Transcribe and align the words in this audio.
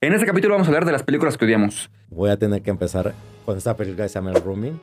En 0.00 0.12
este 0.12 0.26
capítulo 0.26 0.54
vamos 0.54 0.68
a 0.68 0.70
hablar 0.70 0.84
de 0.84 0.92
las 0.92 1.02
películas 1.02 1.36
que 1.36 1.44
odiamos. 1.44 1.90
Voy 2.08 2.30
a 2.30 2.36
tener 2.36 2.62
que 2.62 2.70
empezar 2.70 3.14
con 3.44 3.56
esta 3.56 3.76
película 3.76 4.04
que 4.04 4.08
se 4.08 4.14
llama 4.14 4.30
El 4.30 4.40
Rooming. 4.40 4.78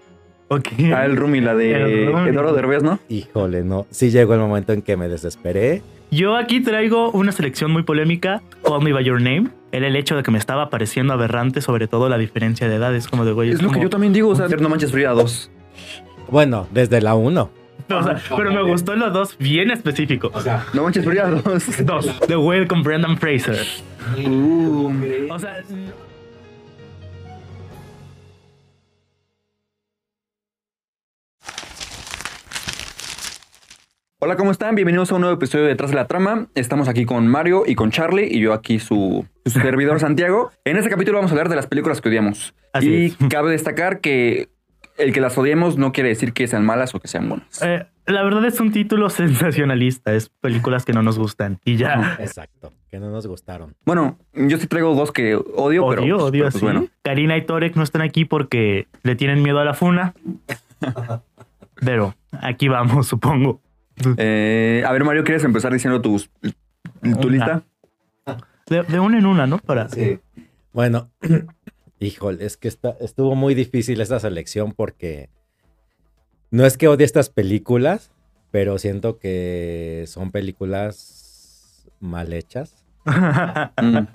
Ok. 0.49 0.67
Ah, 0.93 1.05
el 1.05 1.15
Rumi, 1.15 1.39
la 1.39 1.55
de. 1.55 2.03
Eduardo 2.03 2.53
Derbez, 2.53 2.83
¿no? 2.83 2.99
Híjole, 3.07 3.63
no. 3.63 3.87
Sí 3.91 4.11
llegó 4.11 4.33
el 4.33 4.41
momento 4.41 4.73
en 4.73 4.81
que 4.81 4.97
me 4.97 5.07
desesperé. 5.07 5.81
Yo 6.11 6.35
aquí 6.35 6.59
traigo 6.59 7.11
una 7.11 7.31
selección 7.31 7.71
muy 7.71 7.83
polémica, 7.83 8.41
Call 8.61 8.83
Me 8.83 8.91
By 8.91 9.05
Your 9.05 9.21
Name. 9.21 9.51
Era 9.71 9.87
el 9.87 9.95
hecho 9.95 10.17
de 10.17 10.23
que 10.23 10.31
me 10.31 10.37
estaba 10.37 10.69
pareciendo 10.69 11.13
aberrante, 11.13 11.61
sobre 11.61 11.87
todo 11.87 12.09
la 12.09 12.17
diferencia 12.17 12.67
de 12.67 12.75
edades, 12.75 13.07
como 13.07 13.23
de 13.23 13.31
güey. 13.31 13.51
Es 13.51 13.61
lo 13.61 13.71
que 13.71 13.79
yo 13.79 13.89
también 13.89 14.11
digo, 14.11 14.27
o 14.27 14.35
sea, 14.35 14.49
No 14.49 14.67
Manches 14.67 14.91
Frida 14.91 15.11
2. 15.11 15.49
Bueno, 16.29 16.67
desde 16.73 16.99
la 16.99 17.15
1. 17.15 17.49
pero 18.35 18.51
me 18.51 18.63
gustó 18.63 18.95
los 18.95 19.13
dos 19.13 19.37
bien 19.37 19.69
específicos. 19.71 20.45
No 20.73 20.83
Manches 20.83 21.05
Frida 21.05 21.29
2. 21.29 21.85
Dos. 21.85 22.19
The 22.27 22.35
Whale 22.37 22.67
con 22.67 22.81
Brendan 22.83 23.17
Fraser. 23.17 23.65
Uh, 24.25 24.91
O 25.29 25.39
sea, 25.39 25.61
Hola, 34.19 34.37
¿cómo 34.37 34.49
están? 34.51 34.73
Bienvenidos 34.75 35.11
a 35.11 35.15
un 35.15 35.21
nuevo 35.21 35.35
episodio 35.35 35.65
de 35.65 35.71
Detrás 35.71 35.91
de 35.91 35.97
la 35.97 36.07
Trama. 36.07 36.47
Estamos 36.55 36.87
aquí 36.87 37.05
con 37.05 37.27
Mario 37.27 37.63
y 37.67 37.75
con 37.75 37.91
Charlie 37.91 38.27
y 38.31 38.39
yo 38.39 38.53
aquí 38.53 38.79
su, 38.79 39.25
su 39.45 39.59
servidor 39.59 39.99
Santiago. 39.99 40.51
En 40.63 40.77
este 40.77 40.89
capítulo 40.89 41.17
vamos 41.19 41.31
a 41.31 41.33
hablar 41.33 41.49
de 41.49 41.55
las 41.55 41.67
películas 41.67 42.01
que 42.01 42.09
odiamos. 42.09 42.55
Así 42.73 42.89
y 42.89 43.05
es. 43.07 43.17
cabe 43.29 43.51
destacar 43.51 43.99
que 43.99 44.49
el 44.97 45.13
que 45.13 45.21
las 45.21 45.37
odiemos 45.37 45.77
no 45.77 45.91
quiere 45.91 46.09
decir 46.09 46.33
que 46.33 46.47
sean 46.47 46.65
malas 46.65 46.93
o 46.95 46.99
que 46.99 47.07
sean 47.07 47.27
buenas. 47.29 47.61
eh, 47.61 47.85
la 48.07 48.21
verdad 48.23 48.45
es 48.45 48.59
un 48.59 48.71
título 48.71 49.09
sensacionalista. 49.09 50.13
Es 50.13 50.29
películas 50.29 50.85
que 50.85 50.93
no 50.93 51.01
nos 51.01 51.17
gustan. 51.17 51.59
Y 51.65 51.75
ya. 51.77 52.17
Exacto. 52.19 52.71
Que 52.91 52.99
no 52.99 53.09
nos 53.09 53.25
gustaron. 53.27 53.75
Bueno, 53.85 54.17
yo 54.33 54.57
sí 54.57 54.67
traigo 54.67 54.93
dos 54.95 55.11
que 55.11 55.35
odio, 55.35 55.87
pero, 55.89 56.03
Odio, 56.03 56.15
pues, 56.17 56.23
odio 56.25 56.31
pero, 56.31 56.43
pues, 56.45 56.55
así. 56.55 56.63
bueno. 56.65 56.87
Karina 57.01 57.35
y 57.35 57.45
Torek 57.45 57.75
no 57.75 57.83
están 57.83 58.01
aquí 58.03 58.23
porque 58.25 58.87
le 59.03 59.15
tienen 59.15 59.41
miedo 59.41 59.59
a 59.59 59.65
la 59.65 59.73
funa. 59.73 60.13
Pero 61.81 62.15
aquí 62.31 62.67
vamos, 62.67 63.07
supongo. 63.07 63.59
Eh, 64.17 64.83
a 64.85 64.91
ver, 64.91 65.03
Mario, 65.03 65.23
¿quieres 65.23 65.43
empezar 65.43 65.73
diciendo 65.73 66.01
tus, 66.01 66.29
tu 66.41 66.51
Una. 67.01 67.21
lista? 67.29 67.63
De, 68.67 68.83
de 68.83 68.99
una 68.99 69.17
en 69.19 69.25
una, 69.25 69.47
¿no? 69.47 69.57
Para. 69.59 69.87
Bueno, 70.73 71.09
híjole, 71.99 72.45
es 72.45 72.57
que 72.57 72.67
está, 72.67 72.97
estuvo 72.99 73.35
muy 73.35 73.55
difícil 73.55 74.01
esta 74.01 74.19
selección 74.19 74.73
porque 74.73 75.29
no 76.51 76.65
es 76.65 76.77
que 76.77 76.87
odie 76.87 77.05
estas 77.05 77.29
películas, 77.29 78.11
pero 78.51 78.77
siento 78.77 79.19
que 79.19 80.05
son 80.07 80.31
películas 80.31 81.87
mal 81.99 82.33
hechas. 82.33 82.85
Mm. 83.05 84.07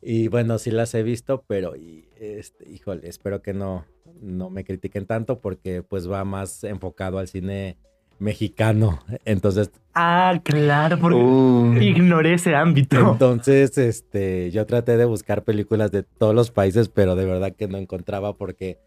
Y 0.00 0.28
bueno, 0.28 0.58
sí 0.58 0.70
las 0.70 0.94
he 0.94 1.02
visto, 1.02 1.44
pero 1.48 1.74
y, 1.74 2.08
este, 2.18 2.70
híjole, 2.70 3.08
espero 3.08 3.42
que 3.42 3.52
no, 3.52 3.84
no 4.20 4.48
me 4.48 4.64
critiquen 4.64 5.06
tanto 5.06 5.40
porque 5.40 5.82
pues 5.82 6.08
va 6.08 6.24
más 6.24 6.62
enfocado 6.64 7.18
al 7.18 7.28
cine 7.28 7.76
mexicano. 8.18 9.00
Entonces, 9.24 9.70
ah, 9.94 10.40
claro, 10.42 10.98
porque 10.98 11.18
Uh, 11.18 11.74
ignoré 11.80 12.34
ese 12.34 12.54
ámbito. 12.54 13.12
entonces, 13.12 13.76
este, 13.78 14.50
yo 14.50 14.66
traté 14.66 14.96
de 14.96 15.04
buscar 15.04 15.42
películas 15.44 15.90
de 15.92 16.02
todos 16.02 16.34
los 16.34 16.50
países, 16.50 16.88
pero 16.88 17.16
de 17.16 17.24
verdad 17.24 17.54
que 17.56 17.68
no 17.68 17.78
encontraba 17.78 18.34
porque 18.36 18.78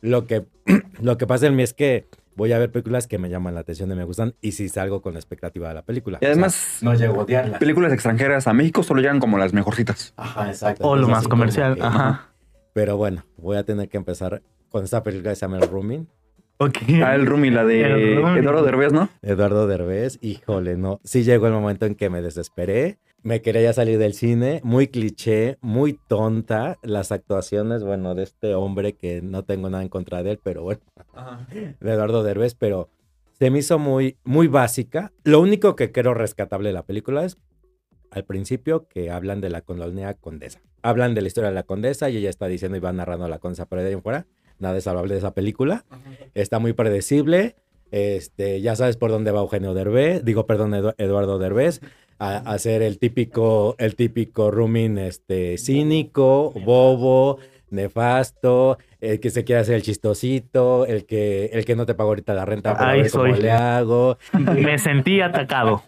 lo 0.00 0.26
que, 0.26 0.46
lo 1.02 1.18
que 1.18 1.26
pasa 1.26 1.46
en 1.46 1.56
mí 1.56 1.62
es 1.62 1.74
que 1.74 2.06
voy 2.36 2.52
a 2.52 2.58
ver 2.58 2.70
películas 2.70 3.08
que 3.08 3.18
me 3.18 3.28
llaman 3.30 3.54
la 3.54 3.60
atención 3.60 3.90
y 3.90 3.96
me 3.96 4.04
gustan 4.04 4.34
y 4.40 4.52
si 4.52 4.68
salgo 4.68 5.02
con 5.02 5.12
la 5.14 5.18
expectativa 5.18 5.68
de 5.68 5.74
la 5.74 5.82
película. 5.82 6.18
y 6.20 6.26
además, 6.26 6.78
no 6.82 6.94
llego 6.94 7.20
a 7.20 7.24
odiarla. 7.24 7.58
películas 7.58 7.92
extranjeras 7.92 8.46
a 8.46 8.52
México 8.52 8.82
solo 8.84 9.00
llegan 9.00 9.18
como 9.18 9.38
las 9.38 9.52
mejorcitas. 9.52 10.14
Ajá, 10.16 10.48
exacto. 10.48 10.86
O 10.86 10.94
lo 10.94 11.02
Entonces, 11.02 11.24
más 11.24 11.28
comercial. 11.28 11.74
que- 11.74 11.82
Ajá. 11.82 12.28
Pero 12.74 12.96
bueno, 12.96 13.24
voy 13.38 13.56
a 13.56 13.64
tener 13.64 13.88
que 13.88 13.96
empezar 13.96 14.40
con 14.68 14.84
esta 14.84 15.02
película 15.02 15.30
que 15.30 15.36
se 15.36 15.40
llama 15.46 15.56
El 15.58 15.68
Rooming. 15.68 16.06
Ok. 16.60 16.78
Ah, 17.04 17.14
el 17.14 17.26
Rumi, 17.26 17.50
la 17.50 17.64
de. 17.64 18.14
Eduardo 18.14 18.64
Derbez, 18.64 18.92
¿no? 18.92 19.08
Eduardo 19.22 19.68
Derbez, 19.68 20.18
híjole, 20.20 20.76
no. 20.76 21.00
Sí 21.04 21.22
llegó 21.22 21.46
el 21.46 21.52
momento 21.52 21.86
en 21.86 21.94
que 21.94 22.10
me 22.10 22.20
desesperé. 22.20 22.98
Me 23.22 23.42
quería 23.42 23.62
ya 23.62 23.72
salir 23.72 23.98
del 23.98 24.14
cine, 24.14 24.60
muy 24.64 24.88
cliché, 24.88 25.58
muy 25.60 25.98
tonta. 26.08 26.76
Las 26.82 27.12
actuaciones, 27.12 27.84
bueno, 27.84 28.14
de 28.16 28.24
este 28.24 28.54
hombre 28.54 28.94
que 28.94 29.22
no 29.22 29.44
tengo 29.44 29.70
nada 29.70 29.82
en 29.82 29.88
contra 29.88 30.22
de 30.22 30.32
él, 30.32 30.40
pero 30.42 30.62
bueno, 30.62 30.80
de 31.80 31.92
Eduardo 31.92 32.24
Derbez, 32.24 32.54
pero 32.54 32.88
se 33.38 33.50
me 33.50 33.60
hizo 33.60 33.78
muy, 33.78 34.16
muy 34.24 34.48
básica. 34.48 35.12
Lo 35.22 35.40
único 35.40 35.76
que 35.76 35.92
quiero 35.92 36.12
rescatable 36.12 36.70
de 36.70 36.74
la 36.74 36.84
película 36.84 37.24
es 37.24 37.38
al 38.10 38.24
principio 38.24 38.88
que 38.88 39.10
hablan 39.10 39.40
de 39.40 39.50
la 39.50 39.60
colonia 39.60 40.14
condesa. 40.14 40.60
Hablan 40.82 41.14
de 41.14 41.22
la 41.22 41.28
historia 41.28 41.50
de 41.50 41.54
la 41.54 41.62
condesa 41.62 42.10
y 42.10 42.16
ella 42.16 42.30
está 42.30 42.46
diciendo 42.46 42.76
y 42.76 42.80
va 42.80 42.92
narrando 42.92 43.26
a 43.26 43.28
la 43.28 43.38
condesa, 43.38 43.66
pero 43.66 43.82
de 43.82 43.88
ahí 43.88 43.94
en 43.94 44.02
fuera, 44.02 44.26
nada 44.58 44.76
es 44.78 44.84
salvable 44.84 45.14
de 45.14 45.18
esa 45.18 45.34
película. 45.34 45.84
Está 46.34 46.58
muy 46.58 46.72
predecible. 46.72 47.56
Este, 47.90 48.60
ya 48.60 48.76
sabes 48.76 48.96
por 48.98 49.10
dónde 49.10 49.30
va 49.30 49.40
Eugenio 49.40 49.72
Derbez, 49.72 50.22
digo, 50.24 50.46
perdón, 50.46 50.72
Edu- 50.72 50.94
Eduardo 50.98 51.38
Derbez, 51.38 51.80
a, 52.18 52.36
a 52.36 52.52
hacer 52.52 52.82
el 52.82 52.98
típico, 52.98 53.76
el 53.78 53.96
típico 53.96 54.50
rooming 54.50 54.98
este, 54.98 55.56
cínico, 55.56 56.52
bobo, 56.66 57.38
nefasto, 57.70 58.76
el 59.00 59.20
que 59.20 59.30
se 59.30 59.44
quiere 59.44 59.62
hacer 59.62 59.76
el 59.76 59.82
chistosito, 59.82 60.84
el 60.84 61.06
que, 61.06 61.46
el 61.46 61.64
que 61.64 61.76
no 61.76 61.86
te 61.86 61.94
paga 61.94 62.08
ahorita 62.08 62.34
la 62.34 62.44
renta, 62.44 62.74
pero 62.76 62.88
a 62.88 62.92
Ahí 62.92 63.02
ver 63.02 63.10
cómo 63.10 63.34
le 63.36 63.50
hago. 63.52 64.18
Me 64.38 64.78
sentí 64.78 65.22
atacado. 65.22 65.82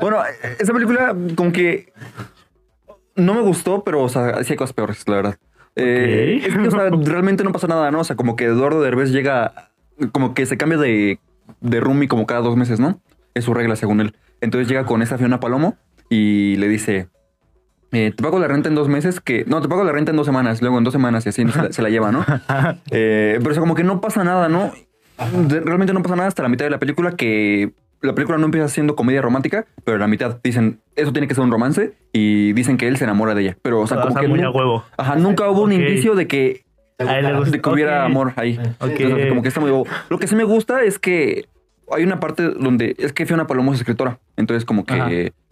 Bueno, 0.00 0.22
esa 0.58 0.72
película 0.72 1.14
como 1.36 1.52
que 1.52 1.92
no 3.16 3.34
me 3.34 3.40
gustó, 3.42 3.82
pero 3.84 4.02
o 4.02 4.08
sea, 4.08 4.42
sí 4.44 4.52
hay 4.52 4.56
cosas 4.56 4.72
peores, 4.72 5.06
la 5.08 5.16
verdad. 5.16 5.36
Eh, 5.78 6.40
Ok. 6.40 6.48
es 6.48 6.56
que, 6.56 6.68
o 6.68 6.70
sea, 6.70 6.90
realmente 7.04 7.44
no 7.44 7.52
pasa 7.52 7.66
nada, 7.66 7.90
¿no? 7.90 8.00
O 8.00 8.04
sea, 8.04 8.16
como 8.16 8.36
que 8.36 8.44
Eduardo 8.44 8.80
Derbez 8.82 9.10
llega, 9.12 9.70
como 10.12 10.34
que 10.34 10.46
se 10.46 10.56
cambia 10.56 10.78
de, 10.78 11.18
de 11.60 11.80
roomie 11.80 12.08
como 12.08 12.26
cada 12.26 12.40
dos 12.40 12.56
meses, 12.56 12.80
¿no? 12.80 13.00
Es 13.34 13.44
su 13.44 13.54
regla 13.54 13.76
según 13.76 14.00
él. 14.00 14.14
Entonces 14.40 14.68
llega 14.68 14.84
con 14.84 15.02
esta 15.02 15.18
Fiona 15.18 15.40
Palomo 15.40 15.76
y 16.10 16.56
le 16.56 16.68
dice, 16.68 17.08
eh, 17.92 18.12
te 18.16 18.22
pago 18.22 18.38
la 18.38 18.48
renta 18.48 18.68
en 18.68 18.74
dos 18.74 18.88
meses, 18.88 19.20
que 19.20 19.44
no, 19.46 19.60
te 19.60 19.68
pago 19.68 19.84
la 19.84 19.92
renta 19.92 20.10
en 20.10 20.16
dos 20.16 20.26
semanas, 20.26 20.60
luego 20.60 20.78
en 20.78 20.84
dos 20.84 20.92
semanas 20.92 21.26
y 21.26 21.30
así 21.30 21.46
se 21.48 21.62
la, 21.62 21.72
se 21.72 21.82
la 21.82 21.88
lleva, 21.90 22.12
¿no? 22.12 22.24
Eh, 22.90 23.36
pero 23.38 23.50
o 23.50 23.54
sea, 23.54 23.60
como 23.60 23.74
que 23.74 23.84
no 23.84 24.00
pasa 24.00 24.24
nada, 24.24 24.48
¿no? 24.48 24.72
Realmente 25.48 25.92
no 25.92 26.02
pasa 26.02 26.14
nada 26.16 26.28
hasta 26.28 26.42
la 26.42 26.48
mitad 26.48 26.64
de 26.66 26.70
la 26.70 26.78
película 26.78 27.12
que 27.16 27.72
la 28.00 28.14
película 28.14 28.38
no 28.38 28.44
empieza 28.46 28.68
siendo 28.68 28.94
comedia 28.96 29.20
romántica, 29.22 29.66
pero 29.84 29.96
en 29.96 30.00
la 30.00 30.06
mitad 30.08 30.38
dicen, 30.42 30.80
eso 30.96 31.12
tiene 31.12 31.26
que 31.28 31.34
ser 31.34 31.42
un 31.44 31.50
romance 31.50 31.94
y 32.12 32.52
dicen 32.52 32.76
que 32.76 32.86
él 32.88 32.96
se 32.96 33.04
enamora 33.04 33.34
de 33.34 33.42
ella. 33.42 33.56
Pero, 33.62 33.80
o 33.80 33.86
sea, 33.86 33.98
O 33.98 34.02
como 34.02 34.20
que 34.20 34.28
muy 34.28 34.40
a 34.40 34.44
nu- 34.44 34.50
huevo. 34.52 34.84
Ajá, 34.96 35.16
nunca 35.16 35.48
hubo 35.50 35.62
un 35.62 35.72
indicio 35.72 36.14
de 36.14 36.26
que, 36.28 36.62
A 36.98 37.18
él 37.18 37.26
le 37.26 37.34
gusta- 37.34 37.50
de 37.52 37.60
que 37.60 37.68
hubiera 37.70 38.04
amor 38.04 38.32
ahí. 38.36 38.58
Entonces, 38.80 39.28
como 39.28 39.42
que 39.42 39.48
está 39.48 39.60
muy 39.60 39.70
bobo. 39.70 39.86
Lo 40.10 40.18
que 40.18 40.26
sí 40.26 40.36
me 40.36 40.44
gusta 40.44 40.82
es 40.82 40.98
que 40.98 41.46
hay 41.90 42.04
una 42.04 42.20
parte 42.20 42.42
donde 42.50 42.94
es 42.98 43.12
que 43.12 43.26
Fiona 43.26 43.46
Palomo 43.46 43.72
es 43.72 43.78
escritora. 43.80 44.18
Entonces, 44.36 44.64
como 44.64 44.84
que 44.84 44.94
Ajá. 44.94 45.10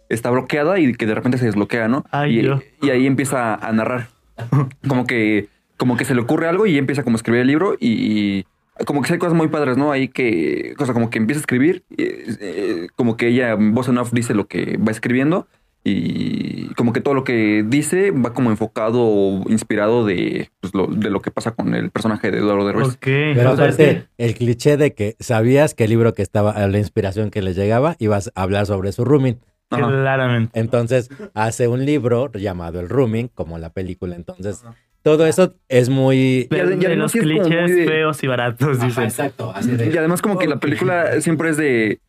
está 0.09 0.29
bloqueada 0.29 0.79
y 0.79 0.93
que 0.93 1.05
de 1.05 1.15
repente 1.15 1.37
se 1.37 1.45
desbloquea, 1.45 1.87
¿no? 1.87 2.05
Ay, 2.11 2.47
y, 2.81 2.89
ahí 2.89 3.07
empieza 3.07 3.55
a 3.55 3.71
narrar. 3.73 4.07
Como 4.87 5.05
que, 5.07 5.47
como 5.77 5.97
que 5.97 6.05
se 6.05 6.13
le 6.15 6.21
ocurre 6.21 6.47
algo 6.47 6.65
y 6.65 6.77
empieza 6.77 7.03
como 7.03 7.15
a 7.15 7.17
escribir 7.17 7.41
el 7.41 7.47
libro 7.47 7.75
y, 7.79 7.89
y 7.89 8.45
como 8.85 9.01
que 9.01 9.13
hay 9.13 9.19
cosas 9.19 9.35
muy 9.35 9.47
padres, 9.47 9.77
¿no? 9.77 9.91
Ahí 9.91 10.07
que, 10.07 10.73
cosa 10.77 10.93
como 10.93 11.09
que 11.09 11.17
empieza 11.17 11.39
a 11.39 11.41
escribir, 11.41 11.83
y, 11.89 12.03
eh, 12.03 12.87
como 12.95 13.17
que 13.17 13.27
ella 13.27 13.55
voz 13.57 13.87
en 13.87 13.97
off 13.97 14.11
dice 14.13 14.33
lo 14.33 14.47
que 14.47 14.77
va 14.77 14.91
escribiendo 14.91 15.47
y 15.89 16.73
como 16.73 16.91
que 16.91 16.99
todo 16.99 17.13
lo 17.13 17.23
que 17.23 17.63
dice 17.65 18.11
va 18.11 18.33
como 18.33 18.49
enfocado 18.49 18.99
o 19.01 19.49
inspirado 19.49 20.05
de, 20.05 20.49
pues, 20.59 20.73
lo, 20.73 20.87
de 20.87 21.09
lo 21.09 21.21
que 21.21 21.31
pasa 21.31 21.51
con 21.51 21.73
el 21.73 21.91
personaje 21.91 22.29
de 22.29 22.39
Eduardo 22.39 22.65
Derbez. 22.67 22.87
Ok. 22.89 22.97
Pero 22.99 23.53
O 23.53 23.55
sea, 23.55 23.67
es 23.67 23.75
aparte, 23.75 24.07
el 24.17 24.33
cliché 24.33 24.75
de 24.75 24.93
que 24.93 25.15
sabías 25.19 25.73
que 25.73 25.85
el 25.85 25.91
libro 25.91 26.13
que 26.13 26.23
estaba, 26.23 26.51
a 26.51 26.67
la 26.67 26.77
inspiración 26.77 27.31
que 27.31 27.41
le 27.41 27.53
llegaba, 27.53 27.95
ibas 27.99 28.33
a 28.35 28.41
hablar 28.41 28.65
sobre 28.65 28.91
su 28.91 29.05
rooming. 29.05 29.39
Ajá. 29.69 29.87
claramente. 29.87 30.59
Entonces 30.59 31.09
hace 31.33 31.67
un 31.67 31.85
libro 31.85 32.31
llamado 32.31 32.79
El 32.79 32.87
Rooming, 32.89 33.27
como 33.27 33.57
la 33.57 33.69
película. 33.71 34.15
Entonces, 34.15 34.63
todo 35.07 35.25
eso 35.25 35.53
es 35.69 35.87
muy... 35.87 36.47
De 36.49 36.95
los 36.97 37.11
clichés 37.13 37.75
de- 37.75 37.85
feos 37.85 38.21
y 38.23 38.27
baratos, 38.27 38.81
dicen. 38.81 39.05
exacto. 39.05 39.53
Y 39.65 39.95
además 39.97 40.21
como 40.21 40.37
que 40.37 40.47
la 40.47 40.57
película 40.59 41.21
siempre 41.21 41.49
es 41.49 41.55
de... 41.55 41.99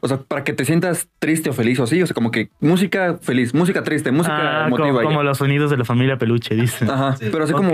O 0.00 0.08
sea, 0.08 0.16
para 0.16 0.42
que 0.42 0.52
te 0.52 0.64
sientas 0.64 1.06
triste 1.20 1.50
o 1.50 1.52
feliz 1.52 1.78
o 1.78 1.84
así, 1.84 2.02
o 2.02 2.06
sea, 2.06 2.12
como 2.12 2.32
que 2.32 2.48
música 2.58 3.18
feliz, 3.22 3.54
música 3.54 3.84
triste, 3.84 4.10
música 4.10 4.64
Ah, 4.64 4.66
emotiva. 4.66 4.88
como, 4.88 5.02
como 5.02 5.22
los 5.22 5.38
sonidos 5.38 5.70
de 5.70 5.76
la 5.76 5.84
familia 5.84 6.18
peluche, 6.18 6.56
dicen. 6.56 6.90
Ajá, 6.90 7.14
pero 7.20 7.44
así 7.44 7.52
como 7.52 7.70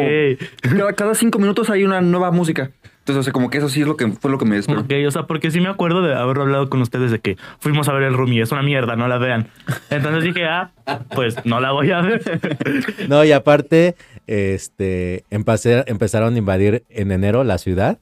cada, 0.60 0.92
cada 0.92 1.14
cinco 1.14 1.38
minutos 1.38 1.70
hay 1.70 1.82
una 1.82 2.02
nueva 2.02 2.30
música. 2.30 2.70
Entonces, 3.04 3.20
o 3.20 3.22
sea, 3.24 3.32
como 3.34 3.50
que 3.50 3.58
eso 3.58 3.68
sí 3.68 3.82
es 3.82 3.86
lo 3.86 3.98
que 3.98 4.08
fue 4.12 4.30
lo 4.30 4.38
que 4.38 4.46
me 4.46 4.56
despertó. 4.56 4.80
Ok, 4.80 4.92
o 5.06 5.10
sea, 5.10 5.26
porque 5.26 5.50
sí 5.50 5.60
me 5.60 5.68
acuerdo 5.68 6.00
de 6.00 6.14
haber 6.14 6.38
hablado 6.38 6.70
con 6.70 6.80
ustedes 6.80 7.10
de 7.10 7.18
que 7.18 7.36
fuimos 7.58 7.86
a 7.90 7.92
ver 7.92 8.04
el 8.04 8.14
Rumi, 8.14 8.40
es 8.40 8.50
una 8.50 8.62
mierda, 8.62 8.96
no 8.96 9.08
la 9.08 9.18
vean. 9.18 9.48
Entonces 9.90 10.24
dije, 10.24 10.46
ah, 10.46 10.70
pues 11.14 11.36
no 11.44 11.60
la 11.60 11.72
voy 11.72 11.90
a 11.90 12.00
ver. 12.00 12.22
No, 13.08 13.22
y 13.22 13.32
aparte, 13.32 13.94
este, 14.26 15.24
empecé- 15.30 15.84
empezaron 15.86 16.34
a 16.34 16.38
invadir 16.38 16.84
en 16.88 17.12
enero 17.12 17.44
la 17.44 17.58
ciudad 17.58 17.98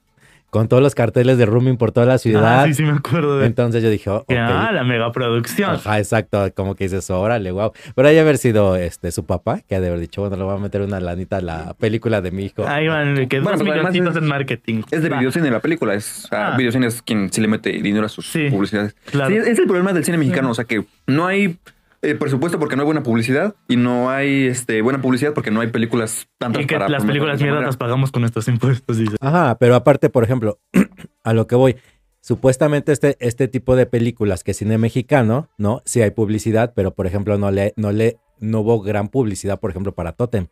con 0.53 0.67
todos 0.67 0.83
los 0.83 0.93
carteles 0.93 1.39
de 1.39 1.47
rooming 1.47 1.77
por 1.77 1.91
toda 1.91 2.05
la 2.05 2.19
ciudad. 2.19 2.61
Ah, 2.61 2.65
sí, 2.67 2.75
sí 2.75 2.83
me 2.83 2.91
acuerdo 2.91 3.39
de 3.39 3.47
Entonces 3.47 3.81
yo 3.81 3.89
dije, 3.89 4.07
oh. 4.11 4.23
Ah, 4.29 4.69
la 4.71 4.83
megaproducción. 4.83 5.71
Ajá, 5.77 5.97
exacto, 5.97 6.47
como 6.53 6.75
que 6.75 6.83
dices, 6.83 7.09
órale, 7.09 7.49
wow. 7.51 7.71
Pero 7.95 8.07
haya 8.07 8.21
haber 8.21 8.37
sido 8.37 8.75
este 8.75 9.11
su 9.11 9.25
papá, 9.25 9.61
que 9.67 9.75
ha 9.75 9.81
de 9.81 9.87
haber 9.87 9.99
dicho, 9.99 10.21
bueno, 10.21 10.37
le 10.37 10.43
voy 10.43 10.55
a 10.55 10.59
meter 10.59 10.81
una 10.83 10.99
lanita 10.99 11.37
a 11.37 11.41
la 11.41 11.73
película 11.73 12.21
de 12.21 12.29
mi 12.29 12.45
hijo. 12.45 12.67
Ahí 12.67 12.87
van, 12.87 13.27
que 13.27 13.39
Bueno, 13.39 13.57
dos 13.57 13.67
milloncitos 13.67 14.15
en 14.15 14.25
marketing. 14.27 14.83
Es 14.91 15.01
de 15.01 15.09
Va, 15.09 15.17
videocine 15.17 15.49
la 15.49 15.59
película. 15.59 15.95
Es, 15.95 16.27
sea, 16.29 16.53
Ah. 16.53 16.57
videocine 16.57 16.85
es 16.85 17.01
quien 17.01 17.33
sí 17.33 17.41
le 17.41 17.47
mete 17.47 17.71
dinero 17.71 18.05
a 18.05 18.09
sus 18.09 18.27
Sí. 18.27 18.49
publicidades. 18.51 18.95
Claro. 19.09 19.31
Sí, 19.31 19.37
es 19.49 19.57
el 19.57 19.65
problema 19.65 19.91
del 19.91 20.05
cine 20.05 20.19
mexicano. 20.19 20.51
O 20.51 20.53
sea, 20.53 20.65
que 20.65 20.83
no 21.07 21.25
hay 21.25 21.57
eh, 22.03 22.15
presupuesto 22.15 22.59
porque 22.59 22.75
no 22.75 22.81
hay 22.81 22.85
buena 22.85 23.01
publicidad 23.01 23.55
y 23.67 23.77
no 23.77 24.09
hay 24.09 24.45
este, 24.45 24.81
buena 24.81 25.01
publicidad 25.01 25.33
porque 25.33 25.51
no 25.51 25.61
hay 25.61 25.67
películas 25.67 26.27
tantas 26.37 26.61
Y 26.61 26.67
que 26.67 26.75
para 26.75 26.89
las 26.89 27.05
películas 27.05 27.39
manera. 27.39 27.61
las 27.61 27.77
pagamos 27.77 28.11
con 28.11 28.21
nuestros 28.21 28.47
impuestos. 28.49 28.97
dice. 28.97 29.15
Ajá, 29.21 29.57
pero 29.57 29.75
aparte, 29.75 30.09
por 30.09 30.23
ejemplo, 30.23 30.59
a 31.23 31.33
lo 31.33 31.47
que 31.47 31.55
voy, 31.55 31.77
supuestamente 32.19 32.91
este, 32.91 33.17
este 33.19 33.47
tipo 33.47 33.75
de 33.75 33.85
películas 33.85 34.43
que 34.43 34.51
es 34.51 34.57
cine 34.57 34.77
mexicano, 34.77 35.49
¿no? 35.57 35.81
Sí 35.85 36.01
hay 36.01 36.11
publicidad, 36.11 36.73
pero 36.75 36.93
por 36.93 37.07
ejemplo 37.07 37.37
no 37.37 37.51
le, 37.51 37.73
no 37.77 37.91
le, 37.91 38.17
no 38.39 38.59
hubo 38.59 38.81
gran 38.81 39.07
publicidad, 39.07 39.59
por 39.59 39.71
ejemplo, 39.71 39.93
para 39.93 40.11
Totem. 40.11 40.47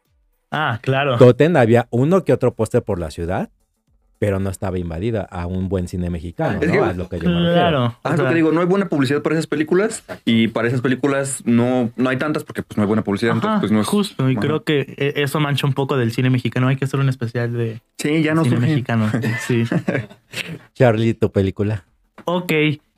Ah, 0.52 0.80
claro. 0.82 1.18
Totem 1.18 1.56
había 1.58 1.88
uno 1.92 2.24
que 2.24 2.34
otro 2.34 2.56
póster 2.56 2.84
por 2.84 3.00
la 3.00 3.12
ciudad, 3.12 3.50
pero 4.22 4.40
no 4.40 4.52
estaba 4.52 4.78
invadida 4.78 5.24
a 5.32 5.48
un 5.48 5.68
buen 5.68 5.88
cine 5.88 6.12
mexicano, 6.12 6.60
Es 6.62 6.68
¿no? 6.68 6.74
que- 6.74 6.80
a 6.80 6.94
lo 6.94 7.10
que 7.10 7.20
yo 7.20 7.28
me. 7.28 7.54
Claro. 7.54 7.98
Ah, 8.04 8.16
lo 8.16 8.28
que 8.30 8.36
digo, 8.36 8.52
no 8.52 8.60
hay 8.62 8.68
buena 8.68 8.88
publicidad 8.88 9.24
para 9.24 9.34
esas 9.34 9.48
películas 9.48 10.04
y 10.26 10.48
para 10.50 10.68
esas 10.68 10.82
películas 10.82 11.42
no, 11.44 11.90
no 11.96 12.08
hay 12.10 12.18
tantas 12.18 12.44
porque 12.44 12.62
pues 12.62 12.78
no 12.78 12.84
hay 12.84 12.88
buena 12.88 13.04
publicidad. 13.04 13.32
ajá, 13.32 13.40
entonces, 13.56 13.62
pues, 13.62 13.72
no 13.72 13.82
es- 13.82 13.88
justo. 13.88 14.30
Y 14.30 14.34
Ajá. 14.34 14.42
creo 14.42 14.64
que 14.64 14.82
eh, 14.96 15.14
eso 15.16 15.40
mancha 15.40 15.66
un 15.66 15.74
poco 15.74 15.98
del 15.98 16.12
cine 16.12 16.30
mexicano. 16.30 16.68
Hay 16.68 16.76
que 16.76 16.86
hacer 16.86 17.00
un 17.00 17.10
especial 17.10 17.52
de 17.54 17.82
Sí, 17.98 18.22
ya 18.22 18.36
no 18.36 18.44
cine 18.44 18.58
surge. 18.58 18.70
mexicano. 18.70 19.10
Sí. 19.48 19.64
Charlie, 20.76 21.16
tu 21.16 21.32
película. 21.32 21.86
Ok, 22.26 22.54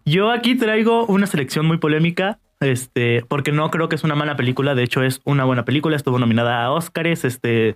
yo 0.06 0.30
aquí 0.30 0.56
traigo 0.56 1.06
una 1.06 1.26
selección 1.28 1.66
muy 1.66 1.78
polémica, 1.78 2.40
este, 2.60 3.24
porque 3.28 3.52
no 3.52 3.70
creo 3.72 3.88
que 3.90 3.96
es 3.96 4.04
una 4.04 4.16
mala 4.16 4.36
película, 4.36 4.76
de 4.76 4.84
hecho 4.84 5.04
es 5.04 5.22
una 5.24 5.46
buena 5.46 5.64
película, 5.66 5.96
estuvo 5.96 6.20
nominada 6.20 6.64
a 6.66 6.72
Oscars, 6.72 7.24
este, 7.26 7.76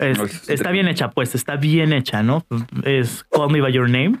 es- 0.00 0.18
No, 0.18 0.24
es- 0.24 0.48
está 0.50 0.70
bien 0.70 0.88
hecha, 0.88 1.10
pues, 1.10 1.34
está 1.34 1.56
bien 1.56 1.92
hecha, 1.92 2.22
¿no? 2.22 2.44
Es 2.84 3.24
Call 3.30 3.50
Me 3.50 3.60
By 3.60 3.72
Your 3.72 3.88
Name. 3.88 4.20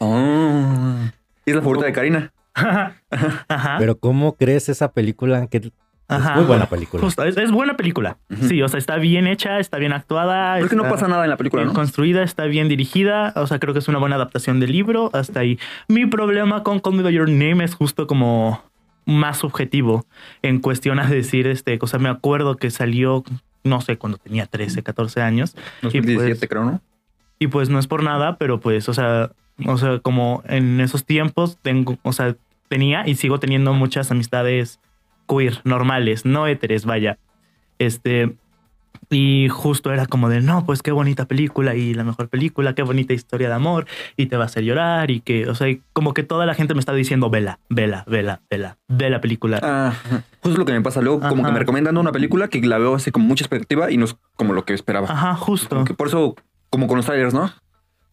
Ah, 0.00 1.10
es 1.44 1.54
la 1.54 1.60
favorita 1.62 1.86
de 1.86 1.92
Karina. 1.92 2.32
Ajá. 2.54 3.76
Pero 3.78 3.98
¿cómo 3.98 4.36
crees 4.36 4.68
esa 4.68 4.92
película? 4.92 5.46
Que 5.46 5.58
es 5.58 5.72
muy 6.36 6.44
buena 6.44 6.66
película. 6.66 7.02
Justo, 7.02 7.22
es, 7.24 7.36
es 7.36 7.50
buena 7.50 7.76
película. 7.76 8.16
Sí, 8.48 8.62
o 8.62 8.68
sea, 8.68 8.78
está 8.78 8.96
bien 8.96 9.26
hecha, 9.26 9.58
está 9.60 9.76
bien 9.78 9.92
actuada. 9.92 10.56
Creo 10.56 10.68
que 10.70 10.76
no 10.76 10.82
está 10.84 10.94
pasa 10.94 11.08
nada 11.08 11.24
en 11.24 11.30
la 11.30 11.36
película, 11.36 11.62
bien 11.62 11.74
¿no? 11.74 11.78
construida, 11.78 12.22
está 12.22 12.44
bien 12.44 12.68
dirigida. 12.68 13.32
O 13.36 13.46
sea, 13.46 13.58
creo 13.58 13.74
que 13.74 13.80
es 13.80 13.88
una 13.88 13.98
buena 13.98 14.16
adaptación 14.16 14.58
del 14.58 14.72
libro. 14.72 15.10
Hasta 15.12 15.40
ahí. 15.40 15.58
Mi 15.86 16.06
problema 16.06 16.62
con 16.62 16.80
Call 16.80 16.94
Me 16.94 17.02
By 17.02 17.12
Your 17.12 17.28
Name 17.28 17.62
es 17.62 17.74
justo 17.74 18.06
como 18.06 18.62
más 19.04 19.38
subjetivo 19.38 20.06
en 20.42 20.60
cuestión 20.60 20.98
a 20.98 21.06
decir, 21.06 21.46
este, 21.46 21.78
cosa 21.78 21.98
me 21.98 22.08
acuerdo 22.08 22.56
que 22.56 22.70
salió, 22.70 23.22
no 23.68 23.80
sé, 23.80 23.96
cuando 23.98 24.18
tenía 24.18 24.46
13, 24.46 24.82
14 24.82 25.20
años. 25.20 25.54
Y 25.82 25.86
2017, 25.86 26.38
pues- 26.38 26.48
creo, 26.48 26.64
¿no? 26.64 26.80
Y 27.38 27.46
pues 27.46 27.68
no 27.68 27.78
es 27.78 27.86
por 27.86 28.02
nada, 28.02 28.36
pero 28.36 28.58
pues, 28.58 28.88
o 28.88 28.94
sea, 28.94 29.30
o 29.64 29.78
sea, 29.78 30.00
como 30.00 30.42
en 30.46 30.80
esos 30.80 31.04
tiempos 31.04 31.58
tengo, 31.62 31.96
o 32.02 32.12
sea, 32.12 32.34
tenía 32.68 33.06
y 33.06 33.14
sigo 33.14 33.38
teniendo 33.38 33.72
muchas 33.74 34.10
amistades 34.10 34.80
queer, 35.28 35.60
normales, 35.64 36.24
no 36.24 36.46
éteres, 36.46 36.84
vaya. 36.84 37.18
Este, 37.78 38.34
y 39.10 39.48
justo 39.48 39.92
era 39.92 40.06
como 40.06 40.28
de, 40.28 40.40
no, 40.42 40.66
pues 40.66 40.82
qué 40.82 40.92
bonita 40.92 41.24
película 41.26 41.74
y 41.74 41.94
la 41.94 42.04
mejor 42.04 42.28
película, 42.28 42.74
qué 42.74 42.82
bonita 42.82 43.14
historia 43.14 43.48
de 43.48 43.54
amor 43.54 43.86
y 44.16 44.26
te 44.26 44.36
va 44.36 44.44
a 44.44 44.46
hacer 44.46 44.64
llorar 44.64 45.10
y 45.10 45.20
que, 45.20 45.48
o 45.48 45.54
sea, 45.54 45.74
como 45.92 46.12
que 46.14 46.22
toda 46.22 46.44
la 46.46 46.54
gente 46.54 46.74
me 46.74 46.80
está 46.80 46.92
diciendo, 46.92 47.30
vela, 47.30 47.58
vela, 47.70 48.04
vela, 48.06 48.42
vela, 48.50 48.76
ve 48.88 49.08
la 49.10 49.20
película. 49.20 49.60
Ah, 49.62 49.94
justo 50.42 50.58
lo 50.58 50.64
que 50.66 50.72
me 50.72 50.82
pasa. 50.82 51.00
Luego, 51.00 51.20
como 51.20 51.42
Ajá. 51.42 51.46
que 51.46 51.52
me 51.54 51.58
recomiendan 51.60 51.96
una 51.96 52.12
película 52.12 52.48
que 52.48 52.60
la 52.60 52.76
veo 52.78 52.94
así 52.94 53.10
con 53.10 53.22
mucha 53.22 53.44
expectativa 53.44 53.90
y 53.90 53.96
no 53.96 54.04
es 54.04 54.16
como 54.36 54.52
lo 54.52 54.64
que 54.64 54.74
esperaba. 54.74 55.08
Ajá, 55.10 55.34
justo. 55.36 55.84
Que 55.84 55.94
por 55.94 56.08
eso, 56.08 56.36
como 56.68 56.86
con 56.86 56.96
los 56.98 57.06
trailers, 57.06 57.32
¿no? 57.32 57.50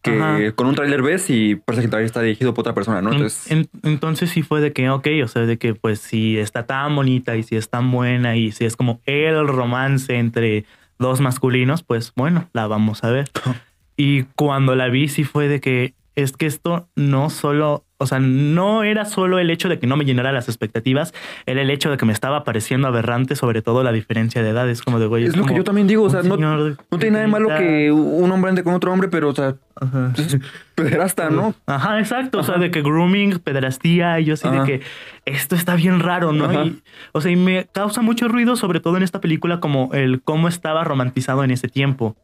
Que 0.02 0.18
Ajá. 0.18 0.52
con 0.52 0.66
un 0.68 0.74
trailer 0.76 1.02
ves 1.02 1.28
y 1.30 1.56
parece 1.56 1.82
que 1.82 1.88
trailer 1.88 2.06
está 2.06 2.22
dirigido 2.22 2.54
por 2.54 2.62
otra 2.62 2.74
persona, 2.74 3.02
¿no? 3.02 3.10
En- 3.10 3.16
Entonces, 3.16 3.50
en- 3.50 3.68
entonces 3.82 4.30
sí 4.30 4.42
fue 4.42 4.60
de 4.60 4.72
que, 4.72 4.88
ok, 4.88 5.06
o 5.24 5.28
sea, 5.28 5.42
de 5.42 5.58
que 5.58 5.74
pues 5.74 5.98
si 6.00 6.38
está 6.38 6.64
tan 6.64 6.94
bonita 6.94 7.36
y 7.36 7.42
si 7.42 7.56
es 7.56 7.68
tan 7.68 7.90
buena 7.90 8.36
y 8.36 8.52
si 8.52 8.64
es 8.64 8.76
como 8.76 9.00
el 9.04 9.46
romance 9.48 10.16
entre 10.16 10.64
dos 10.98 11.20
masculinos, 11.20 11.82
pues 11.82 12.12
bueno, 12.16 12.48
la 12.52 12.66
vamos 12.66 13.04
a 13.04 13.10
ver. 13.10 13.30
y 13.96 14.24
cuando 14.34 14.74
la 14.74 14.88
vi 14.88 15.08
sí 15.08 15.24
fue 15.24 15.48
de 15.48 15.60
que 15.60 15.94
es 16.14 16.32
que 16.32 16.46
esto 16.46 16.88
no 16.96 17.30
solo, 17.30 17.84
o 17.98 18.06
sea, 18.06 18.18
no 18.20 18.82
era 18.82 19.06
solo 19.06 19.38
el 19.38 19.50
hecho 19.50 19.68
de 19.68 19.78
que 19.78 19.86
no 19.86 19.96
me 19.96 20.04
llenara 20.04 20.30
las 20.30 20.48
expectativas, 20.48 21.14
era 21.46 21.62
el 21.62 21.70
hecho 21.70 21.90
de 21.90 21.96
que 21.96 22.04
me 22.04 22.12
estaba 22.12 22.44
pareciendo 22.44 22.88
aberrante, 22.88 23.36
sobre 23.36 23.62
todo 23.62 23.82
la 23.82 23.92
diferencia 23.92 24.42
de 24.42 24.50
edad. 24.50 24.68
Es 24.68 24.82
como 24.82 24.98
de, 24.98 25.06
güey, 25.06 25.24
es 25.24 25.36
lo 25.36 25.46
que 25.46 25.54
yo 25.54 25.64
también 25.64 25.86
digo. 25.86 26.04
O 26.04 26.10
sea, 26.10 26.22
no, 26.22 26.36
no 26.36 26.98
tiene 26.98 27.12
nada 27.12 27.22
de 27.22 27.30
malo 27.30 27.48
30. 27.48 27.58
que 27.58 27.92
un 27.92 28.30
hombre 28.30 28.50
ande 28.50 28.62
con 28.62 28.74
otro 28.74 28.92
hombre, 28.92 29.08
pero, 29.08 29.30
o 29.30 29.34
sea, 29.34 29.56
Ajá. 29.76 30.12
es 30.16 30.38
pederasta, 30.74 31.30
¿no? 31.30 31.54
Ajá, 31.66 31.98
exacto. 31.98 32.40
O 32.40 32.42
sea, 32.42 32.58
de 32.58 32.70
que 32.70 32.82
grooming, 32.82 33.38
pedrastía, 33.38 34.20
y 34.20 34.26
yo 34.26 34.34
así 34.34 34.46
Ajá. 34.46 34.60
de 34.60 34.66
que 34.66 34.86
esto 35.24 35.54
está 35.54 35.74
bien 35.74 36.00
raro, 36.00 36.32
¿no? 36.32 36.52
Y, 36.64 36.82
o 37.12 37.20
sea, 37.22 37.30
y 37.30 37.36
me 37.36 37.66
causa 37.72 38.02
mucho 38.02 38.28
ruido, 38.28 38.56
sobre 38.56 38.80
todo 38.80 38.98
en 38.98 39.04
esta 39.04 39.20
película, 39.22 39.58
como 39.60 39.90
el 39.94 40.20
cómo 40.22 40.48
estaba 40.48 40.84
romantizado 40.84 41.44
en 41.44 41.50
ese 41.50 41.68
tiempo. 41.68 42.14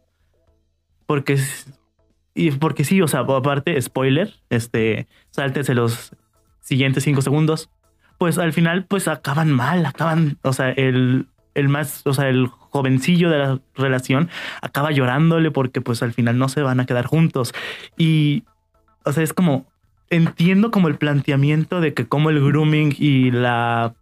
Porque, 1.07 1.39
y 2.35 2.51
porque 2.53 2.85
sí, 2.85 3.01
o 3.03 3.09
sea, 3.09 3.21
aparte, 3.21 3.81
spoiler, 3.81 4.35
este, 4.51 5.07
sáltese 5.31 5.75
los 5.75 6.17
siguientes 6.61 7.05
cinco 7.05 7.23
segundos. 7.23 7.71
Pues 8.19 8.39
al 8.39 8.53
final, 8.53 8.85
pues 8.85 9.09
acaban 9.09 9.51
mal, 9.51 9.85
acaban, 9.85 10.39
o 10.43 10.53
sea, 10.53 10.71
el, 10.71 11.27
el 11.55 11.69
más, 11.69 12.03
o 12.07 12.15
sea, 12.15 12.29
el 12.29 12.47
jovencillo 12.47 13.31
de 13.31 13.39
la 13.39 13.61
relación 13.75 14.31
acaba 14.63 14.93
llorándole 14.93 15.51
porque 15.51 15.81
pues 15.81 16.03
al 16.03 16.13
final 16.13 16.39
no 16.39 16.49
se 16.49 16.63
van 16.63 16.81
a 16.81 16.87
quedar 16.87 17.07
juntos. 17.07 17.53
Y, 17.97 18.45
o 19.05 19.13
sea, 19.13 19.23
es 19.23 19.33
como, 19.33 19.67
entiendo 20.09 20.71
como 20.71 20.89
el 20.89 20.97
planteamiento 20.97 21.81
de 21.81 21.95
que 21.95 22.07
como 22.07 22.31
el 22.31 22.41
grooming 22.41 22.95
y 22.99 23.31
la 23.31 23.95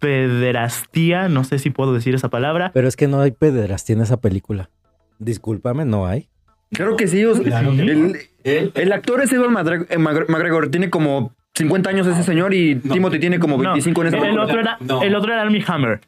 pederastía, 0.00 1.28
no 1.28 1.44
sé 1.44 1.58
si 1.58 1.70
puedo 1.70 1.94
decir 1.94 2.14
esa 2.14 2.28
palabra. 2.28 2.70
Pero 2.74 2.88
es 2.88 2.96
que 2.96 3.08
no 3.08 3.20
hay 3.20 3.30
pederastía 3.30 3.96
en 3.96 4.02
esa 4.02 4.18
película. 4.18 4.70
Discúlpame, 5.18 5.84
no 5.84 6.06
hay. 6.06 6.28
Claro 6.74 6.96
que 6.96 7.06
sí. 7.08 7.24
o 7.24 7.34
sea, 7.34 7.44
Claro. 7.44 7.72
el, 7.72 8.72
el 8.74 8.92
actor 8.92 9.22
es 9.22 9.32
Edward 9.32 9.86
eh, 9.88 9.98
McGregor. 9.98 10.68
Tiene 10.70 10.90
como 10.90 11.32
50 11.54 11.88
años 11.90 12.06
ese 12.06 12.22
señor 12.22 12.52
y 12.54 12.74
Timothy 12.76 13.18
tiene 13.18 13.38
como 13.38 13.56
No, 13.56 13.70
25 13.70 14.00
en 14.02 14.06
esta 14.08 14.16
el 14.18 14.22
película. 14.22 14.44
otro 14.44 14.60
era, 14.60 14.76
No. 14.80 15.02
el 15.02 15.14
otro 15.14 15.32
era 15.32 15.42
Armie 15.42 15.64
Hammer. 15.66 16.00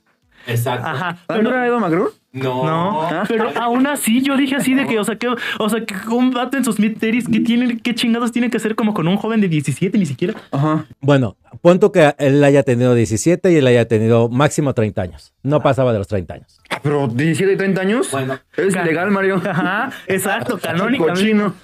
Exacto. 0.48 0.86
Ajá. 0.86 1.18
¿Ah, 1.26 1.38
¿No 1.38 1.48
era 1.50 1.66
Edward 1.66 1.80
McGregor? 1.80 2.12
No. 2.32 2.64
No, 2.66 3.02
Ah. 3.02 3.24
pero 3.26 3.50
aún 3.56 3.86
así 3.86 4.22
yo 4.22 4.36
dije 4.36 4.54
así 4.56 4.74
de 4.74 4.86
que, 4.86 4.98
o 4.98 5.04
sea, 5.04 5.16
que, 5.16 5.26
o 5.58 5.68
sea, 5.68 5.84
que 5.84 5.94
un 6.10 6.30
vato 6.32 6.56
en 6.56 6.64
sus 6.64 6.78
mid 6.78 6.98
¿qué 6.98 7.40
tienen, 7.40 7.80
qué 7.80 7.94
chingados 7.94 8.30
tienen 8.30 8.50
que 8.50 8.58
hacer 8.58 8.74
como 8.76 8.92
con 8.94 9.08
un 9.08 9.16
joven 9.16 9.40
de 9.40 9.48
17 9.48 9.96
ni 9.98 10.06
siquiera? 10.06 10.34
Ajá. 10.52 10.84
Bueno, 11.00 11.36
punto 11.62 11.90
que 11.92 12.14
él 12.18 12.44
haya 12.44 12.62
tenido 12.62 12.94
17 12.94 13.50
y 13.50 13.56
él 13.56 13.66
haya 13.66 13.88
tenido 13.88 14.28
máximo 14.28 14.74
30 14.74 15.02
años. 15.02 15.32
No 15.42 15.62
pasaba 15.62 15.92
de 15.92 15.98
los 15.98 16.06
30 16.08 16.34
años. 16.34 16.60
Ah, 16.76 16.80
Pero 16.82 17.08
17 17.08 17.52
y 17.52 17.56
30 17.56 17.80
años. 17.80 18.10
Bueno. 18.10 18.38
Es 18.56 18.74
Ca- 18.74 18.84
legal, 18.84 19.10
Mario. 19.10 19.36
Ajá, 19.48 19.90
exacto, 20.06 20.58
canónicamente. 20.62 21.20
Cochino. 21.22 21.54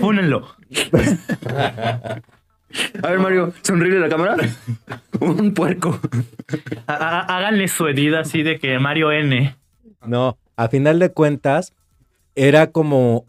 Pónenlo. 0.00 0.48
A 3.02 3.08
ver, 3.10 3.18
Mario, 3.20 3.52
sonríe 3.62 3.98
la 4.00 4.08
cámara. 4.08 4.36
Un 5.20 5.54
puerco. 5.54 6.00
Há- 6.88 6.94
há- 6.94 7.36
Háganle 7.38 7.68
su 7.68 7.86
edad 7.86 8.20
así 8.20 8.42
de 8.42 8.58
que 8.58 8.78
Mario 8.80 9.12
N. 9.12 9.54
No, 10.04 10.36
a 10.56 10.68
final 10.68 10.98
de 10.98 11.10
cuentas, 11.12 11.72
era 12.34 12.72
como 12.72 13.24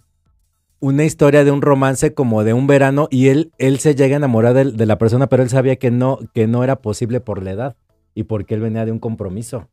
una 0.79 1.03
historia 1.03 1.44
de 1.44 1.51
un 1.51 1.62
romance 1.62 2.13
como 2.13 2.44
de 2.44 2.53
un 2.53 2.65
verano 2.67 3.08
y 3.12 3.27
él, 3.27 3.51
él 3.60 3.79
se 3.79 3.94
llega 3.96 4.15
a 4.15 4.17
enamorar 4.17 4.53
de, 4.53 4.72
de 4.72 4.86
la 4.88 4.98
persona, 4.98 5.27
pero 5.27 5.44
él 5.44 5.50
sabía 5.50 5.75
que 5.77 5.91
no, 5.91 6.20
que 6.34 6.48
no 6.48 6.63
era 6.63 6.77
posible 6.77 7.20
por 7.22 7.44
la 7.44 7.51
edad 7.51 7.75
y 8.15 8.24
porque 8.24 8.55
él 8.55 8.62
venía 8.62 8.86
de 8.86 8.91
un 8.91 9.00
compromiso. 9.00 9.70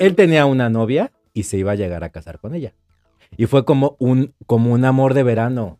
Él 0.00 0.16
tenía 0.16 0.46
una 0.46 0.68
novia 0.68 1.12
y 1.32 1.44
se 1.44 1.56
iba 1.58 1.72
a 1.72 1.76
llegar 1.76 2.02
a 2.02 2.08
casar 2.10 2.40
con 2.40 2.54
ella. 2.56 2.72
Y 3.36 3.46
fue 3.46 3.64
como 3.64 3.94
un, 4.00 4.34
como 4.46 4.72
un 4.72 4.84
amor 4.84 5.14
de 5.14 5.22
verano. 5.22 5.78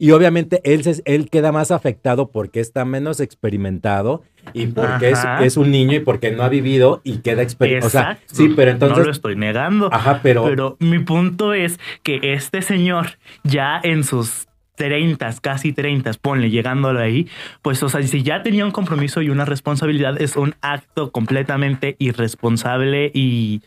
Y 0.00 0.12
obviamente 0.12 0.60
él, 0.64 0.84
se- 0.84 1.02
él 1.04 1.28
queda 1.28 1.50
más 1.52 1.70
afectado 1.70 2.30
porque 2.30 2.60
está 2.60 2.84
menos 2.84 3.18
experimentado 3.20 4.22
y 4.54 4.68
porque 4.68 5.10
es, 5.10 5.18
es 5.42 5.56
un 5.56 5.70
niño 5.72 5.96
y 5.96 6.00
porque 6.00 6.30
no 6.30 6.44
ha 6.44 6.48
vivido 6.48 7.00
y 7.04 7.18
queda 7.18 7.42
experimentado. 7.42 7.88
O 7.88 7.90
sea, 7.90 8.18
sí, 8.26 8.52
pero 8.56 8.70
entonces... 8.70 8.98
No 8.98 9.04
lo 9.04 9.10
estoy 9.10 9.36
negando. 9.36 9.90
Ajá, 9.92 10.20
pero, 10.22 10.44
Pero 10.44 10.76
mi 10.80 11.00
punto 11.00 11.52
es 11.52 11.78
que 12.04 12.20
este 12.32 12.62
señor, 12.62 13.18
ya 13.42 13.80
en 13.82 14.04
sus 14.04 14.46
30, 14.78 15.34
casi 15.42 15.74
30, 15.74 16.12
ponle 16.22 16.48
llegándolo 16.48 17.00
ahí, 17.00 17.28
pues, 17.60 17.82
o 17.82 17.90
sea, 17.90 18.02
si 18.02 18.22
ya 18.22 18.42
tenía 18.42 18.64
un 18.64 18.70
compromiso 18.70 19.20
y 19.20 19.28
una 19.28 19.44
responsabilidad, 19.44 20.20
es 20.22 20.36
un 20.36 20.54
acto 20.62 21.12
completamente 21.12 21.96
irresponsable 21.98 23.10
y, 23.12 23.60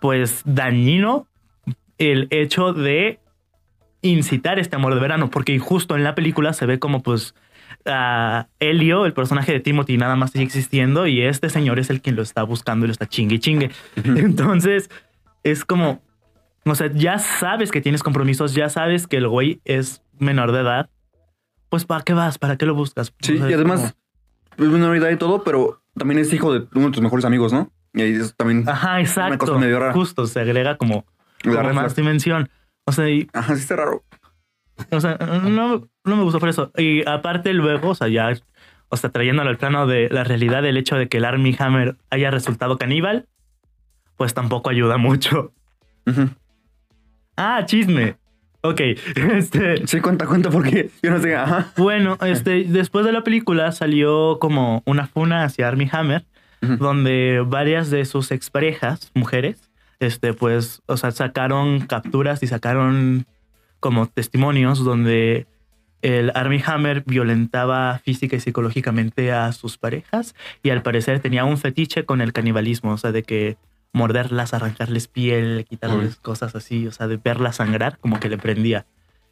pues, 0.00 0.42
dañino 0.44 1.28
el 1.98 2.26
hecho 2.30 2.72
de 2.72 3.20
incitar 4.02 4.58
este 4.58 4.76
amor 4.76 4.94
de 4.94 5.00
verano, 5.00 5.30
porque 5.30 5.58
justo 5.58 5.96
en 5.96 6.04
la 6.04 6.14
película 6.14 6.52
se 6.52 6.66
ve 6.66 6.78
como 6.78 7.02
pues 7.02 7.34
a 7.84 8.46
Helio, 8.60 9.06
el 9.06 9.12
personaje 9.12 9.52
de 9.52 9.60
Timothy, 9.60 9.96
nada 9.96 10.16
más 10.16 10.30
sigue 10.30 10.44
existiendo 10.44 11.06
y 11.06 11.22
este 11.22 11.50
señor 11.50 11.78
es 11.78 11.90
el 11.90 12.00
quien 12.00 12.16
lo 12.16 12.22
está 12.22 12.42
buscando 12.42 12.86
y 12.86 12.88
lo 12.88 12.92
está 12.92 13.06
chingue 13.06 13.36
y 13.36 13.38
chingue. 13.38 13.70
Entonces 13.96 14.90
es 15.42 15.64
como, 15.64 16.00
o 16.64 16.74
sea, 16.74 16.90
ya 16.92 17.18
sabes 17.18 17.70
que 17.70 17.80
tienes 17.80 18.02
compromisos, 18.02 18.54
ya 18.54 18.68
sabes 18.68 19.06
que 19.06 19.16
el 19.16 19.28
güey 19.28 19.60
es 19.64 20.02
menor 20.20 20.52
de 20.52 20.60
edad. 20.60 20.90
Pues 21.68 21.84
¿para 21.84 22.02
qué 22.02 22.12
vas? 22.14 22.38
¿Para 22.38 22.56
qué 22.56 22.66
lo 22.66 22.74
buscas? 22.74 23.12
Sí, 23.20 23.34
O 23.36 23.38
sea, 23.38 23.50
y 23.50 23.54
además, 23.54 23.94
como- 24.56 24.66
es 24.68 24.72
menor 24.72 24.92
de 24.92 24.98
edad 24.98 25.10
y 25.10 25.16
todo, 25.16 25.44
pero 25.44 25.82
también 25.96 26.18
es 26.20 26.32
hijo 26.32 26.52
de 26.52 26.66
uno 26.74 26.86
de 26.86 26.92
tus 26.92 27.02
mejores 27.02 27.24
amigos, 27.24 27.52
¿no? 27.52 27.70
Y 27.94 28.02
ahí 28.02 28.14
es 28.14 28.34
también 28.36 28.68
Ajá, 28.68 28.92
una 28.92 29.00
exacto. 29.00 29.38
cosa 29.38 29.58
medio 29.58 29.78
rara. 29.78 29.92
Justo, 29.92 30.26
se 30.26 30.40
agrega 30.40 30.76
como, 30.76 31.04
la 31.44 31.62
como 31.62 31.74
más 31.74 31.94
dimensión. 31.96 32.48
O 32.84 32.92
sea, 32.92 33.08
y 33.08 33.28
Ajá, 33.32 33.54
sí 33.54 33.60
está 33.60 33.76
raro. 33.76 34.02
O 34.90 35.00
sea, 35.00 35.16
no, 35.16 35.88
no 36.04 36.16
me 36.16 36.22
gustó 36.22 36.38
por 36.38 36.48
eso. 36.48 36.70
Y 36.76 37.06
aparte 37.08 37.52
luego, 37.52 37.90
o 37.90 37.94
sea, 37.94 38.08
ya, 38.08 38.32
o 38.88 38.96
sea, 38.96 39.10
trayéndolo 39.10 39.50
al 39.50 39.58
plano 39.58 39.86
de 39.86 40.08
la 40.10 40.22
realidad, 40.24 40.64
el 40.64 40.76
hecho 40.76 40.96
de 40.96 41.08
que 41.08 41.18
el 41.18 41.24
Army 41.24 41.54
Hammer 41.58 41.96
haya 42.10 42.30
resultado 42.30 42.78
caníbal, 42.78 43.26
pues 44.16 44.34
tampoco 44.34 44.70
ayuda 44.70 44.96
mucho. 44.96 45.52
Ujú. 46.06 46.28
Ah, 47.36 47.62
chisme. 47.66 48.16
Ok, 48.68 48.80
este, 49.34 49.86
Sí, 49.86 50.00
cuenta, 50.00 50.26
cuenta, 50.26 50.50
porque 50.50 50.90
yo 51.02 51.10
no 51.10 51.20
sé. 51.22 51.34
Ajá. 51.34 51.72
bueno, 51.76 52.18
este, 52.20 52.64
después 52.64 53.06
de 53.06 53.12
la 53.12 53.24
película 53.24 53.72
salió 53.72 54.38
como 54.38 54.82
una 54.84 55.06
funa 55.06 55.44
hacia 55.44 55.68
Army 55.68 55.88
Hammer, 55.90 56.24
donde 56.60 57.42
varias 57.46 57.88
de 57.88 58.04
sus 58.04 58.30
exparejas, 58.30 59.10
mujeres, 59.14 59.70
este, 60.00 60.34
pues, 60.34 60.82
o 60.86 60.96
sea, 60.96 61.12
sacaron 61.12 61.86
capturas 61.86 62.42
y 62.42 62.46
sacaron 62.46 63.26
como 63.80 64.06
testimonios 64.06 64.84
donde 64.84 65.46
el 66.02 66.30
Army 66.34 66.62
Hammer 66.64 67.04
violentaba 67.06 68.00
física 68.04 68.36
y 68.36 68.40
psicológicamente 68.40 69.32
a 69.32 69.52
sus 69.52 69.78
parejas 69.78 70.34
y 70.62 70.70
al 70.70 70.82
parecer 70.82 71.20
tenía 71.20 71.44
un 71.44 71.58
fetiche 71.58 72.04
con 72.04 72.20
el 72.20 72.32
canibalismo, 72.32 72.92
o 72.92 72.98
sea, 72.98 73.12
de 73.12 73.22
que 73.22 73.56
morderlas, 73.92 74.54
arrancarles 74.54 75.08
piel, 75.08 75.64
quitarles 75.68 76.16
cosas 76.16 76.54
así, 76.54 76.86
o 76.86 76.92
sea, 76.92 77.08
de 77.08 77.16
verlas 77.16 77.56
sangrar, 77.56 77.98
como 77.98 78.20
que 78.20 78.28
le 78.28 78.38
prendía. 78.38 78.86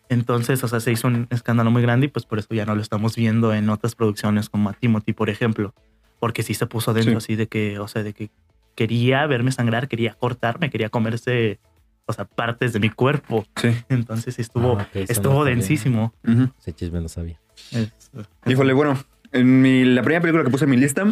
Entonces, 0.08 0.62
o 0.64 0.68
sea, 0.68 0.80
se 0.80 0.92
hizo 0.92 1.08
un 1.08 1.26
escándalo 1.30 1.70
muy 1.70 1.82
grande 1.82 2.06
y 2.06 2.08
pues 2.08 2.26
por 2.26 2.38
eso 2.38 2.48
ya 2.54 2.64
no 2.64 2.74
lo 2.74 2.80
estamos 2.82 3.16
viendo 3.16 3.52
en 3.52 3.68
otras 3.70 3.94
producciones 3.94 4.48
como 4.48 4.70
a 4.70 4.72
Timothy, 4.72 5.12
por 5.12 5.30
ejemplo, 5.30 5.74
porque 6.20 6.42
sí 6.42 6.54
se 6.54 6.66
puso 6.66 6.94
dentro 6.94 7.12
Sí. 7.12 7.16
así 7.16 7.36
de 7.36 7.48
que, 7.48 7.78
o 7.78 7.88
sea, 7.88 8.02
de 8.02 8.12
que 8.12 8.30
quería 8.74 9.26
verme 9.26 9.52
sangrar, 9.52 9.88
quería 9.88 10.14
cortarme, 10.14 10.70
quería 10.70 10.90
comerse, 10.90 11.58
o 12.06 12.12
sea, 12.12 12.24
partes 12.24 12.72
de 12.72 12.78
mi 12.80 12.88
cuerpo. 12.90 13.44
Sí. 13.56 13.70
Entonces 13.88 14.38
estuvo, 14.38 14.78
Ah, 14.78 14.82
ok, 14.84 14.96
eso 14.96 15.12
estuvo 15.12 15.34
no 15.34 15.44
densísimo. 15.44 16.14
Ujú. 16.26 16.50
Ese 16.60 16.72
chisme 16.72 17.00
no 17.00 17.08
sabía. 17.08 17.40
Es- 17.72 18.10
Híjole, 18.46 18.72
bueno, 18.74 18.96
en 19.32 19.60
mi, 19.60 19.84
la 19.84 20.02
primera 20.02 20.20
película 20.22 20.44
que 20.44 20.50
puse 20.50 20.64
en 20.64 20.70
mi 20.70 20.76
lista, 20.76 21.04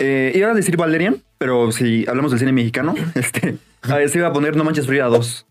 eh, 0.00 0.32
iba 0.34 0.50
a 0.50 0.54
decir 0.54 0.76
Valerian, 0.76 1.22
pero 1.38 1.70
si 1.72 2.04
hablamos 2.08 2.32
del 2.32 2.40
cine 2.40 2.52
mexicano, 2.52 2.94
este, 3.14 3.56
a 3.82 3.96
ver, 3.96 4.08
se 4.08 4.18
iba 4.18 4.28
a 4.28 4.32
poner 4.32 4.56
No 4.56 4.64
Manches 4.64 4.86
Frida 4.86 5.06
2. 5.06 5.46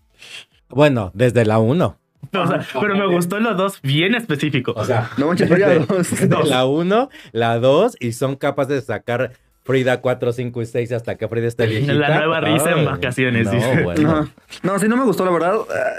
Bueno, 0.69 1.11
desde 1.13 1.45
la 1.45 1.59
1. 1.59 1.97
o 2.33 2.47
sea, 2.47 2.65
pero 2.79 2.95
me 2.97 3.07
gustó 3.07 3.39
los 3.39 3.55
dos 3.57 3.81
bien 3.81 4.13
específicos. 4.15 4.75
O 4.77 4.83
sea, 4.85 5.09
No 5.17 5.27
Manches 5.27 5.49
Frida 5.49 5.69
desde, 5.69 5.85
2. 5.85 6.09
desde 6.29 6.43
la 6.49 6.65
1, 6.65 7.09
la 7.31 7.59
2 7.59 7.95
y 7.99 8.11
son 8.11 8.35
capaces 8.35 8.75
de 8.75 8.81
sacar 8.81 9.31
Frida 9.63 10.01
4, 10.01 10.33
5 10.33 10.61
y 10.61 10.65
6 10.65 10.91
hasta 10.93 11.15
que 11.15 11.27
Frida 11.27 11.47
esté 11.47 11.67
viejita. 11.67 11.93
La 11.93 12.17
nueva 12.17 12.41
risa 12.41 12.71
en 12.71 12.79
Ay, 12.79 12.85
vacaciones, 12.85 13.51
dice. 13.51 13.75
No, 13.75 13.83
bueno. 13.83 14.01
No, 14.63 14.73
no, 14.73 14.79
sí, 14.79 14.87
no 14.87 14.97
me 14.97 15.03
gustó, 15.05 15.25
la 15.25 15.31
verdad. 15.31 15.57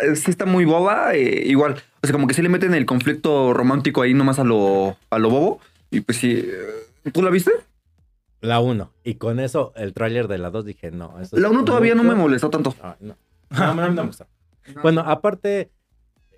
Eh, 0.09 0.17
sí 0.17 0.31
está 0.31 0.45
muy 0.45 0.65
boba. 0.65 1.15
eh, 1.15 1.45
igual, 1.47 1.77
o 2.03 2.07
sea, 2.07 2.13
como 2.13 2.27
que 2.27 2.35
sí 2.35 2.43
le 2.43 2.49
meten 2.49 2.75
el 2.75 2.85
conflicto 2.85 3.53
romántico 3.55 4.03
ahí 4.03 4.13
nomás 4.13 4.39
a 4.41 4.45
lo, 4.45 4.97
a 5.11 5.19
lo 5.19 5.31
bobo. 5.31 5.61
Y 5.93 6.01
pues 6.01 6.19
sí. 6.19 6.33
eh, 6.45 7.11
¿Tú 7.13 7.23
la 7.23 7.31
viste? 7.31 7.53
La 8.41 8.61
1. 8.61 8.93
Y 9.05 9.15
con 9.15 9.41
eso, 9.41 9.73
el 9.77 9.93
tráiler 9.93 10.29
de 10.29 10.39
la 10.39 10.51
2 10.51 10.65
dije, 10.65 10.91
no. 10.91 11.21
eso 11.21 11.37
La 11.37 11.51
1 11.51 11.65
todavía 11.65 11.95
no 11.95 12.03
me 12.05 12.15
molestó 12.15 12.51
tanto. 12.51 12.75
Ah, 12.83 12.97
no. 13.01 13.17
No, 13.51 13.75
no, 13.75 13.89
no 13.89 13.93
me 13.93 14.07
gusta. 14.07 14.27
Bueno, 14.83 15.03
aparte, 15.05 15.71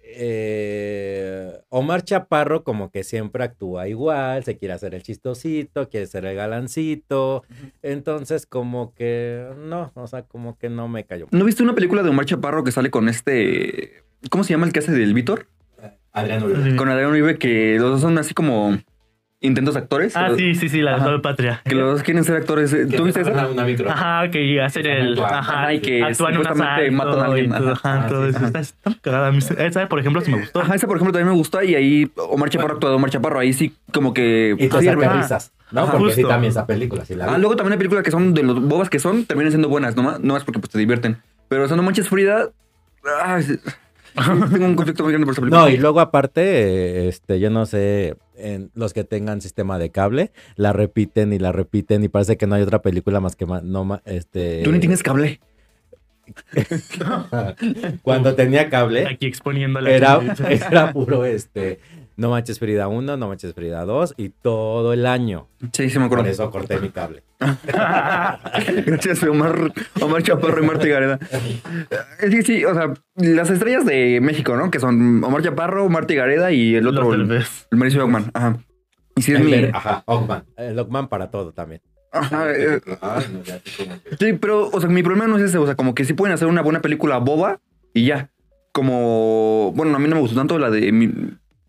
eh, 0.02 1.60
Omar 1.68 2.02
Chaparro 2.02 2.64
como 2.64 2.90
que 2.90 3.04
siempre 3.04 3.44
actúa 3.44 3.88
igual, 3.88 4.44
se 4.44 4.56
quiere 4.56 4.74
hacer 4.74 4.94
el 4.94 5.02
chistosito, 5.02 5.88
quiere 5.88 6.06
ser 6.06 6.24
el 6.24 6.36
galancito, 6.36 7.44
entonces 7.82 8.46
como 8.46 8.94
que 8.94 9.46
no, 9.58 9.92
o 9.94 10.06
sea, 10.06 10.22
como 10.22 10.58
que 10.58 10.68
no 10.68 10.88
me 10.88 11.04
cayó. 11.04 11.26
¿No 11.30 11.44
viste 11.44 11.62
una 11.62 11.74
película 11.74 12.02
de 12.02 12.10
Omar 12.10 12.26
Chaparro 12.26 12.64
que 12.64 12.72
sale 12.72 12.90
con 12.90 13.08
este. 13.08 14.02
¿Cómo 14.30 14.44
se 14.44 14.50
llama 14.52 14.66
el 14.66 14.72
que 14.72 14.80
hace 14.80 14.92
del 14.92 15.14
Víctor? 15.14 15.48
Adrián 16.12 16.42
Uribe. 16.42 16.76
Con 16.76 16.88
Adrián 16.88 17.10
Uribe, 17.10 17.38
que 17.38 17.76
los 17.78 17.92
dos 17.92 18.00
son 18.02 18.18
así 18.18 18.34
como 18.34 18.78
intentos 19.42 19.76
actores. 19.76 20.16
Ah, 20.16 20.30
sí, 20.36 20.54
sí, 20.54 20.68
sí, 20.68 20.80
la 20.80 20.98
de 20.98 21.18
Patria. 21.18 21.60
Que 21.64 21.74
los 21.74 21.92
dos 21.92 22.02
quieren 22.02 22.24
ser 22.24 22.36
actores. 22.36 22.70
¿Tú 22.96 23.04
viste 23.04 23.20
esa? 23.20 23.48
Una 23.48 23.64
micro. 23.64 23.90
Ajá, 23.90 24.30
que 24.30 24.60
hacen 24.62 24.86
el. 24.86 25.18
Ajá, 25.22 25.74
y 25.74 25.80
que 25.80 26.02
actúan 26.02 26.34
supuestamente 26.34 26.90
matan 26.90 27.20
a 27.20 27.24
alguien, 27.24 27.46
y 27.46 27.48
todo, 27.50 27.72
ajá. 27.72 27.94
ajá, 27.94 28.04
Ah, 28.04 28.08
todo 28.08 28.24
sí, 28.24 28.30
eso. 28.36 28.46
ajá. 28.46 28.58
Está, 28.60 28.94
cagada. 29.02 29.32
Esa, 29.58 29.88
por 29.88 29.98
ejemplo, 30.00 30.22
sí 30.22 30.30
me 30.30 30.38
gustó. 30.40 30.60
Ajá, 30.60 30.74
esa 30.74 30.86
por 30.86 30.96
ejemplo 30.96 31.12
también 31.12 31.28
me 31.28 31.36
gusta. 31.36 31.64
Y 31.64 31.74
ahí 31.74 32.10
Omar 32.16 32.48
Chaparro 32.48 32.74
actúa 32.74 32.90
de 32.90 32.96
Omar 32.96 33.10
Chaparro. 33.10 33.38
Ahí 33.38 33.52
sí, 33.52 33.74
como 33.92 34.14
que. 34.14 34.54
Y 34.58 34.68
te 34.68 34.78
risas, 34.78 35.52
¿no? 35.70 35.82
Ajá. 35.82 35.98
Porque 35.98 36.14
sí 36.14 36.22
también 36.24 36.50
esa 36.50 36.66
película, 36.66 37.04
sí 37.04 37.14
la 37.14 37.26
vi. 37.26 37.34
Ah, 37.34 37.38
luego 37.38 37.56
también 37.56 37.72
hay 37.72 37.78
películas 37.78 38.04
que 38.04 38.10
son 38.10 38.34
de 38.34 38.42
los 38.42 38.60
bobas 38.62 38.88
que 38.90 38.98
son, 38.98 39.24
terminan 39.24 39.50
siendo 39.50 39.68
buenas, 39.68 39.96
no 39.96 40.02
más, 40.02 40.20
no 40.20 40.34
más 40.34 40.44
porque 40.44 40.60
pues 40.60 40.70
te 40.70 40.78
divierten. 40.78 41.18
Pero 41.48 41.64
o 41.64 41.68
sea, 41.68 41.76
no 41.76 41.82
manches 41.82 42.08
Frida. 42.08 42.48
tengo 44.50 44.66
un 44.66 44.74
conflicto 44.74 45.02
muy 45.04 45.12
grande 45.12 45.26
por 45.26 45.32
esa 45.32 45.40
película. 45.40 45.62
No, 45.62 45.68
y 45.68 45.76
luego 45.76 46.00
aparte, 46.00 46.42
eh, 46.42 47.08
este, 47.08 47.40
yo 47.40 47.50
no 47.50 47.66
sé, 47.66 48.16
en 48.36 48.70
los 48.74 48.92
que 48.92 49.04
tengan 49.04 49.40
sistema 49.40 49.78
de 49.78 49.90
cable, 49.90 50.32
la 50.56 50.72
repiten 50.72 51.32
y 51.32 51.38
la 51.38 51.52
repiten 51.52 52.04
y 52.04 52.08
parece 52.08 52.36
que 52.36 52.46
no 52.46 52.54
hay 52.54 52.62
otra 52.62 52.82
película 52.82 53.20
más 53.20 53.36
que 53.36 53.46
no 53.46 53.84
ma- 53.84 54.02
este. 54.04 54.62
Tú 54.62 54.72
ni 54.72 54.80
tienes 54.80 55.02
cable. 55.02 55.40
Cuando 58.02 58.34
tenía 58.34 58.68
cable, 58.70 59.06
Aquí 59.06 59.26
exponiendo 59.26 59.80
la 59.80 59.90
era, 59.90 60.20
era 60.48 60.92
puro 60.92 61.24
este. 61.24 61.80
No 62.16 62.30
manches 62.30 62.58
Frida 62.58 62.88
1, 62.88 63.16
no 63.16 63.28
manches 63.28 63.54
Frida 63.54 63.84
2 63.84 64.14
y 64.16 64.28
todo 64.28 64.92
el 64.92 65.06
año. 65.06 65.48
Sí, 65.72 65.88
sí 65.90 65.98
me 65.98 66.06
acuerdo. 66.06 66.24
Por 66.24 66.30
eso 66.32 66.50
corté 66.50 66.78
mi 66.78 66.90
cable. 66.90 67.22
Gracias, 67.66 69.22
Omar, 69.24 69.72
Omar 70.00 70.22
Chaparro 70.22 70.62
y 70.62 70.66
Marta 70.66 70.86
Gareda. 70.86 71.18
Sí, 72.30 72.42
sí, 72.42 72.64
o 72.64 72.74
sea, 72.74 72.94
las 73.16 73.50
estrellas 73.50 73.84
de 73.84 74.20
México, 74.20 74.56
¿no? 74.56 74.70
Que 74.70 74.78
son 74.78 75.22
Omar 75.24 75.42
Chaparro, 75.42 75.88
Marta 75.88 76.14
Gareda 76.14 76.52
y 76.52 76.74
el 76.74 76.86
otro, 76.86 77.14
el, 77.14 77.30
el 77.30 77.78
Mauricio 77.78 78.04
Ockman. 78.04 78.30
Ajá. 78.34 78.58
Y 79.16 79.22
sí 79.22 79.32
es 79.32 79.40
El 79.40 79.46
mi. 79.46 79.70
Ajá, 79.72 80.02
Ockman. 80.06 80.44
El 80.56 80.78
Ockman 80.78 81.08
para 81.08 81.30
todo 81.30 81.52
también. 81.52 81.80
Ajá, 82.12 82.52
eh, 82.52 82.80
Sí, 84.18 84.34
pero, 84.34 84.68
o 84.68 84.80
sea, 84.80 84.88
mi 84.88 85.02
problema 85.02 85.26
no 85.26 85.36
es 85.38 85.44
ese. 85.44 85.58
O 85.58 85.66
sea, 85.66 85.74
como 85.74 85.94
que 85.94 86.04
sí 86.04 86.12
pueden 86.12 86.34
hacer 86.34 86.46
una 86.48 86.62
buena 86.62 86.80
película 86.80 87.18
boba 87.18 87.60
y 87.94 88.06
ya. 88.06 88.30
Como, 88.72 89.72
bueno, 89.74 89.94
a 89.94 89.98
mí 89.98 90.08
no 90.08 90.14
me 90.16 90.20
gustó 90.22 90.36
tanto 90.36 90.58
la 90.58 90.70
de 90.70 90.92
mi, 90.92 91.12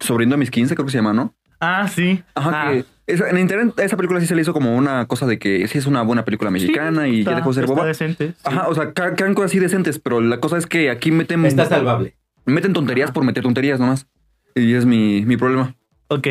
Sobrino 0.03 0.31
de 0.31 0.37
mis 0.37 0.51
15, 0.51 0.75
creo 0.75 0.85
que 0.85 0.91
se 0.91 0.97
llama, 0.97 1.13
¿no? 1.13 1.33
Ah, 1.59 1.87
sí. 1.87 2.21
Ajá, 2.35 2.51
Ah, 2.53 2.71
que 2.73 2.85
en 3.07 3.37
internet 3.37 3.73
esa 3.79 3.95
película 3.97 4.19
sí 4.19 4.27
se 4.27 4.35
le 4.35 4.41
hizo 4.41 4.53
como 4.53 4.75
una 4.75 5.05
cosa 5.07 5.25
de 5.25 5.39
que 5.39 5.67
sí 5.67 5.77
es 5.77 5.85
una 5.87 6.01
buena 6.03 6.23
película 6.25 6.51
mexicana 6.51 7.07
y 7.07 7.23
ya 7.23 7.35
dejó 7.35 7.49
de 7.49 7.53
ser 7.55 7.63
está 7.65 7.73
boba. 7.73 7.85
decente. 7.87 8.29
sí. 8.29 8.35
Ajá, 8.43 8.67
o 8.67 8.75
sea, 8.75 8.93
ca- 8.93 9.15
quedan 9.15 9.33
cosas 9.33 9.51
así 9.51 9.59
decentes, 9.59 9.99
pero 9.99 10.19
la 10.21 10.39
cosa 10.39 10.57
es 10.57 10.67
que 10.67 10.89
aquí 10.89 11.11
meten, 11.11 11.45
Está 11.45 11.65
salvable. 11.65 12.15
meten 12.45 12.73
tonterías 12.73 13.11
por 13.11 13.23
meter 13.23 13.43
tonterías 13.43 13.79
nomás. 13.79 14.07
Y 14.55 14.73
es 14.73 14.85
mi, 14.85 15.25
mi 15.25 15.37
problema. 15.37 15.73
Ok. 16.09 16.27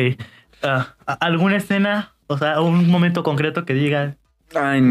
Ah, 0.61 0.95
¿Alguna 1.19 1.57
escena? 1.57 2.13
O 2.27 2.37
sea, 2.37 2.61
un 2.61 2.87
momento 2.89 3.21
concreto 3.23 3.65
que 3.65 3.73
diga, 3.73 4.15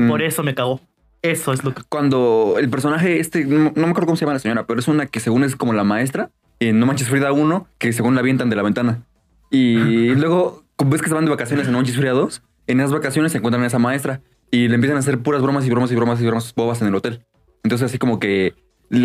por 0.08 0.22
eso 0.22 0.42
me 0.42 0.54
cagó. 0.54 0.80
Eso 1.22 1.52
es 1.52 1.62
lo 1.64 1.72
que. 1.72 1.82
Cuando 1.88 2.56
el 2.58 2.68
personaje 2.68 3.20
este, 3.20 3.44
no, 3.44 3.72
no 3.76 3.82
me 3.86 3.90
acuerdo 3.90 4.06
cómo 4.06 4.16
se 4.16 4.24
llama 4.24 4.32
la 4.34 4.38
señora, 4.40 4.66
pero 4.66 4.80
es 4.80 4.88
una 4.88 5.06
que 5.06 5.20
según 5.20 5.44
es 5.44 5.54
como 5.56 5.72
la 5.72 5.84
maestra, 5.84 6.30
en 6.68 6.78
No 6.78 6.86
Manches 6.86 7.08
Frida 7.08 7.32
1, 7.32 7.66
que 7.78 7.92
según 7.92 8.14
la 8.14 8.20
avientan 8.20 8.50
de 8.50 8.56
la 8.56 8.62
ventana. 8.62 9.02
Y 9.50 9.76
luego, 10.14 10.64
ves 10.84 11.02
que 11.02 11.08
se 11.08 11.14
van 11.14 11.24
de 11.24 11.30
vacaciones 11.30 11.66
en 11.66 11.72
No 11.72 11.78
Manches 11.78 11.96
Frida 11.96 12.12
2, 12.12 12.42
en 12.68 12.80
esas 12.80 12.92
vacaciones 12.92 13.32
se 13.32 13.38
encuentran 13.38 13.64
a 13.64 13.66
esa 13.66 13.78
maestra 13.78 14.20
y 14.50 14.68
le 14.68 14.74
empiezan 14.74 14.96
a 14.96 15.00
hacer 15.00 15.18
puras 15.18 15.42
bromas 15.42 15.66
y 15.66 15.70
bromas 15.70 15.90
y 15.90 15.96
bromas 15.96 16.20
y 16.20 16.26
bromas 16.26 16.54
bobas 16.54 16.80
en 16.82 16.88
el 16.88 16.94
hotel. 16.94 17.24
Entonces 17.64 17.86
así 17.86 17.98
como 17.98 18.18
que 18.18 18.54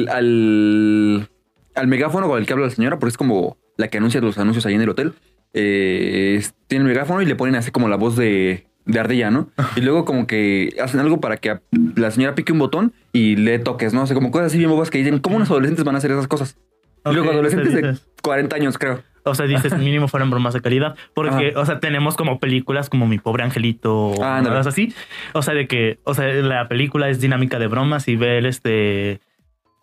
al, 0.10 1.30
al 1.76 1.88
megáfono 1.88 2.28
con 2.28 2.40
el 2.40 2.46
que 2.46 2.54
habla 2.54 2.66
la 2.66 2.72
señora, 2.72 3.00
porque 3.00 3.12
es 3.12 3.18
como 3.18 3.58
la 3.78 3.88
que 3.88 3.98
anuncia 3.98 4.20
los 4.22 4.38
anuncios 4.38 4.66
ahí 4.66 4.76
en 4.76 4.82
el 4.82 4.90
hotel, 4.90 5.14
eh, 5.54 6.44
tiene 6.68 6.84
el 6.84 6.90
megáfono 6.90 7.22
y 7.22 7.26
le 7.26 7.36
ponen 7.36 7.56
así 7.56 7.72
como 7.72 7.88
la 7.88 7.96
voz 7.96 8.16
de, 8.16 8.68
de 8.86 9.00
ardilla, 9.00 9.32
¿no? 9.32 9.50
Y 9.76 9.82
luego 9.82 10.06
como 10.06 10.28
que 10.28 10.76
hacen 10.82 11.00
algo 11.00 11.22
para 11.22 11.38
que 11.38 11.60
la 11.96 12.12
señora 12.12 12.36
pique 12.36 12.52
un 12.52 12.60
botón 12.60 12.94
y 13.14 13.36
le 13.36 13.60
toques, 13.60 13.94
¿no? 13.94 14.04
O 14.04 14.08
sea, 14.08 14.16
como 14.16 14.32
cosas 14.32 14.48
así 14.48 14.58
bien 14.58 14.70
bobas 14.70 14.90
que 14.90 14.98
dicen, 14.98 15.20
¿cómo 15.20 15.38
unos 15.38 15.50
adolescentes 15.50 15.86
van 15.86 15.96
a 15.96 16.00
hacer 16.00 16.12
esas 16.12 16.28
cosas? 16.28 16.58
Y 17.12 17.16
luego 17.16 17.32
adolescentes 17.32 17.70
o 17.70 17.72
sea, 17.72 17.82
de 17.82 17.88
dices- 17.94 18.08
40 18.22 18.56
años, 18.56 18.78
creo. 18.78 19.02
O 19.24 19.36
sea, 19.36 19.46
dices, 19.46 19.78
mínimo 19.78 20.08
fueron 20.08 20.30
bromas 20.30 20.54
de 20.54 20.62
calidad. 20.62 20.96
Porque, 21.14 21.54
o 21.58 21.66
sea, 21.66 21.80
tenemos 21.82 22.16
como 22.16 22.40
películas 22.40 22.90
como 22.90 23.08
Mi 23.08 23.18
Pobre 23.20 23.44
Angelito 23.44 23.94
o 24.12 24.24
Ah, 24.24 24.38
ándale. 24.38 24.56
cosas 24.56 24.74
así. 24.74 24.94
O 25.34 25.42
sea, 25.42 25.54
de 25.54 25.68
que, 25.68 26.00
o 26.06 26.14
sea, 26.14 26.28
la 26.28 26.68
película 26.70 27.10
es 27.10 27.20
dinámica 27.20 27.60
de 27.60 27.68
bromas 27.68 28.08
y 28.08 28.16
ver 28.16 28.46
este. 28.46 29.20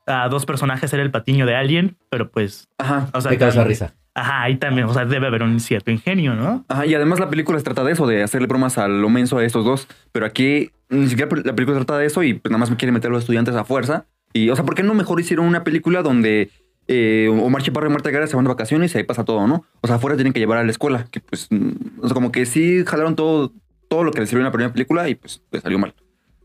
a 0.07 0.29
dos 0.29 0.45
personajes 0.45 0.93
era 0.93 1.03
el 1.03 1.11
patiño 1.11 1.47
de 1.47 1.57
alguien, 1.57 1.97
pero 2.11 2.31
pues, 2.31 2.69
Ajá. 2.77 3.09
o 3.15 3.21
sea, 3.23 3.31
Me 3.31 3.39
causa 3.39 3.57
también- 3.61 3.69
risa. 3.69 3.95
Ajá, 4.15 4.43
ahí 4.43 4.57
también, 4.57 4.87
o 4.87 4.93
sea, 4.95 5.07
debe 5.07 5.27
haber 5.27 5.43
un 5.43 5.59
cierto 5.61 5.91
ingenio, 5.91 6.35
¿no? 6.35 6.65
Ajá, 6.69 6.87
y 6.87 6.95
además 6.95 7.19
la 7.21 7.29
película 7.31 7.59
se 7.59 7.65
trata 7.65 7.83
de 7.85 7.93
eso, 7.93 8.07
de 8.07 8.23
hacerle 8.23 8.47
bromas 8.47 8.77
a 8.79 8.87
lo 8.87 9.09
menso 9.09 9.39
a 9.39 9.45
estos 9.45 9.65
dos. 9.65 9.89
Pero 10.13 10.25
aquí 10.27 10.71
ni 10.91 11.09
siquiera 11.09 11.31
la 11.45 11.55
película 11.55 11.79
se 11.79 11.85
trata 11.85 11.99
de 11.99 12.07
eso 12.07 12.23
y 12.23 12.35
pues 12.35 12.51
nada 12.51 12.59
más 12.61 12.71
me 12.71 12.77
quiere 12.77 12.93
meter 12.93 13.11
a 13.11 13.15
los 13.15 13.23
estudiantes 13.23 13.55
a 13.57 13.65
fuerza. 13.65 14.05
Y, 14.33 14.51
o 14.51 14.57
sea, 14.57 14.65
¿por 14.65 14.75
qué 14.75 14.83
no 14.83 14.95
mejor 14.95 15.19
hicieron 15.21 15.47
una 15.47 15.65
película 15.65 16.03
donde 16.03 16.51
eh, 16.89 17.29
Omar 17.31 17.63
Chaparro 17.63 17.89
y 17.89 17.93
Marta 17.93 18.11
Gareda 18.11 18.27
se 18.27 18.37
van 18.37 18.45
de 18.45 18.51
vacaciones 18.51 18.95
y 18.95 18.99
ahí 18.99 19.05
pasa 19.05 19.25
todo, 19.25 19.47
¿no? 19.47 19.65
O 19.81 19.87
sea, 19.87 19.97
afuera 19.97 20.17
tienen 20.17 20.33
que 20.33 20.41
llevar 20.41 20.59
a 20.59 20.65
la 20.65 20.71
escuela, 20.71 21.07
que 21.11 21.21
pues, 21.21 21.49
mm, 21.51 22.01
o 22.01 22.09
sea, 22.09 22.15
como 22.15 22.33
que 22.33 22.47
sí 22.47 22.85
jalaron 22.87 23.17
todo, 23.17 23.53
todo 23.89 24.05
lo 24.05 24.13
que 24.13 24.21
les 24.21 24.29
sirvió 24.29 24.41
en 24.41 24.47
la 24.47 24.53
primera 24.53 24.73
película 24.73 25.09
y 25.09 25.15
pues 25.15 25.43
les 25.51 25.63
salió 25.63 25.79
mal. 25.79 25.95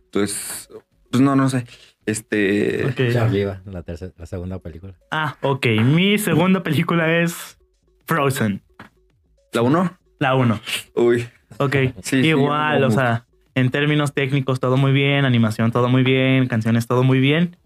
Entonces, 0.05 0.69
pues 1.11 1.21
no, 1.21 1.35
no 1.35 1.49
sé. 1.49 1.65
Este... 2.05 2.85
Ok. 2.85 3.13
Charlie 3.13 3.45
va, 3.45 3.61
la, 3.65 3.83
tercera, 3.83 4.13
la 4.17 4.25
segunda 4.25 4.59
película. 4.59 4.95
Ah, 5.11 5.37
ok. 5.41 5.67
Mi 5.83 6.17
segunda 6.17 6.63
película 6.63 7.21
es 7.21 7.59
Frozen, 8.05 8.63
¿La 9.51 9.61
uno? 9.61 9.97
la 10.19 10.35
1. 10.35 10.59
Uy. 10.95 11.27
Ok. 11.57 11.75
Sí, 12.01 12.21
sí, 12.21 12.27
Igual, 12.27 12.81
yo 12.81 12.87
o 12.87 12.91
sea, 12.91 13.25
en 13.55 13.71
términos 13.71 14.13
técnicos 14.13 14.59
todo 14.59 14.77
muy 14.77 14.91
bien, 14.91 15.25
animación 15.25 15.71
todo 15.71 15.89
muy 15.89 16.03
bien, 16.03 16.47
canciones 16.47 16.87
todo 16.87 17.03
muy 17.03 17.19
bien. 17.19 17.57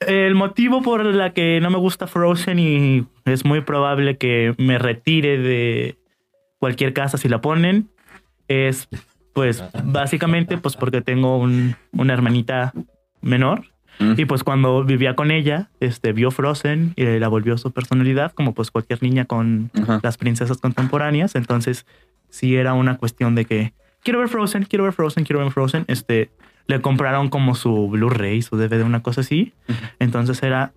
El 0.00 0.34
motivo 0.34 0.80
por 0.82 1.04
la 1.04 1.32
que 1.32 1.60
no 1.60 1.70
me 1.70 1.78
gusta 1.78 2.06
Frozen 2.06 2.58
y 2.58 3.04
es 3.24 3.44
muy 3.44 3.60
probable 3.62 4.16
que 4.16 4.54
me 4.58 4.78
retire 4.78 5.38
de 5.38 5.98
cualquier 6.58 6.92
casa 6.92 7.18
si 7.18 7.28
la 7.28 7.40
ponen 7.40 7.88
es 8.48 8.88
pues 9.32 9.62
básicamente 9.84 10.56
pues 10.58 10.76
porque 10.76 11.00
tengo 11.00 11.38
un- 11.38 11.76
una 11.92 12.12
hermanita 12.14 12.72
menor 13.20 13.62
Mm. 14.00 14.14
y 14.16 14.24
pues 14.26 14.44
cuando 14.44 14.84
vivía 14.84 15.16
con 15.16 15.32
ella 15.32 15.70
este 15.80 16.12
vio 16.12 16.30
Frozen 16.30 16.92
y 16.94 17.04
la 17.18 17.26
volvió 17.26 17.58
su 17.58 17.72
personalidad 17.72 18.30
como 18.32 18.54
pues 18.54 18.70
cualquier 18.70 19.02
niña 19.02 19.24
con 19.24 19.72
las 20.04 20.16
princesas 20.16 20.58
contemporáneas. 20.58 21.34
Entonces, 21.34 21.84
sí 22.28 22.54
era 22.54 22.74
una 22.74 22.96
cuestión 22.96 23.34
de 23.34 23.44
que 23.44 23.72
quiero 24.04 24.20
ver 24.20 24.28
Frozen, 24.28 24.66
quiero 24.66 24.84
ver 24.84 24.92
Frozen, 24.92 25.24
quiero 25.24 25.40
ver 25.40 25.50
Frozen. 25.50 25.84
Este, 25.88 26.30
le 26.68 26.80
compraron 26.80 27.28
como 27.28 27.54
su 27.54 27.88
Blu-ray, 27.88 28.42
su 28.42 28.56
DVD, 28.56 28.84
una 28.84 29.02
cosa 29.02 29.22
así. 29.22 29.52
Ujú. 29.68 29.78
Entonces 29.98 30.40
era 30.42 30.72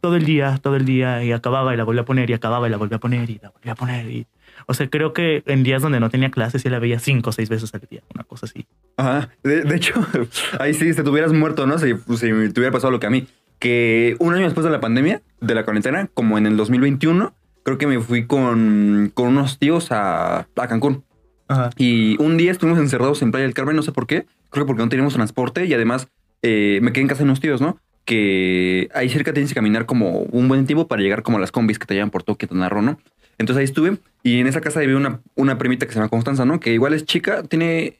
todo 0.00 0.16
el 0.16 0.24
día, 0.24 0.58
todo 0.62 0.76
el 0.76 0.84
día 0.84 1.22
y 1.24 1.32
acababa 1.32 1.74
y 1.74 1.76
la 1.76 1.84
volvía 1.84 2.02
a 2.02 2.04
poner 2.04 2.30
y 2.30 2.32
acababa 2.32 2.66
y 2.66 2.70
la 2.70 2.76
volvía 2.76 2.96
a 2.96 3.00
poner 3.00 3.28
y 3.28 3.38
la 3.42 3.50
volvía 3.50 3.72
a 3.72 3.74
poner. 3.74 4.10
Y, 4.10 4.26
o 4.66 4.74
sea, 4.74 4.88
creo 4.88 5.12
que 5.12 5.42
en 5.46 5.62
días 5.62 5.82
donde 5.82 6.00
no 6.00 6.10
tenía 6.10 6.30
clases 6.30 6.62
sí 6.62 6.70
la 6.70 6.78
veía 6.78 6.98
cinco 6.98 7.30
o 7.30 7.32
seis 7.32 7.48
veces 7.48 7.72
al 7.74 7.82
día, 7.88 8.02
una 8.14 8.24
cosa 8.24 8.46
así. 8.46 8.66
Ajá. 8.96 9.28
De, 9.42 9.62
de 9.62 9.76
hecho, 9.76 9.94
ahí 10.58 10.74
sí, 10.74 10.92
te 10.94 11.02
tuvieras 11.02 11.32
muerto, 11.32 11.66
¿no? 11.66 11.78
Si, 11.78 11.94
si 12.16 12.32
me 12.32 12.48
te 12.48 12.60
hubiera 12.60 12.72
pasado 12.72 12.90
lo 12.90 13.00
que 13.00 13.06
a 13.06 13.10
mí. 13.10 13.26
Que 13.58 14.16
un 14.18 14.34
año 14.34 14.44
después 14.44 14.64
de 14.64 14.70
la 14.70 14.80
pandemia, 14.80 15.22
de 15.40 15.54
la 15.54 15.64
cuarentena, 15.64 16.08
como 16.12 16.36
en 16.38 16.46
el 16.46 16.56
2021, 16.56 17.34
creo 17.62 17.78
que 17.78 17.86
me 17.86 17.98
fui 18.00 18.26
con, 18.26 19.10
con 19.14 19.28
unos 19.28 19.58
tíos 19.58 19.92
a, 19.92 20.46
a 20.56 20.68
Cancún. 20.68 21.04
Ajá. 21.48 21.70
Y 21.76 22.20
un 22.22 22.36
día 22.36 22.52
estuvimos 22.52 22.78
encerrados 22.78 23.22
en 23.22 23.30
Playa 23.30 23.44
del 23.44 23.54
Carmen, 23.54 23.76
no 23.76 23.82
sé 23.82 23.92
por 23.92 24.06
qué. 24.06 24.26
Creo 24.50 24.64
que 24.64 24.68
porque 24.68 24.82
no 24.82 24.88
teníamos 24.88 25.14
transporte 25.14 25.66
y 25.66 25.74
además 25.74 26.08
eh, 26.42 26.80
me 26.82 26.92
quedé 26.92 27.02
en 27.02 27.08
casa 27.08 27.18
de 27.18 27.24
unos 27.24 27.40
tíos, 27.40 27.60
¿no? 27.60 27.78
Que 28.04 28.88
ahí 28.94 29.08
cerca 29.08 29.32
tienes 29.32 29.50
que 29.50 29.56
caminar 29.56 29.86
como 29.86 30.20
un 30.20 30.48
buen 30.48 30.66
tiempo 30.66 30.86
para 30.86 31.02
llegar 31.02 31.22
como 31.22 31.38
a 31.38 31.40
las 31.40 31.52
combis 31.52 31.78
que 31.78 31.86
te 31.86 31.94
llevan 31.94 32.10
por 32.10 32.22
todo 32.22 32.36
Quintana 32.36 32.68
Roo, 32.68 32.82
¿no? 32.82 32.98
Entonces 33.38 33.60
ahí 33.60 33.64
estuve 33.64 33.98
y 34.22 34.40
en 34.40 34.46
esa 34.46 34.60
casa 34.60 34.80
vive 34.80 34.96
una, 34.96 35.20
una 35.34 35.58
primita 35.58 35.86
que 35.86 35.92
se 35.92 35.98
llama 35.98 36.08
Constanza, 36.08 36.44
¿no? 36.44 36.60
Que 36.60 36.72
igual 36.72 36.94
es 36.94 37.04
chica, 37.04 37.42
tiene 37.42 37.98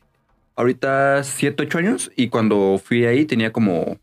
ahorita 0.54 1.22
7, 1.22 1.62
8 1.64 1.78
años 1.78 2.10
y 2.16 2.28
cuando 2.28 2.80
fui 2.82 3.04
ahí 3.04 3.26
tenía 3.26 3.52
como 3.52 3.98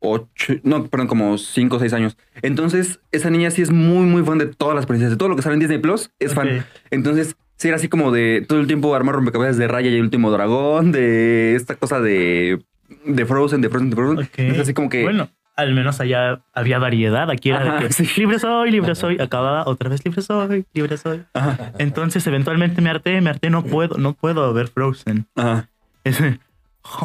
8, 0.00 0.54
no, 0.62 0.86
perdón, 0.86 1.06
como 1.06 1.38
5 1.38 1.76
o 1.76 1.78
6 1.78 1.92
años. 1.92 2.16
Entonces 2.42 3.00
esa 3.12 3.30
niña 3.30 3.50
sí 3.50 3.62
es 3.62 3.70
muy, 3.70 4.06
muy 4.06 4.22
fan 4.24 4.38
de 4.38 4.46
todas 4.46 4.74
las 4.74 4.86
princesas, 4.86 5.12
de 5.12 5.16
todo 5.16 5.28
lo 5.28 5.36
que 5.36 5.42
sale 5.42 5.54
en 5.54 5.60
Disney 5.60 5.78
Plus, 5.78 6.10
es 6.18 6.34
fan. 6.34 6.66
Entonces, 6.90 7.36
sí, 7.64 7.68
era 7.68 7.76
así 7.76 7.88
como 7.88 8.12
de 8.12 8.44
todo 8.46 8.60
el 8.60 8.66
tiempo 8.66 8.94
armar 8.94 9.14
rompecabezas 9.14 9.56
de 9.56 9.66
Raya 9.68 9.88
y 9.90 9.94
el 9.96 10.02
último 10.02 10.30
dragón, 10.30 10.92
de 10.92 11.54
esta 11.54 11.76
cosa 11.76 12.00
de, 12.00 12.62
de 13.06 13.24
Frozen, 13.26 13.60
de 13.62 13.68
Frozen, 13.70 13.90
de 13.90 13.96
Frozen. 13.96 14.28
Es 14.36 14.58
así 14.58 14.74
como 14.74 14.88
que. 14.90 15.02
Bueno, 15.02 15.28
al 15.56 15.72
menos 15.74 16.00
allá 16.00 16.42
había 16.52 16.78
variedad. 16.78 17.30
Aquí 17.30 17.50
era 17.50 17.62
Ajá, 17.62 17.74
de 17.80 17.86
que 17.86 17.92
sí. 17.92 18.08
libre 18.20 18.38
soy, 18.38 18.70
libre 18.70 18.94
soy. 18.94 19.18
Acababa 19.20 19.64
otra 19.66 19.88
vez 19.88 20.04
libre 20.04 20.20
soy, 20.20 20.66
libre 20.74 20.96
soy. 20.98 21.22
Ajá, 21.32 21.72
Entonces, 21.78 22.26
eventualmente 22.26 22.82
me 22.82 22.90
harté, 22.90 23.20
me 23.20 23.30
harté, 23.30 23.48
no 23.50 23.62
puedo, 23.64 23.96
no 23.98 24.12
puedo 24.12 24.52
ver 24.52 24.68
Frozen. 24.68 25.26
ajá. 25.36 25.68
Ese- 26.04 26.38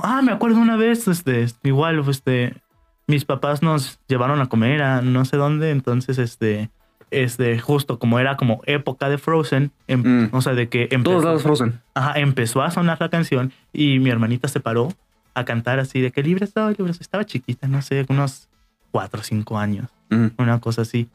ah, 0.03 0.21
me 0.21 0.31
acuerdo 0.33 0.57
una 0.59 0.75
vez, 0.75 1.07
este, 1.07 1.45
igual, 1.63 2.03
este, 2.09 2.53
mis 3.07 3.23
papás 3.23 3.61
nos 3.63 3.97
llevaron 4.09 4.41
a 4.41 4.47
comer 4.49 4.81
a 4.83 5.01
no 5.01 5.23
sé 5.23 5.37
dónde, 5.37 5.69
entonces, 5.71 6.17
este, 6.17 6.69
este, 7.11 7.59
justo 7.59 7.99
como 7.99 8.19
era 8.19 8.37
como 8.37 8.61
época 8.65 9.09
de 9.09 9.17
Frozen, 9.17 9.71
em- 9.87 10.01
Mm. 10.25 10.29
o 10.31 10.41
sea, 10.41 10.53
de 10.53 10.69
que 10.69 10.87
Todos 10.87 10.95
empezó, 10.99 11.21
lados 11.21 11.41
Frozen. 11.43 11.81
ajá, 11.93 12.19
empezó 12.19 12.61
a 12.61 12.71
sonar 12.71 12.97
la 12.99 13.09
canción 13.09 13.51
y 13.73 13.99
mi 13.99 14.09
hermanita 14.09 14.47
se 14.47 14.59
paró 14.59 14.93
a 15.33 15.45
cantar 15.45 15.79
así 15.79 16.01
de 16.01 16.11
que 16.11 16.21
libre 16.23 16.47
soy, 16.47 16.75
libre. 16.77 16.91
Estaba 16.99 17.23
chiquita, 17.25 17.67
no 17.67 17.81
sé, 17.81 18.05
unos 18.09 18.47
cuatro 18.91 19.21
o 19.21 19.23
cinco 19.23 19.57
años 19.57 19.87
Ujú. 20.11 20.31
una 20.37 20.59
cosa 20.59 20.81
así. 20.83 21.07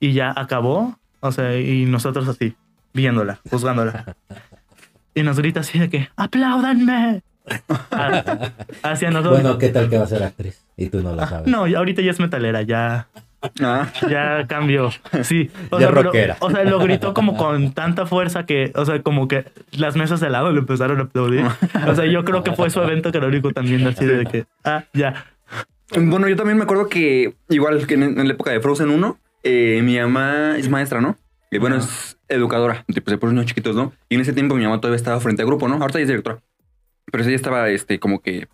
Y 0.00 0.12
ya 0.12 0.32
acabó, 0.36 0.98
o 1.20 1.32
sea, 1.32 1.58
y 1.58 1.86
nosotros 1.86 2.28
así, 2.28 2.54
viéndola, 2.92 3.40
juzgándola. 3.50 4.16
Y 5.14 5.22
nos 5.22 5.38
grita 5.38 5.60
así 5.60 5.78
de 5.78 5.88
que, 5.88 6.08
¡apláudanme! 6.16 7.22
Hacia 8.82 9.10
nosotros. 9.10 9.42
Bueno, 9.42 9.58
¿qué 9.58 9.68
tal 9.68 9.88
que 9.88 9.98
va 9.98 10.04
a 10.04 10.08
ser 10.08 10.22
actriz? 10.22 10.64
Y 10.76 10.88
tú 10.88 11.02
no 11.02 11.14
la 11.14 11.24
Ah, 11.24 11.28
sabes. 11.28 11.46
no, 11.46 11.66
y 11.66 11.74
ahorita 11.74 12.02
ya 12.02 12.10
es 12.10 12.20
metalera, 12.20 12.62
ya, 12.62 13.06
Ah, 13.60 13.88
ya 14.10 14.46
cambió. 14.48 14.90
Sí, 15.22 15.50
o 15.70 15.78
Ya 15.78 15.86
sea, 15.86 15.94
pero- 15.94 16.02
rockera. 16.04 16.36
o 16.40 16.50
sea, 16.50 16.64
lo 16.64 16.78
gritó 16.78 17.14
como 17.14 17.36
con 17.36 17.72
tanta 17.72 18.06
fuerza 18.06 18.46
que, 18.46 18.72
o 18.74 18.84
sea, 18.84 19.02
como 19.02 19.28
que 19.28 19.44
las 19.72 19.96
mesas 19.96 20.20
de 20.20 20.26
al 20.26 20.32
lado 20.32 20.52
le 20.52 20.58
empezaron 20.60 20.98
a 20.98 21.02
aplaudir. 21.04 21.44
O 21.86 21.94
sea, 21.94 22.06
yo 22.06 22.24
creo 22.24 22.42
que 22.42 22.52
fue 22.52 22.70
su 22.70 22.80
evento 22.80 23.12
canónico 23.12 23.52
también, 23.52 23.86
así 23.86 24.04
de 24.04 24.24
que, 24.26 24.46
ah, 24.64 24.84
ya. 24.92 25.26
Bueno, 25.96 26.28
yo 26.28 26.36
también 26.36 26.56
me 26.58 26.64
acuerdo 26.64 26.88
que, 26.88 27.34
igual 27.50 27.86
que 27.86 27.94
en, 27.94 28.02
en 28.18 28.26
la 28.28 28.34
época 28.34 28.50
de 28.50 28.60
Frozen 28.60 28.90
1, 28.90 29.18
eh, 29.42 29.80
mi 29.84 29.98
mamá 29.98 30.56
es 30.56 30.68
maestra, 30.68 31.00
¿no? 31.00 31.16
Y 31.50 31.58
bueno, 31.58 31.76
es 31.76 32.18
educadora, 32.28 32.84
tipo 32.92 33.10
de 33.10 33.18
puros 33.18 33.32
niños 33.34 33.46
chiquitos, 33.46 33.76
¿no? 33.76 33.92
Y 34.08 34.16
en 34.16 34.22
ese 34.22 34.32
tiempo 34.32 34.54
mi 34.56 34.64
mamá 34.64 34.80
todavía 34.80 34.96
estaba 34.96 35.20
frente 35.20 35.42
a 35.42 35.44
grupo, 35.44 35.68
¿no? 35.68 35.74
Ahorita 35.76 35.98
ya 35.98 36.02
es 36.02 36.08
directora. 36.08 36.38
Pero 37.12 37.22
ella 37.22 37.36
estaba, 37.36 37.68
este, 37.68 38.00
como 38.00 38.20
que 38.20 38.48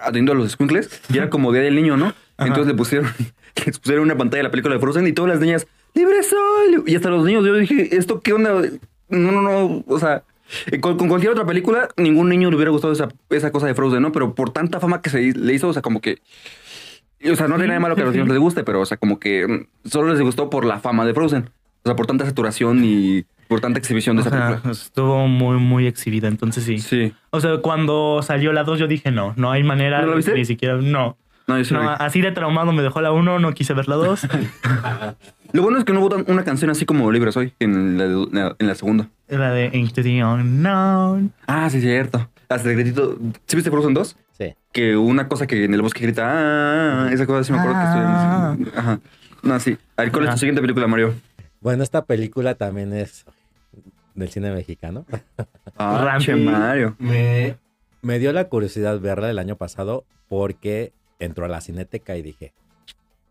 atendiendo 0.00 0.32
a 0.32 0.34
los 0.36 0.52
squinkles 0.52 1.02
y 1.12 1.18
era 1.18 1.28
como 1.28 1.52
Día 1.52 1.60
del 1.62 1.74
Niño, 1.74 1.96
¿no? 1.98 2.06
Ajá. 2.38 2.46
Entonces 2.48 2.68
le 2.68 2.74
pusieron, 2.74 3.10
les 3.66 3.78
pusieron 3.78 4.04
una 4.04 4.16
pantalla 4.16 4.38
de 4.38 4.44
la 4.44 4.50
película 4.50 4.74
de 4.74 4.80
Frozen 4.80 5.06
y 5.06 5.12
todas 5.12 5.30
las 5.30 5.40
niñas, 5.40 5.66
¡Libre 5.94 6.22
soy! 6.22 6.82
Y 6.86 6.96
hasta 6.96 7.10
los 7.10 7.24
niños, 7.24 7.44
yo 7.44 7.54
dije, 7.54 7.94
¿esto 7.96 8.20
qué 8.22 8.32
onda? 8.32 8.62
No, 9.10 9.30
no, 9.30 9.42
no, 9.42 9.84
o 9.86 9.98
sea, 9.98 10.22
eh, 10.70 10.80
con, 10.80 10.96
con 10.96 11.08
cualquier 11.08 11.32
otra 11.32 11.44
película, 11.44 11.88
ningún 11.98 12.30
niño 12.30 12.48
le 12.48 12.56
hubiera 12.56 12.70
gustado 12.70 12.94
esa, 12.94 13.08
esa 13.28 13.52
cosa 13.52 13.66
de 13.66 13.74
Frozen, 13.74 14.00
¿no? 14.00 14.10
Pero 14.10 14.34
por 14.34 14.50
tanta 14.50 14.80
fama 14.80 15.02
que 15.02 15.10
se 15.10 15.20
le 15.20 15.52
hizo, 15.52 15.68
o 15.68 15.72
sea, 15.72 15.82
como 15.82 16.00
que... 16.00 16.18
O 17.30 17.36
sea, 17.36 17.46
no 17.46 17.54
tiene 17.54 17.68
nada 17.68 17.74
de 17.74 17.80
malo 17.82 17.94
que 17.94 18.02
a 18.02 18.04
los 18.06 18.14
niños 18.14 18.28
les 18.28 18.38
guste, 18.38 18.64
pero, 18.64 18.80
o 18.80 18.86
sea, 18.86 18.96
como 18.96 19.20
que 19.20 19.46
mm, 19.46 19.88
solo 19.88 20.08
les 20.12 20.20
gustó 20.20 20.50
por 20.50 20.64
la 20.64 20.80
fama 20.80 21.04
de 21.04 21.14
Frozen. 21.14 21.50
O 21.84 21.88
sea, 21.88 21.94
por 21.94 22.06
tanta 22.06 22.24
saturación 22.24 22.82
y 22.84 23.24
por 23.48 23.60
tanta 23.60 23.78
exhibición 23.78 24.16
de 24.16 24.22
O 24.22 24.26
esa 24.26 24.36
sea, 24.36 24.48
película. 24.48 24.72
estuvo 24.72 25.28
muy, 25.28 25.58
muy 25.58 25.86
exhibida, 25.86 26.26
entonces 26.26 26.64
sí. 26.64 26.78
Sí. 26.78 27.12
O 27.30 27.40
sea, 27.40 27.58
cuando 27.58 28.22
salió 28.22 28.52
la 28.52 28.64
2 28.64 28.78
yo 28.78 28.86
dije, 28.88 29.10
no, 29.10 29.34
no 29.36 29.52
hay 29.52 29.62
manera, 29.62 30.02
¿No 30.02 30.16
viste? 30.16 30.32
ni 30.34 30.44
siquiera, 30.46 30.78
no. 30.78 31.16
No, 31.46 31.58
yo 31.58 31.64
sí 31.64 31.74
No, 31.74 31.82
la 31.82 31.90
vi. 31.98 32.04
así 32.04 32.20
de 32.20 32.32
traumado 32.32 32.72
me 32.72 32.82
dejó 32.82 33.00
la 33.00 33.12
1, 33.12 33.38
no 33.38 33.52
quise 33.52 33.74
ver 33.74 33.88
la 33.88 33.96
2. 33.96 34.28
Lo 35.52 35.62
bueno 35.62 35.78
es 35.78 35.84
que 35.84 35.92
no 35.92 36.00
hubo 36.00 36.16
una 36.32 36.44
canción 36.44 36.70
así 36.70 36.86
como 36.86 37.10
Libre 37.12 37.30
Soy 37.32 37.52
en 37.58 37.98
la, 38.32 38.54
en 38.58 38.66
la 38.66 38.74
segunda. 38.74 39.08
la 39.28 39.50
de 39.50 39.70
Into 39.76 40.02
the 40.02 40.24
Unknown. 40.24 41.32
Ah, 41.46 41.68
sí, 41.68 41.80
cierto. 41.80 42.28
Hasta 42.48 42.70
el 42.70 42.76
gritito. 42.76 43.18
¿Sí 43.46 43.56
viste 43.56 43.70
Frozen 43.70 43.92
2? 43.94 44.16
Sí. 44.38 44.54
Que 44.72 44.96
una 44.96 45.28
cosa 45.28 45.46
que 45.46 45.64
en 45.64 45.74
el 45.74 45.82
bosque 45.82 46.00
grita, 46.00 46.24
ah, 46.26 47.10
esa 47.12 47.26
cosa 47.26 47.44
sí 47.44 47.52
me 47.52 47.58
acuerdo 47.58 47.78
que 47.78 47.84
Ah. 47.86 48.56
estoy 48.58 48.72
Ajá. 48.78 49.00
No, 49.42 49.60
sí. 49.60 49.76
A 49.96 50.02
ver, 50.02 50.12
¿cuál 50.12 50.24
es 50.24 50.30
tu 50.30 50.38
siguiente 50.38 50.60
película, 50.62 50.86
Mario? 50.86 51.14
Bueno, 51.60 51.82
esta 51.82 52.04
película 52.06 52.54
también 52.54 52.92
es 52.94 53.24
del 54.14 54.28
cine 54.30 54.52
mexicano. 54.52 55.04
Ah, 55.76 56.18
Mario. 56.36 56.96
Me, 56.98 57.56
me 58.02 58.18
dio 58.18 58.32
la 58.32 58.44
curiosidad 58.48 59.00
verla 59.00 59.30
el 59.30 59.38
año 59.38 59.56
pasado 59.56 60.04
porque 60.28 60.92
entró 61.24 61.44
a 61.44 61.48
la 61.48 61.60
cineteca 61.60 62.16
y 62.16 62.22
dije, 62.22 62.52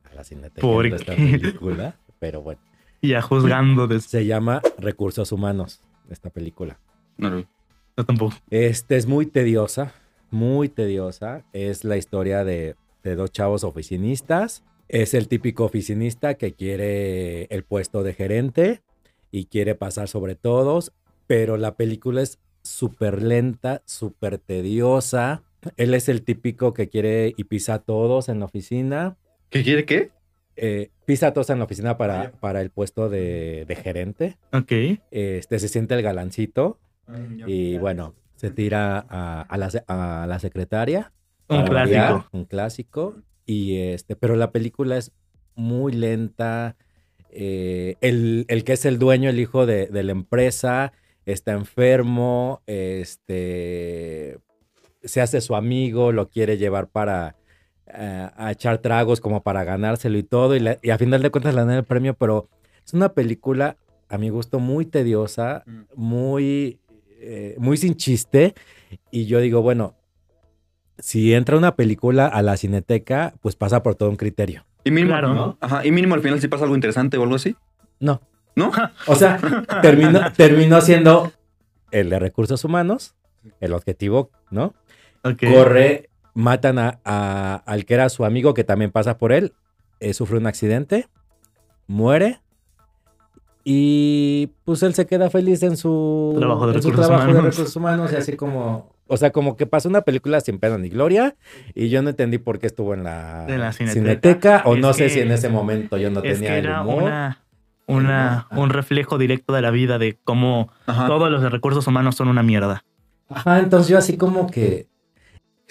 a 0.09 0.15
la 0.15 0.23
cineteca 0.23 0.61
¿Por 0.61 0.85
esta 0.85 1.15
película. 1.15 1.95
Pero 2.19 2.41
bueno, 2.41 2.61
Ya 3.01 3.21
juzgando 3.21 3.87
de 3.87 3.99
se 3.99 4.25
llama 4.27 4.61
Recursos 4.77 5.31
Humanos, 5.31 5.81
esta 6.09 6.29
película. 6.29 6.79
No. 7.17 7.45
Yo 7.97 8.05
tampoco. 8.05 8.35
Este 8.51 8.95
es 8.95 9.07
muy 9.07 9.25
tediosa, 9.25 9.93
muy 10.29 10.69
tediosa. 10.69 11.43
Es 11.51 11.83
la 11.83 11.97
historia 11.97 12.43
de, 12.43 12.75
de 13.03 13.15
dos 13.15 13.31
chavos 13.31 13.63
oficinistas. 13.63 14.63
Es 14.87 15.15
el 15.15 15.27
típico 15.27 15.65
oficinista 15.65 16.35
que 16.35 16.53
quiere 16.53 17.45
el 17.45 17.63
puesto 17.63 18.03
de 18.03 18.13
gerente 18.13 18.81
y 19.31 19.45
quiere 19.45 19.73
pasar 19.73 20.07
sobre 20.07 20.35
todos, 20.35 20.91
pero 21.25 21.57
la 21.57 21.75
película 21.75 22.21
es 22.21 22.39
súper 22.61 23.23
lenta, 23.23 23.81
súper 23.85 24.37
tediosa. 24.37 25.41
Él 25.77 25.93
es 25.93 26.09
el 26.09 26.23
típico 26.23 26.73
que 26.73 26.89
quiere 26.89 27.33
y 27.37 27.43
pisa 27.45 27.75
a 27.75 27.79
todos 27.79 28.29
en 28.29 28.39
la 28.39 28.45
oficina 28.45 29.17
¿Qué 29.49 29.63
quiere 29.63 29.85
qué? 29.85 30.09
Eh, 30.55 30.89
pisa 31.05 31.27
a 31.27 31.33
todos 31.33 31.49
en 31.49 31.59
la 31.59 31.65
oficina 31.65 31.97
para, 31.97 32.31
para 32.39 32.61
el 32.61 32.69
puesto 32.69 33.09
de, 33.09 33.65
de 33.67 33.75
gerente. 33.75 34.37
Ok. 34.53 34.71
Este, 35.11 35.59
se 35.59 35.67
siente 35.67 35.93
el 35.95 36.01
galancito 36.01 36.79
y 37.47 37.77
bueno, 37.77 38.15
se 38.35 38.49
tira 38.51 39.05
a, 39.09 39.41
a 39.41 39.57
la, 39.57 39.69
se- 39.69 39.83
a 39.87 40.25
la 40.27 40.39
secretaria. 40.39 41.11
Un 41.47 41.65
variar, 41.65 42.07
clásico. 42.13 42.29
un 42.31 42.45
clásico. 42.45 43.15
Y 43.45 43.77
este, 43.77 44.15
pero 44.15 44.35
la 44.35 44.51
película 44.51 44.97
es 44.97 45.11
muy 45.55 45.91
lenta. 45.93 46.75
Eh, 47.29 47.95
el, 48.01 48.45
el 48.47 48.63
que 48.63 48.73
es 48.73 48.85
el 48.85 48.99
dueño, 48.99 49.29
el 49.29 49.39
hijo 49.39 49.65
de, 49.65 49.87
de 49.87 50.03
la 50.03 50.11
empresa, 50.13 50.93
está 51.25 51.51
enfermo. 51.53 52.61
Este 52.67 54.37
se 55.03 55.21
hace 55.21 55.41
su 55.41 55.55
amigo, 55.55 56.11
lo 56.11 56.29
quiere 56.29 56.57
llevar 56.57 56.87
para 56.87 57.35
eh, 57.93 58.29
a 58.37 58.51
echar 58.51 58.77
tragos 58.77 59.19
como 59.19 59.43
para 59.43 59.63
ganárselo 59.65 60.17
y 60.17 60.23
todo. 60.23 60.55
Y, 60.55 60.59
la- 60.61 60.77
y 60.81 60.91
a 60.91 60.97
final 60.97 61.21
de 61.21 61.29
cuentas 61.29 61.53
le 61.53 61.61
dan 61.61 61.71
el 61.71 61.83
premio, 61.83 62.13
pero 62.13 62.47
es 62.85 62.93
una 62.93 63.09
película, 63.13 63.75
a 64.07 64.17
mi 64.17 64.29
gusto, 64.29 64.59
muy 64.59 64.85
tediosa, 64.85 65.63
Mm. 65.65 65.81
muy, 65.95 66.79
eh, 67.19 67.55
muy 67.57 67.75
sin 67.77 67.95
chiste. 67.95 68.53
Y 69.09 69.25
yo 69.25 69.39
digo, 69.39 69.61
bueno, 69.61 69.95
si 70.99 71.33
entra 71.33 71.57
una 71.57 71.75
película 71.75 72.27
a 72.27 72.41
la 72.41 72.57
cineteca, 72.57 73.33
pues 73.41 73.55
pasa 73.55 73.81
por 73.83 73.95
todo 73.95 74.09
un 74.09 74.15
criterio. 74.17 74.65
Y 74.83 74.91
mínimo, 74.91 75.11
Claro. 75.13 75.33
¿no? 75.33 75.57
Ajá, 75.59 75.85
y 75.85 75.91
mínimo 75.91 76.15
al 76.15 76.21
final 76.21 76.39
si 76.39 76.47
pasa 76.47 76.63
algo 76.63 76.75
interesante 76.75 77.17
o 77.17 77.23
algo 77.23 77.35
así. 77.35 77.55
No. 77.99 78.21
¿No? 78.55 78.71
O 79.07 79.15
sea, 79.15 79.37
terminó, 79.81 80.31
terminó 80.33 80.81
siendo 80.81 81.31
el 81.91 82.09
de 82.09 82.19
recursos 82.19 82.63
humanos, 82.63 83.15
el 83.59 83.73
objetivo, 83.73 84.29
¿no? 84.49 84.73
Ok. 85.23 85.43
Corre, 85.53 86.09
matan 86.33 86.79
a, 86.79 86.99
a- 87.05 87.61
al 87.65 87.85
que 87.85 87.93
era 87.93 88.09
su 88.09 88.25
amigo 88.25 88.53
que 88.53 88.63
también 88.63 88.91
pasa 88.91 89.17
por 89.17 89.31
él, 89.31 89.53
eh, 89.99 90.13
sufre 90.13 90.37
un 90.37 90.47
accidente, 90.47 91.07
muere 91.87 92.39
y 93.63 94.47
pues 94.65 94.81
él 94.83 94.93
se 94.95 95.05
queda 95.05 95.29
feliz 95.29 95.61
en 95.63 95.77
su 95.77 96.35
Trabajo 96.37 96.65
de 96.67 96.73
en 96.75 96.81
su 96.81 96.89
recursos 96.89 97.07
trabajo 97.07 97.27
de 97.27 97.31
humanos. 97.33 97.55
recursos 97.55 97.75
humanos 97.75 98.11
y 98.11 98.15
así 98.15 98.35
como, 98.35 98.95
o 99.05 99.17
sea, 99.17 99.31
como 99.31 99.55
que 99.55 99.67
pasó 99.67 99.87
una 99.87 100.01
película 100.01 100.41
sin 100.41 100.57
pena 100.57 100.77
ni 100.79 100.89
gloria 100.89 101.35
y 101.75 101.89
yo 101.89 102.01
no 102.01 102.09
entendí 102.09 102.39
por 102.39 102.57
qué 102.57 102.67
estuvo 102.67 102.93
en 102.95 103.03
la, 103.03 103.45
En 103.47 103.59
la 103.59 103.71
cineteca, 103.71 103.93
Cineteca. 103.93 104.63
o 104.65 104.73
Es 104.75 104.81
no 104.81 104.93
sé 104.93 105.09
si 105.09 105.19
en 105.19 105.31
ese 105.31 105.49
momento 105.49 105.97
yo 105.97 106.09
no 106.09 106.23
es 106.23 106.33
tenía 106.35 106.53
que 106.53 106.59
el 106.59 106.65
era 106.65 106.81
humor. 106.81 107.03
una, 107.03 107.43
una, 107.85 108.47
un 108.51 108.69
reflejo 108.71 109.19
directo 109.19 109.53
de 109.53 109.61
la 109.61 109.69
vida 109.69 109.99
de 109.99 110.17
cómo 110.23 110.71
Ajá. 110.87 111.05
todos 111.05 111.29
los 111.29 111.43
recursos 111.51 111.85
humanos 111.85 112.15
son 112.15 112.29
una 112.29 112.41
mierda. 112.41 112.83
Ajá, 113.29 113.59
entonces 113.59 113.89
yo 113.89 113.97
así 113.99 114.17
como 114.17 114.49
que 114.49 114.87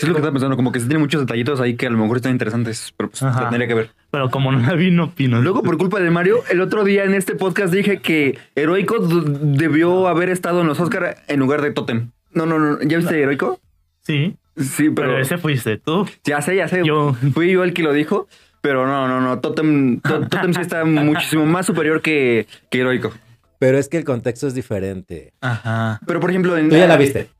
Sí, 0.00 0.06
es 0.06 0.08
lo 0.08 0.14
que 0.14 0.18
estaba 0.20 0.32
pensando, 0.32 0.56
como 0.56 0.72
que 0.72 0.80
se 0.80 0.86
tiene 0.86 0.98
muchos 0.98 1.20
detallitos 1.20 1.60
ahí 1.60 1.76
que 1.76 1.86
a 1.86 1.90
lo 1.90 1.98
mejor 1.98 2.16
están 2.16 2.32
interesantes, 2.32 2.92
pero 2.96 3.10
pues 3.10 3.22
Ajá. 3.22 3.48
tendría 3.50 3.68
que 3.68 3.74
ver. 3.74 3.90
Pero 4.10 4.30
como 4.30 4.50
no 4.50 4.58
la 4.58 4.74
vi, 4.74 4.90
no 4.90 5.04
opino. 5.04 5.40
Luego, 5.42 5.62
por 5.62 5.76
culpa 5.78 6.00
de 6.00 6.10
Mario, 6.10 6.38
el 6.50 6.60
otro 6.60 6.84
día 6.84 7.04
en 7.04 7.14
este 7.14 7.34
podcast 7.34 7.72
dije 7.72 7.98
que 7.98 8.38
Heroico 8.54 8.98
debió 9.00 10.08
haber 10.08 10.30
estado 10.30 10.60
en 10.62 10.66
los 10.66 10.80
Oscar 10.80 11.16
en 11.28 11.38
lugar 11.40 11.62
de 11.62 11.70
Totem. 11.72 12.10
No, 12.32 12.46
no, 12.46 12.58
no. 12.58 12.78
¿Ya 12.82 12.96
viste 12.98 13.20
Heroico? 13.20 13.60
Sí, 14.02 14.36
Sí, 14.56 14.90
pero, 14.90 15.08
pero. 15.10 15.18
ese 15.20 15.38
fuiste 15.38 15.78
tú. 15.78 16.06
Ya 16.24 16.42
sé, 16.42 16.56
ya 16.56 16.68
sé. 16.68 16.82
Yo. 16.84 17.14
Fui 17.34 17.50
yo 17.52 17.62
el 17.64 17.72
que 17.72 17.82
lo 17.82 17.92
dijo. 17.92 18.26
Pero 18.62 18.86
no, 18.86 19.08
no, 19.08 19.20
no. 19.22 19.38
Totem, 19.40 20.00
To- 20.00 20.26
Totem 20.28 20.52
sí 20.52 20.60
está 20.60 20.84
muchísimo 20.86 21.46
más 21.46 21.64
superior 21.66 22.02
que, 22.02 22.46
que 22.70 22.80
Heroico. 22.80 23.10
pero 23.58 23.78
es 23.78 23.88
que 23.88 23.96
el 23.96 24.04
contexto 24.04 24.46
es 24.46 24.54
diferente. 24.54 25.32
Ajá. 25.40 26.00
Pero 26.06 26.20
por 26.20 26.28
ejemplo, 26.30 26.56
en, 26.58 26.68
Tú 26.68 26.76
ya 26.76 26.86
la 26.86 26.96
viste. 26.98 27.30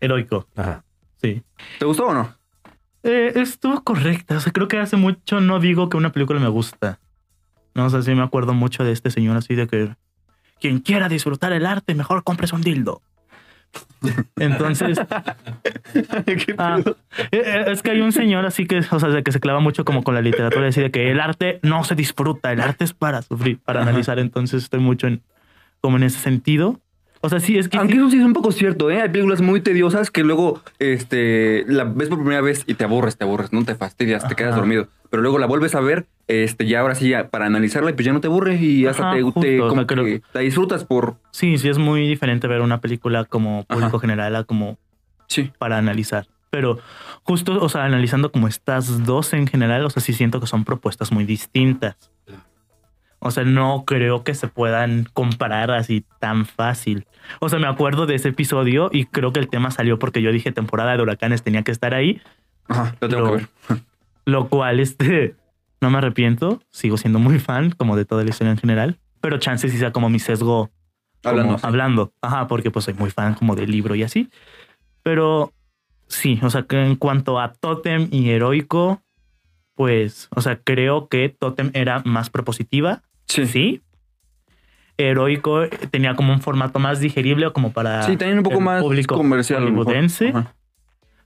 Heroico, 0.00 0.46
Ajá. 0.56 0.82
Sí. 1.22 1.42
¿Te 1.78 1.84
gustó 1.84 2.06
o 2.06 2.14
no? 2.14 2.34
Eh, 3.02 3.32
estuvo 3.36 3.82
correcta. 3.82 4.36
O 4.36 4.40
sea, 4.40 4.52
creo 4.52 4.68
que 4.68 4.78
hace 4.78 4.96
mucho 4.96 5.40
no 5.40 5.58
digo 5.60 5.88
que 5.88 5.96
una 5.96 6.12
película 6.12 6.40
me 6.40 6.48
gusta. 6.48 7.00
No 7.74 7.88
sé 7.90 8.02
si 8.02 8.14
me 8.14 8.22
acuerdo 8.22 8.54
mucho 8.54 8.84
de 8.84 8.92
este 8.92 9.10
señor 9.10 9.36
así 9.36 9.54
de 9.54 9.66
que 9.66 9.94
quien 10.60 10.78
quiera 10.78 11.08
disfrutar 11.08 11.52
el 11.52 11.66
arte, 11.66 11.94
mejor 11.94 12.22
compres 12.22 12.52
un 12.52 12.62
dildo. 12.62 13.02
Entonces, 14.36 15.00
¿Qué 15.92 16.54
ah, 16.58 16.78
eh, 16.84 17.26
eh, 17.32 17.64
es 17.68 17.82
que 17.82 17.90
hay 17.90 18.00
un 18.00 18.12
señor 18.12 18.44
así 18.44 18.66
que, 18.66 18.78
o 18.78 19.00
sea, 19.00 19.22
que 19.22 19.32
se 19.32 19.40
clava 19.40 19.60
mucho 19.60 19.84
como 19.84 20.02
con 20.02 20.14
la 20.14 20.20
literatura, 20.20 20.68
así 20.68 20.80
de 20.80 20.90
que 20.90 21.10
el 21.10 21.20
arte 21.20 21.58
no 21.62 21.82
se 21.84 21.94
disfruta, 21.94 22.52
el 22.52 22.60
arte 22.60 22.84
es 22.84 22.92
para 22.92 23.22
sufrir, 23.22 23.58
para 23.58 23.80
Ajá. 23.80 23.90
analizar. 23.90 24.18
Entonces, 24.18 24.64
estoy 24.64 24.80
mucho 24.80 25.06
en 25.06 25.22
como 25.80 25.96
en 25.96 26.04
ese 26.04 26.18
sentido. 26.18 26.80
O 27.24 27.28
sea, 27.28 27.38
sí, 27.38 27.56
es 27.56 27.68
que 27.68 27.78
Aunque 27.78 27.94
eso 27.94 28.10
sí 28.10 28.18
es 28.18 28.24
un 28.24 28.32
poco 28.32 28.50
cierto, 28.50 28.90
¿eh? 28.90 29.00
Hay 29.00 29.08
películas 29.08 29.40
muy 29.40 29.60
tediosas 29.60 30.10
que 30.10 30.24
luego 30.24 30.60
este, 30.80 31.64
la 31.68 31.84
ves 31.84 32.08
por 32.08 32.18
primera 32.18 32.40
vez 32.40 32.64
y 32.66 32.74
te 32.74 32.82
aburres, 32.84 33.16
te 33.16 33.22
aburres, 33.24 33.52
no 33.52 33.64
te 33.64 33.74
fastidias, 33.76 34.26
te 34.26 34.34
quedas 34.34 34.56
dormido. 34.56 34.88
Pero 35.08 35.22
luego 35.22 35.38
la 35.38 35.46
vuelves 35.46 35.74
a 35.76 35.80
ver, 35.80 36.06
este, 36.26 36.66
ya 36.66 36.80
ahora 36.80 36.94
sí, 36.96 37.10
ya, 37.10 37.28
para 37.28 37.46
analizarla, 37.46 37.90
y 37.90 37.92
pues 37.92 38.04
ya 38.06 38.12
no 38.12 38.20
te 38.20 38.26
aburres 38.26 38.60
y 38.60 38.86
hasta 38.86 39.04
Ajá, 39.10 39.16
te, 39.16 39.22
justo, 39.22 39.40
te- 39.40 39.60
o 39.60 39.62
sea, 39.64 39.68
como 39.68 39.86
creo- 39.86 40.04
que 40.04 40.22
la 40.32 40.40
disfrutas 40.40 40.84
por... 40.84 41.16
sí, 41.30 41.58
sí 41.58 41.68
es 41.68 41.78
muy 41.78 42.08
diferente 42.08 42.48
ver 42.48 42.60
una 42.60 42.80
película 42.80 43.24
como 43.24 43.64
público 43.64 43.96
Ajá. 43.96 44.00
general 44.00 44.34
a 44.36 44.44
como 44.44 44.78
Sí. 45.28 45.52
para 45.58 45.78
analizar. 45.78 46.26
Pero 46.50 46.80
justo, 47.22 47.62
o 47.62 47.68
sea, 47.68 47.84
analizando 47.84 48.32
como 48.32 48.48
estas 48.48 49.04
dos 49.06 49.32
en 49.32 49.46
general, 49.46 49.84
o 49.86 49.90
sea, 49.90 50.02
sí 50.02 50.12
siento 50.12 50.40
que 50.40 50.46
son 50.48 50.64
propuestas 50.64 51.12
muy 51.12 51.24
distintas. 51.24 51.96
O 53.24 53.30
sea, 53.30 53.44
no 53.44 53.84
creo 53.86 54.24
que 54.24 54.34
se 54.34 54.48
puedan 54.48 55.08
comparar 55.12 55.70
así 55.70 56.04
tan 56.18 56.44
fácil. 56.44 57.06
O 57.40 57.48
sea, 57.48 57.58
me 57.58 57.68
acuerdo 57.68 58.06
de 58.06 58.16
ese 58.16 58.30
episodio 58.30 58.90
y 58.92 59.04
creo 59.06 59.32
que 59.32 59.38
el 59.40 59.48
tema 59.48 59.70
salió 59.70 59.98
porque 59.98 60.22
yo 60.22 60.32
dije 60.32 60.50
temporada 60.52 60.96
de 60.96 61.02
huracanes 61.02 61.42
tenía 61.42 61.62
que 61.62 61.70
estar 61.70 61.94
ahí, 61.94 62.20
Ajá, 62.68 62.96
lo 63.00 63.08
tengo 63.08 63.22
Lo- 63.26 63.30
que 63.30 63.36
ver. 63.36 63.48
lo 64.24 64.48
cual, 64.48 64.80
este, 64.80 65.36
no 65.80 65.90
me 65.90 65.98
arrepiento, 65.98 66.60
sigo 66.70 66.96
siendo 66.96 67.18
muy 67.18 67.38
fan 67.38 67.70
como 67.70 67.96
de 67.96 68.04
toda 68.04 68.24
la 68.24 68.30
historia 68.30 68.50
en 68.52 68.58
general, 68.58 68.98
pero 69.20 69.38
chance 69.38 69.68
sí 69.68 69.78
sea 69.78 69.92
como 69.92 70.10
mi 70.10 70.18
sesgo 70.18 70.70
como 71.22 71.30
Hablando. 71.38 71.58
sí. 71.58 71.66
hablando. 71.66 72.12
Ajá, 72.20 72.48
porque 72.48 72.70
pues 72.72 72.84
soy 72.84 72.94
muy 72.94 73.10
fan 73.10 73.34
como 73.34 73.54
del 73.54 73.70
libro 73.70 73.94
y 73.94 74.02
así. 74.02 74.28
Pero 75.04 75.52
sí, 76.08 76.40
o 76.42 76.50
sea, 76.50 76.62
que 76.64 76.84
en 76.84 76.96
cuanto 76.96 77.38
a 77.38 77.52
Totem 77.52 78.08
y 78.10 78.30
Heroico, 78.30 79.00
pues, 79.74 80.28
o 80.34 80.40
sea, 80.40 80.56
creo 80.56 81.08
que 81.08 81.28
Totem 81.28 81.70
era 81.74 82.02
más 82.04 82.30
propositiva, 82.30 83.02
Sí. 83.32 83.46
sí. 83.46 83.52
sí. 83.52 83.82
Heroico 84.98 85.66
tenía 85.90 86.14
como 86.14 86.32
un 86.32 86.40
formato 86.40 86.78
más 86.78 87.00
digerible 87.00 87.50
como 87.52 87.72
para 87.72 88.00
también 88.00 88.38
un 88.38 88.44
poco 88.44 88.58
el 88.58 88.64
más 88.64 88.82
público 88.82 89.16
comercial. 89.16 89.62
hollywoodense. 89.64 90.28
Ajá. 90.28 90.54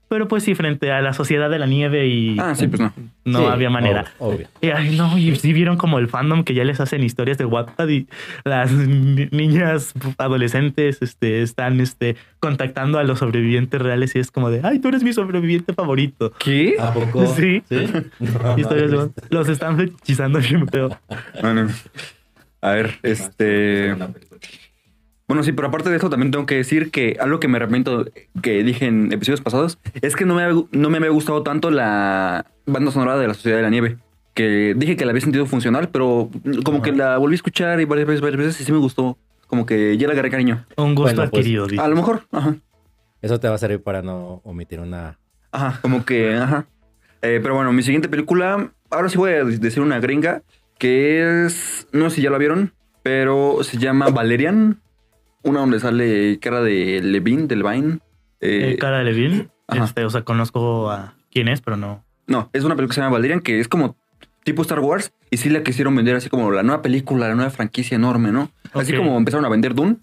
Pero 0.08 0.28
pues 0.28 0.44
sí, 0.44 0.54
frente 0.54 0.92
a 0.92 1.00
la 1.02 1.12
sociedad 1.12 1.50
de 1.50 1.58
la 1.58 1.66
nieve 1.66 2.06
y 2.06 2.36
Ah, 2.38 2.54
sí, 2.54 2.68
pues 2.68 2.80
no. 2.80 2.92
no 3.24 3.38
Sí, 3.40 3.44
había 3.46 3.70
manera. 3.70 4.04
ob- 4.20 4.34
Obvio. 4.34 4.48
Y, 4.60 4.68
ay, 4.70 4.96
no, 4.96 5.18
y 5.18 5.34
sí 5.34 5.52
vieron 5.52 5.76
como 5.76 5.98
el 5.98 6.06
fandom 6.08 6.44
que 6.44 6.54
ya 6.54 6.62
les 6.62 6.78
hacen 6.78 7.02
historias 7.02 7.38
de 7.38 7.44
Wattpad 7.44 7.88
y 7.88 8.06
las 8.44 8.70
ni- 8.70 9.26
niñas 9.32 9.92
adolescentes 10.18 11.02
este, 11.02 11.42
están 11.42 11.80
este, 11.80 12.16
contactando 12.38 12.98
a 13.00 13.04
los 13.04 13.18
sobrevivientes 13.18 13.82
reales 13.82 14.14
y 14.14 14.20
es 14.20 14.30
como 14.30 14.50
de, 14.50 14.60
ay, 14.62 14.78
tú 14.78 14.88
eres 14.88 15.02
mi 15.02 15.12
sobreviviente 15.12 15.74
favorito. 15.74 16.32
¿Qué? 16.38 16.76
¿A 16.78 16.92
poco? 16.92 17.26
Sí. 17.34 17.62
No, 18.20 18.56
Historias 18.58 18.90
no, 18.92 19.12
los 19.30 19.48
están 19.48 19.76
fetichizando 19.76 20.38
bien 20.38 20.68
feo. 20.68 20.96
Bueno, 21.42 21.68
a 22.60 22.70
ver, 22.70 22.94
este... 23.02 23.96
Bueno, 25.28 25.42
sí, 25.42 25.52
pero 25.52 25.68
aparte 25.68 25.90
de 25.90 25.96
eso 25.96 26.08
también 26.08 26.30
tengo 26.30 26.46
que 26.46 26.54
decir 26.56 26.90
que 26.90 27.16
algo 27.20 27.40
que 27.40 27.48
me 27.48 27.56
arrepiento 27.56 28.06
que 28.42 28.62
dije 28.62 28.86
en 28.86 29.12
episodios 29.12 29.40
pasados 29.40 29.78
es 30.00 30.14
que 30.14 30.24
no 30.24 30.34
me, 30.34 30.42
había- 30.44 30.62
no 30.70 30.88
me 30.90 30.98
había 30.98 31.10
gustado 31.10 31.42
tanto 31.42 31.70
la 31.70 32.46
banda 32.64 32.92
sonora 32.92 33.16
de 33.18 33.26
la 33.26 33.34
Sociedad 33.34 33.56
de 33.56 33.62
la 33.62 33.70
Nieve. 33.70 33.98
Que 34.34 34.74
dije 34.76 34.96
que 34.96 35.04
la 35.04 35.10
había 35.12 35.22
sentido 35.22 35.46
funcional, 35.46 35.88
pero 35.88 36.28
como 36.64 36.82
que 36.82 36.92
la 36.92 37.16
volví 37.18 37.34
a 37.34 37.36
escuchar 37.36 37.80
y 37.80 37.86
varias 37.86 38.06
veces, 38.06 38.20
varias 38.20 38.38
veces 38.38 38.60
y 38.60 38.64
sí 38.64 38.70
me 38.72 38.78
gustó. 38.78 39.16
Como 39.46 39.64
que 39.66 39.96
ya 39.96 40.06
le 40.06 40.12
agarré 40.12 40.30
cariño. 40.30 40.64
Un 40.76 40.94
gusto 40.94 41.14
Bueno, 41.16 41.30
pues, 41.30 41.40
adquirido. 41.46 41.66
A 41.82 41.88
lo 41.88 41.96
mejor, 41.96 42.22
ajá. 42.32 42.56
Eso 43.22 43.40
te 43.40 43.48
va 43.48 43.54
a 43.54 43.58
servir 43.58 43.82
para 43.82 44.02
no 44.02 44.42
omitir 44.44 44.78
una. 44.78 45.18
Ajá, 45.52 45.78
como 45.80 46.04
que, 46.04 46.34
ajá. 46.36 46.66
Eh, 47.22 47.40
pero 47.42 47.54
bueno, 47.54 47.72
mi 47.72 47.82
siguiente 47.82 48.08
película, 48.08 48.70
ahora 48.90 49.08
sí 49.08 49.16
voy 49.16 49.32
a 49.32 49.44
decir 49.44 49.82
una 49.82 49.98
gringa, 50.00 50.42
que 50.78 51.46
es, 51.46 51.88
no 51.92 52.10
sé 52.10 52.16
si 52.16 52.22
ya 52.22 52.30
la 52.30 52.38
vieron, 52.38 52.72
pero 53.02 53.58
se 53.62 53.78
llama 53.78 54.10
Valerian, 54.10 54.80
una 55.46 55.60
donde 55.60 55.80
sale 55.80 56.38
cara 56.40 56.60
de 56.60 57.00
Levine, 57.02 57.46
del 57.46 57.62
Vine. 57.62 57.98
Eh, 58.40 58.72
Eh, 58.72 58.76
Cara 58.78 58.98
de 58.98 59.04
Levine, 59.04 59.48
ajá. 59.68 59.84
este, 59.84 60.04
o 60.04 60.10
sea, 60.10 60.22
conozco 60.22 60.90
a 60.90 61.14
quién 61.32 61.48
es, 61.48 61.60
pero 61.60 61.76
no. 61.76 62.04
no, 62.26 62.50
es 62.52 62.64
una 62.64 62.74
película 62.76 62.88
que 62.88 62.94
se 62.96 63.00
llama 63.00 63.12
Valerian, 63.16 63.40
que 63.40 63.60
es 63.60 63.68
como 63.68 63.96
tipo 64.44 64.62
Star 64.62 64.80
Wars, 64.80 65.12
y 65.30 65.38
sí 65.38 65.48
la 65.48 65.62
quisieron 65.62 65.96
vender 65.96 66.16
así 66.16 66.28
como 66.28 66.50
la 66.52 66.62
nueva 66.62 66.82
película, 66.82 67.28
la 67.28 67.34
nueva 67.34 67.50
franquicia 67.50 67.94
enorme, 67.96 68.30
¿no? 68.30 68.50
Así 68.74 68.94
como 68.94 69.16
empezaron 69.16 69.44
a 69.44 69.48
vender 69.48 69.74
Dune, 69.74 69.96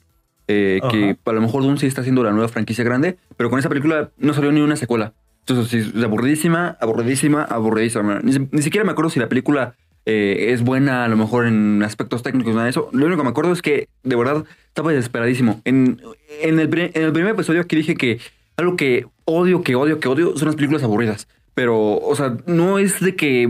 eh, 0.47 0.81
que 0.91 1.15
a 1.23 1.31
lo 1.31 1.41
mejor 1.41 1.63
Dune 1.63 1.77
sí 1.77 1.85
está 1.85 2.01
haciendo 2.01 2.23
la 2.23 2.31
nueva 2.31 2.47
franquicia 2.49 2.83
grande, 2.83 3.17
pero 3.37 3.49
con 3.49 3.59
esa 3.59 3.69
película 3.69 4.09
no 4.17 4.33
salió 4.33 4.51
ni 4.51 4.61
una 4.61 4.75
secuela. 4.75 5.13
Entonces, 5.45 5.67
sí, 5.67 5.91
es 5.97 6.03
aburridísima, 6.03 6.77
aburridísima, 6.79 7.43
aburridísima. 7.43 8.19
Ni, 8.23 8.33
ni 8.51 8.61
siquiera 8.61 8.85
me 8.85 8.91
acuerdo 8.91 9.09
si 9.09 9.19
la 9.19 9.27
película 9.29 9.75
eh, 10.05 10.47
es 10.49 10.61
buena, 10.61 11.05
a 11.05 11.07
lo 11.07 11.15
mejor 11.17 11.45
en 11.45 11.81
aspectos 11.83 12.23
técnicos, 12.23 12.53
nada 12.53 12.65
de 12.65 12.71
eso. 12.71 12.89
Lo 12.91 13.05
único 13.05 13.19
que 13.21 13.23
me 13.25 13.29
acuerdo 13.29 13.51
es 13.53 13.61
que, 13.61 13.87
de 14.03 14.15
verdad, 14.15 14.43
estaba 14.73 14.91
desesperadísimo. 14.91 15.61
En, 15.65 16.01
en, 16.41 16.59
el, 16.59 16.73
en 16.95 17.03
el 17.03 17.13
primer 17.13 17.33
episodio 17.35 17.61
aquí 17.61 17.75
dije 17.75 17.93
que 17.95 18.19
algo 18.57 18.75
que 18.75 19.05
odio, 19.25 19.61
que 19.61 19.75
odio, 19.75 19.99
que 19.99 20.07
odio 20.07 20.35
son 20.35 20.47
las 20.47 20.55
películas 20.55 20.81
aburridas. 20.81 21.27
Pero, 21.53 21.97
o 21.99 22.15
sea, 22.15 22.35
no 22.47 22.79
es 22.79 22.99
de 22.99 23.15
que 23.15 23.47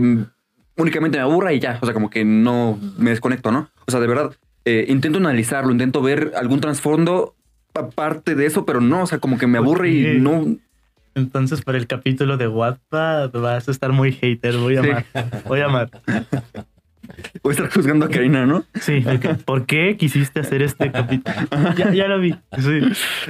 únicamente 0.76 1.16
me 1.16 1.22
aburra 1.24 1.54
y 1.54 1.60
ya. 1.60 1.78
O 1.80 1.86
sea, 1.86 1.94
como 1.94 2.10
que 2.10 2.26
no 2.26 2.78
me 2.98 3.08
desconecto, 3.10 3.50
¿no? 3.50 3.70
O 3.86 3.90
sea, 3.90 4.00
de 4.00 4.06
verdad, 4.06 4.34
eh, 4.66 4.84
intento 4.88 5.16
analizarlo, 5.18 5.72
intento 5.72 6.02
ver 6.02 6.32
algún 6.36 6.60
trasfondo 6.60 7.34
aparte 7.72 8.34
de 8.34 8.44
eso, 8.44 8.66
pero 8.66 8.82
no, 8.82 9.04
o 9.04 9.06
sea, 9.06 9.18
como 9.18 9.38
que 9.38 9.46
me 9.46 9.56
aburre 9.56 9.88
Ok. 9.88 9.94
y 10.16 10.20
no. 10.20 10.56
Entonces, 11.14 11.62
para 11.62 11.78
el 11.78 11.86
capítulo 11.86 12.36
de 12.36 12.48
Wattpad 12.48 13.30
vas 13.30 13.66
a 13.66 13.70
estar 13.70 13.92
muy 13.92 14.12
hater. 14.12 14.58
Voy 14.58 14.76
a 14.76 14.82
Sí. 14.82 14.90
amar. 14.90 15.04
Voy 15.48 15.60
a 15.60 15.64
amar. 15.64 15.90
Voy 17.42 17.50
a 17.50 17.54
estar 17.54 17.70
juzgando 17.72 18.06
a 18.06 18.08
Karina, 18.08 18.46
¿no? 18.46 18.64
Sí, 18.80 19.02
que, 19.20 19.30
¿por 19.44 19.66
qué 19.66 19.96
quisiste 19.98 20.40
hacer 20.40 20.62
este 20.62 20.90
capítulo? 20.90 21.36
Ya, 21.76 21.92
ya 21.92 22.08
lo 22.08 22.18
vi. 22.20 22.32
Sí. 22.58 22.80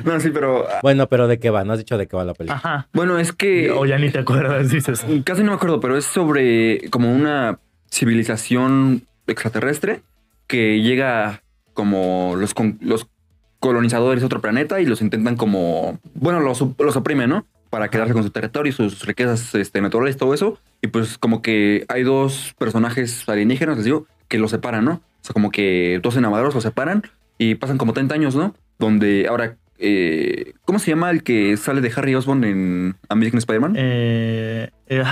No, 0.05 0.21
sí, 0.21 0.31
pero. 0.31 0.67
ah, 0.69 0.81
Bueno, 0.83 1.09
pero 1.09 1.27
¿de 1.29 1.39
qué 1.39 1.51
va? 1.51 1.65
No 1.65 1.73
has 1.73 1.79
dicho 1.79 1.99
de 1.99 2.07
qué 2.07 2.17
va 2.17 2.25
la 2.25 2.35
película. 2.35 2.57
Ajá. 2.57 2.89
Bueno, 2.93 3.19
es 3.19 3.33
que. 3.33 3.71
O 3.71 3.87
ya 3.87 3.99
ni 3.99 4.11
te 4.11 4.19
acuerdas, 4.21 4.71
dices. 4.71 5.05
Casi 5.25 5.43
no 5.43 5.51
me 5.53 5.57
acuerdo, 5.57 5.81
pero 5.81 5.97
es 5.97 6.05
sobre 6.05 6.89
como 6.91 7.13
una 7.15 7.59
civilización 7.91 9.03
extraterrestre 9.27 10.03
que 10.47 10.81
llega 10.83 11.43
como 11.73 12.35
los, 12.39 12.55
con- 12.55 12.79
los 12.81 13.09
colonizadores 13.59 14.21
de 14.21 14.27
otro 14.27 14.41
planeta 14.41 14.81
y 14.81 14.87
los 14.87 15.01
intentan 15.01 15.37
como, 15.37 15.99
bueno, 16.15 16.41
los, 16.41 16.63
los 16.79 16.97
oprimen, 16.97 17.31
¿no? 17.31 17.47
Para 17.75 17.89
quedarse 17.89 18.13
con 18.13 18.23
su 18.23 18.31
territorio, 18.31 18.73
sus 18.73 19.05
riquezas 19.05 19.53
este, 19.57 19.81
naturales, 19.81 20.17
todo 20.17 20.33
eso. 20.33 20.61
Y 20.81 20.87
pues 20.87 21.19
como 21.19 21.43
que 21.43 21.85
hay 21.89 22.05
dos 22.05 22.55
personajes 22.57 23.29
alienígenas, 23.29 23.79
les 23.79 23.85
digo, 23.85 24.07
que 24.29 24.39
los 24.39 24.53
separan, 24.53 24.85
¿no? 24.85 24.93
O 24.93 25.01
sea, 25.23 25.33
como 25.33 25.51
que 25.51 25.99
dos 26.01 26.17
enamorados 26.17 26.55
los 26.55 26.63
separan 26.63 27.03
y 27.37 27.57
pasan 27.57 27.77
como 27.77 27.93
30 27.93 28.15
años, 28.15 28.37
¿no? 28.37 28.55
Donde 28.79 29.27
ahora, 29.29 29.57
eh, 29.81 30.53
¿cómo 30.65 30.79
se 30.79 30.93
llama 30.93 31.11
el 31.11 31.25
que 31.25 31.57
sale 31.57 31.81
de 31.81 31.93
Harry 31.97 32.15
Osborn 32.15 32.45
en 32.45 32.95
Amazing 33.09 33.39
Spider-Man? 33.39 33.75
Eh, 33.77 34.71
eh, 34.87 35.03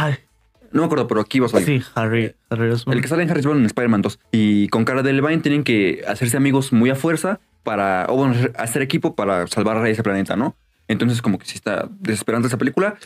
No 0.70 0.82
me 0.82 0.86
acuerdo, 0.86 1.08
pero 1.08 1.20
aquí 1.20 1.40
va 1.40 1.46
a 1.46 1.48
salir. 1.48 1.66
sí, 1.66 1.82
Harry. 1.96 2.32
Harry 2.48 2.70
Osborn. 2.70 2.96
El 2.96 3.02
que 3.02 3.08
sale 3.08 3.24
en 3.24 3.30
Harry 3.32 3.40
Osborn 3.40 3.58
en 3.58 3.66
Spider-Man 3.66 4.02
2. 4.02 4.20
Y 4.30 4.68
con 4.68 4.84
Cara 4.84 5.02
Delevingne 5.02 5.42
tienen 5.42 5.64
que 5.64 6.04
hacerse 6.06 6.36
amigos 6.36 6.72
muy 6.72 6.90
a 6.90 6.94
fuerza 6.94 7.40
para, 7.64 8.06
o 8.08 8.14
bueno, 8.14 8.36
hacer 8.56 8.82
equipo 8.82 9.16
para 9.16 9.48
salvar 9.48 9.78
a 9.78 9.88
ese 9.88 10.04
planeta, 10.04 10.36
¿no? 10.36 10.54
Entonces 10.92 11.20
como 11.22 11.38
que 11.38 11.46
sí 11.46 11.54
está 11.56 11.88
desesperante 12.00 12.48
esa 12.48 12.58
película. 12.58 12.96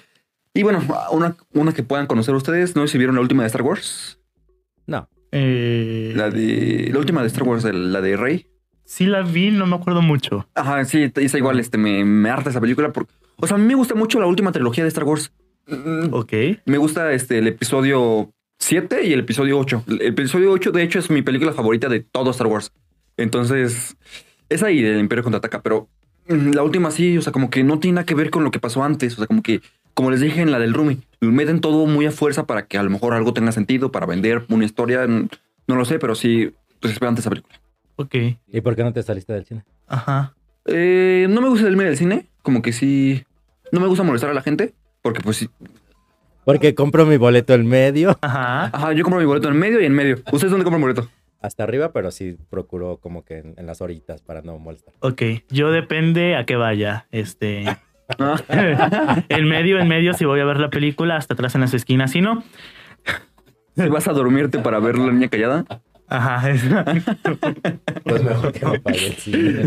Y 0.55 0.63
bueno, 0.63 0.83
una, 1.13 1.37
una 1.53 1.73
que 1.73 1.83
puedan 1.83 2.07
conocer 2.07 2.35
ustedes, 2.35 2.75
no 2.77 2.83
sé 2.87 2.93
si 2.93 2.99
vieron 2.99 3.15
la 3.17 3.21
última 3.23 3.43
de 3.43 3.47
Star 3.49 3.63
Wars. 3.63 4.19
No. 4.87 5.09
Eh, 5.33 6.13
La 6.17 6.31
de 6.31 6.91
la 6.93 6.99
última 6.99 7.21
de 7.21 7.27
Star 7.29 7.43
Wars, 7.45 7.65
el- 7.65 7.93
la 7.93 8.01
de 8.01 8.17
Rey. 8.17 8.47
Sí 8.85 9.05
la 9.07 9.23
vi, 9.23 9.51
no 9.51 9.67
me 9.67 9.75
acuerdo 9.77 10.01
mucho. 10.01 10.49
Ajá, 10.55 10.85
sí, 10.85 11.03
está 11.03 11.39
igual, 11.39 11.59
este, 11.59 11.77
me, 11.77 12.05
me 12.05 12.31
harta 12.31 12.51
esa 12.51 12.61
película. 12.61 12.93
Porque, 12.93 13.13
o 13.37 13.47
sea, 13.47 13.57
a 13.57 13.59
mí 13.59 13.67
me 13.67 13.75
gusta 13.75 13.95
mucho 13.95 14.21
la 14.21 14.27
última 14.27 14.53
trilogía 14.53 14.85
de 14.85 14.89
Star 14.89 15.05
Wars. 15.05 15.33
Mm, 15.67 16.13
Ok. 16.15 16.33
Me 16.67 16.79
gusta 16.79 17.13
este, 17.13 17.39
el 17.39 17.49
episodio 17.49 18.33
7 18.61 19.05
y 19.05 19.13
el 19.13 19.21
episodio 19.21 19.59
8. 19.59 19.83
El 19.89 20.01
episodio 20.03 20.53
8, 20.53 20.71
de 20.71 20.83
hecho, 20.85 21.01
es 21.01 21.11
mi 21.11 21.23
película 21.23 21.53
favorita 21.53 21.89
de 21.89 22.01
todo 22.01 22.31
Star 22.31 22.47
Wars. 22.47 22.73
Entonces, 23.17 23.97
esa 24.49 24.71
y 24.71 24.81
del 24.81 25.01
Imperio 25.01 25.25
contraataca, 25.25 25.61
pero 25.63 25.89
la 26.29 26.63
última 26.63 26.91
sí, 26.91 27.17
o 27.19 27.23
sea, 27.23 27.33
como 27.33 27.51
que 27.51 27.65
no 27.65 27.79
tiene 27.79 27.97
nada 27.97 28.07
que 28.07 28.15
ver 28.15 28.31
con 28.31 28.45
lo 28.45 28.51
que 28.51 28.59
pasó 28.59 28.83
antes. 28.83 29.15
O 29.15 29.17
sea, 29.17 29.27
como 29.27 29.43
que, 29.43 29.61
como 29.95 30.11
les 30.11 30.21
dije 30.21 30.41
en 30.41 30.51
la 30.51 30.59
del 30.59 30.75
Rumi, 30.75 31.01
meten 31.21 31.61
todo 31.61 31.87
muy 31.87 32.07
a 32.07 32.11
fuerza 32.11 32.47
para 32.47 32.67
que 32.67 32.79
a 32.79 32.83
lo 32.83 32.91
mejor 32.91 33.15
algo 33.15 33.33
tenga 33.33 33.53
sentido, 33.53 33.93
para 33.93 34.07
vender 34.07 34.45
una 34.49 34.65
historia. 34.65 35.07
No 35.07 35.77
lo 35.77 35.85
sé, 35.85 35.99
pero 35.99 36.15
sí, 36.15 36.53
pues 36.81 36.93
esperante 36.93 37.21
esa 37.21 37.31
película. 37.31 37.55
Ok. 37.97 38.15
¿Y 38.49 38.61
por 38.61 38.77
qué 38.77 38.85
no 38.85 38.93
te 38.93 39.03
saliste 39.03 39.33
del 39.33 39.45
cine? 39.45 39.65
Ajá. 39.87 40.35
Eh, 40.67 41.27
no 41.31 41.41
me 41.41 41.49
gusta 41.49 41.67
el 41.67 41.77
medio 41.77 41.91
del 41.91 41.99
cine, 41.99 42.27
como 42.43 42.63
que 42.63 42.73
sí. 42.73 43.25
No 43.73 43.81
me 43.81 43.87
gusta 43.87 44.05
molestar 44.05 44.31
a 44.31 44.35
la 44.35 44.43
gente, 44.43 44.75
porque 45.03 45.21
pues 45.21 45.37
sí. 45.39 45.49
Porque 46.45 46.75
compro 46.75 47.07
mi 47.07 47.17
boleto 47.17 47.55
en 47.55 47.67
medio, 47.67 48.17
Ajá. 48.21 48.67
Ajá, 48.67 48.93
yo 48.93 49.03
compro 49.03 49.19
mi 49.19 49.27
boleto 49.27 49.49
en 49.49 49.59
medio 49.59 49.81
y 49.81 49.87
en 49.87 49.93
medio. 49.93 50.17
¿Ustedes 50.31 50.51
dónde 50.51 50.65
compran 50.65 50.81
boleto? 50.81 51.09
Hasta 51.47 51.63
arriba, 51.65 51.93
pero 51.93 52.11
sí 52.11 52.37
procuro 52.51 52.99
como 52.99 53.25
que 53.25 53.39
en, 53.39 53.55
en 53.57 53.67
las 53.67 53.81
horitas 53.81 54.21
para 54.23 54.43
no 54.43 54.59
molestar. 54.59 54.95
Ok. 55.01 55.23
Yo 55.51 55.71
depende 55.71 56.37
a 56.37 56.45
qué 56.45 56.57
vaya. 56.57 57.07
Este. 57.13 57.65
En 59.29 59.49
medio, 59.49 59.79
en 59.81 59.89
medio, 59.89 60.15
si 60.15 60.25
voy 60.25 60.39
a 60.41 60.45
ver 60.45 60.59
la 60.61 60.71
película, 60.71 61.17
hasta 61.17 61.35
atrás 61.35 61.55
en 61.57 61.61
las 61.63 61.75
esquinas. 61.75 62.13
Si 62.13 62.21
no, 62.21 62.43
¿Vas 63.91 64.09
a 64.09 64.13
dormirte 64.13 64.59
para 64.59 64.79
ver 64.79 64.97
la 64.99 65.13
niña 65.13 65.29
callada? 65.29 65.65
ajá. 66.09 66.51
es- 66.51 66.63
Pues 68.05 68.23
mejor 68.23 68.53
que 68.53 68.65
me 68.67 68.79
pague 68.81 69.07
el 69.09 69.13
cine. 69.15 69.65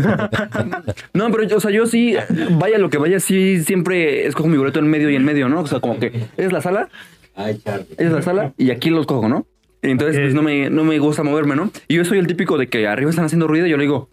No, 1.12 1.30
pero 1.30 1.42
yo, 1.44 1.58
o 1.58 1.60
sea, 1.60 1.70
yo 1.70 1.86
sí, 1.86 2.14
vaya 2.52 2.78
lo 2.78 2.88
que 2.90 2.96
vaya, 2.98 3.20
sí, 3.20 3.62
siempre 3.62 4.26
escojo 4.26 4.48
mi 4.48 4.56
boleto 4.56 4.78
en 4.78 4.88
medio 4.88 5.10
y 5.10 5.16
en 5.16 5.24
medio, 5.24 5.48
¿no? 5.50 5.60
O 5.60 5.66
sea, 5.66 5.80
como 5.80 5.98
que 5.98 6.24
es 6.38 6.50
la 6.52 6.60
sala, 6.62 6.88
Ay, 7.36 7.58
Charlie. 7.58 7.86
es 7.98 8.10
la 8.10 8.22
sala 8.22 8.52
y 8.56 8.70
aquí 8.70 8.88
los 8.90 9.06
cojo, 9.06 9.28
¿no? 9.28 9.46
Entonces, 9.82 10.20
pues 10.20 10.34
no 10.34 10.42
me, 10.42 10.68
no 10.70 10.84
me 10.84 10.98
gusta 10.98 11.22
moverme, 11.22 11.56
¿no? 11.56 11.70
Y 11.88 11.94
yo 11.96 12.04
soy 12.04 12.18
el 12.18 12.26
típico 12.26 12.58
de 12.58 12.68
que 12.68 12.86
arriba 12.86 13.10
están 13.10 13.24
haciendo 13.24 13.46
ruido 13.46 13.66
y 13.66 13.70
yo 13.70 13.76
le 13.76 13.84
digo, 13.84 14.10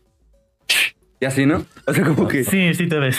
y 1.20 1.26
así, 1.26 1.46
¿no? 1.46 1.66
O 1.86 1.94
sea, 1.94 2.06
como 2.06 2.28
que. 2.28 2.44
sí, 2.44 2.74
sí 2.74 2.88
te 2.88 3.00
ves. 3.00 3.18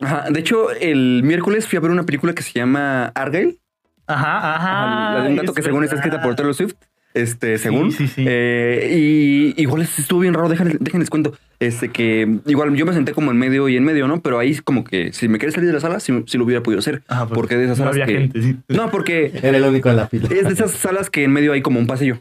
Ajá. 0.00 0.24
De 0.30 0.40
hecho, 0.40 0.70
el 0.72 1.22
miércoles 1.22 1.68
fui 1.68 1.76
a 1.76 1.80
ver 1.80 1.90
una 1.90 2.04
película 2.04 2.34
que 2.34 2.42
se 2.42 2.52
llama 2.52 3.06
Argyle, 3.14 3.58
Ajá, 4.06 4.54
ajá. 4.56 5.14
la 5.14 5.22
de 5.24 5.28
un 5.30 5.36
gato 5.36 5.54
que 5.54 5.62
según 5.62 5.84
está 5.84 5.96
escrita 5.96 6.20
por 6.20 6.34
Taylor 6.34 6.54
Swift. 6.54 6.74
Este, 7.14 7.58
según. 7.58 7.92
sí, 7.92 8.08
sí. 8.08 8.24
Eh, 8.26 9.52
y 9.56 9.62
igual 9.62 9.82
estuvo 9.82 10.18
bien 10.20 10.34
raro, 10.34 10.48
déjenles, 10.48 10.78
déjenles 10.80 11.10
cuento. 11.10 11.32
Este, 11.60 11.90
que 11.90 12.40
igual 12.46 12.74
yo 12.74 12.84
me 12.84 12.92
senté 12.92 13.12
como 13.12 13.30
en 13.30 13.38
medio 13.38 13.68
y 13.68 13.76
en 13.76 13.84
medio, 13.84 14.08
¿no? 14.08 14.20
Pero 14.20 14.38
ahí 14.40 14.56
como 14.56 14.82
que 14.82 15.12
si 15.12 15.28
me 15.28 15.38
quieres 15.38 15.54
salir 15.54 15.68
de 15.68 15.74
la 15.74 15.80
sala, 15.80 16.00
sí, 16.00 16.12
sí 16.26 16.36
lo 16.38 16.44
hubiera 16.44 16.62
podido 16.62 16.80
hacer. 16.80 17.02
Ajá, 17.06 17.26
porque 17.28 17.34
porque 17.36 17.56
de 17.56 17.64
esas 17.66 17.78
no 17.78 17.84
salas 17.84 17.94
había 17.94 18.06
que. 18.06 18.12
gente, 18.20 18.42
sí. 18.42 18.56
No, 18.68 18.90
porque 18.90 19.30
Era 19.42 19.56
el 19.56 19.62
único 19.64 19.88
en 19.90 19.96
la 19.96 20.08
fila. 20.08 20.28
es 20.28 20.44
de 20.44 20.52
esas 20.52 20.72
salas 20.72 21.08
que 21.08 21.22
en 21.24 21.32
medio 21.32 21.52
hay 21.52 21.62
como 21.62 21.78
un 21.78 21.86
pasillo. 21.86 22.18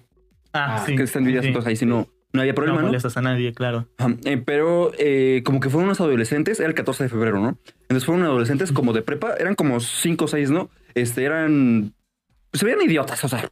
Ah, 0.53 0.75
Ah, 0.77 0.83
sí. 0.85 0.95
que 0.95 1.01
están 1.03 1.23
divididas, 1.23 1.43
sí. 1.45 1.47
entonces 1.47 1.67
ahí 1.69 1.75
sí 1.75 1.87
no, 1.87 2.07
no 2.31 2.41
había 2.41 2.53
problema, 2.53 2.75
no 2.77 2.81
¿no? 2.83 2.87
molestas 2.89 3.17
a 3.17 3.21
nadie, 3.23 3.51
claro. 3.53 3.87
Eh, 4.25 4.37
pero 4.45 4.91
eh, 4.99 5.41
como 5.43 5.59
que 5.59 5.69
fueron 5.71 5.85
unos 5.87 5.99
adolescentes, 6.01 6.59
era 6.59 6.69
el 6.69 6.75
14 6.75 7.05
de 7.05 7.09
febrero, 7.09 7.39
¿no? 7.41 7.57
Entonces 7.81 8.05
fueron 8.05 8.23
adolescentes 8.23 8.71
como 8.71 8.93
de 8.93 9.01
prepa, 9.01 9.33
eran 9.39 9.55
como 9.55 9.79
5 9.79 10.25
o 10.25 10.27
6, 10.27 10.51
¿no? 10.51 10.69
Este, 10.93 11.23
eran... 11.23 11.93
Se 12.53 12.63
veían 12.65 12.81
idiotas, 12.83 13.23
o 13.23 13.27
sea, 13.27 13.49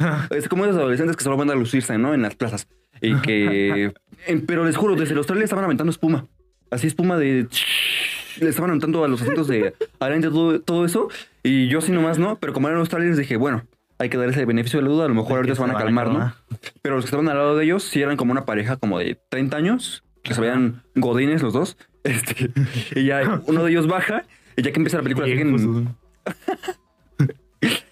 es 0.30 0.48
como 0.48 0.64
esos 0.64 0.76
adolescentes 0.76 1.16
que 1.16 1.24
solo 1.24 1.36
van 1.36 1.50
a 1.50 1.54
lucirse, 1.54 1.96
¿no? 1.98 2.14
En 2.14 2.22
las 2.22 2.34
plazas. 2.34 2.66
Y 3.00 3.14
que... 3.16 3.92
pero 4.46 4.64
les 4.64 4.76
juro, 4.76 4.94
desde 4.96 5.14
los 5.14 5.26
trailers 5.26 5.44
estaban 5.44 5.64
aventando 5.64 5.90
espuma. 5.90 6.26
Así 6.70 6.86
espuma 6.86 7.16
de... 7.18 7.46
Le 8.40 8.48
estaban 8.48 8.70
aventando 8.70 9.04
a 9.04 9.08
los 9.08 9.20
asientos 9.22 9.48
de 9.48 9.74
adelante 9.98 10.28
todo, 10.28 10.60
todo 10.60 10.84
eso. 10.84 11.08
Y 11.42 11.68
yo 11.68 11.78
así 11.78 11.92
nomás, 11.92 12.18
¿no? 12.18 12.38
Pero 12.38 12.52
como 12.52 12.68
eran 12.68 12.78
los 12.78 12.88
trailers 12.88 13.16
dije, 13.16 13.36
bueno, 13.36 13.64
hay 13.98 14.08
que 14.08 14.16
darles 14.16 14.36
el 14.36 14.46
beneficio 14.46 14.78
de 14.78 14.84
la 14.84 14.90
duda. 14.90 15.04
A 15.06 15.08
lo 15.08 15.14
mejor 15.14 15.36
ahorita 15.38 15.54
se 15.54 15.60
van 15.60 15.70
a 15.70 15.74
calmar, 15.78 16.08
¿no? 16.08 16.34
Pero 16.82 16.96
los 16.96 17.04
que 17.04 17.08
estaban 17.08 17.28
al 17.28 17.36
lado 17.36 17.56
de 17.56 17.64
ellos 17.64 17.82
sí 17.82 18.00
eran 18.00 18.16
como 18.16 18.32
una 18.32 18.44
pareja 18.44 18.76
como 18.76 18.98
de 18.98 19.18
30 19.28 19.56
años, 19.56 20.04
que 20.22 20.34
se 20.34 20.40
veían 20.40 20.82
godines 20.94 21.42
los 21.42 21.52
dos. 21.52 21.76
Este, 22.02 22.50
y 22.94 23.04
ya 23.04 23.42
uno 23.46 23.62
de 23.62 23.72
ellos 23.72 23.86
baja, 23.86 24.24
y 24.56 24.62
ya 24.62 24.72
que 24.72 24.78
empieza 24.78 24.96
la 24.96 25.02
película, 25.02 25.26
siguen- 25.26 25.94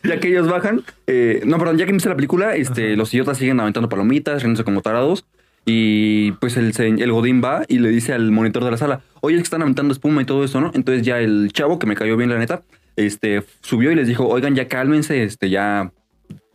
ya 0.02 0.20
que 0.20 0.28
ellos 0.28 0.48
bajan, 0.48 0.82
eh, 1.06 1.42
no, 1.44 1.58
perdón, 1.58 1.78
ya 1.78 1.84
que 1.84 1.90
empieza 1.90 2.08
la 2.08 2.16
película, 2.16 2.56
este, 2.56 2.96
los 2.96 3.12
idiotas 3.12 3.38
siguen 3.38 3.60
aventando 3.60 3.88
palomitas, 3.88 4.42
riéndose 4.42 4.64
como 4.64 4.82
tarados. 4.82 5.24
Y 5.66 6.32
pues 6.32 6.56
el, 6.56 6.72
el 6.78 7.12
Godín 7.12 7.42
va 7.44 7.64
y 7.68 7.78
le 7.78 7.90
dice 7.90 8.14
al 8.14 8.30
monitor 8.30 8.64
de 8.64 8.70
la 8.70 8.78
sala, 8.78 9.02
oye, 9.20 9.36
es 9.36 9.42
que 9.42 9.44
están 9.44 9.60
aventando 9.60 9.92
espuma 9.92 10.22
y 10.22 10.24
todo 10.24 10.42
eso, 10.42 10.62
¿no? 10.62 10.70
Entonces 10.74 11.04
ya 11.04 11.20
el 11.20 11.50
chavo, 11.52 11.78
que 11.78 11.86
me 11.86 11.94
cayó 11.94 12.16
bien 12.16 12.30
la 12.30 12.38
neta, 12.38 12.62
este, 12.96 13.42
subió 13.60 13.92
y 13.92 13.94
les 13.94 14.08
dijo, 14.08 14.26
oigan, 14.26 14.54
ya 14.54 14.66
cálmense, 14.66 15.22
este, 15.22 15.50
ya, 15.50 15.92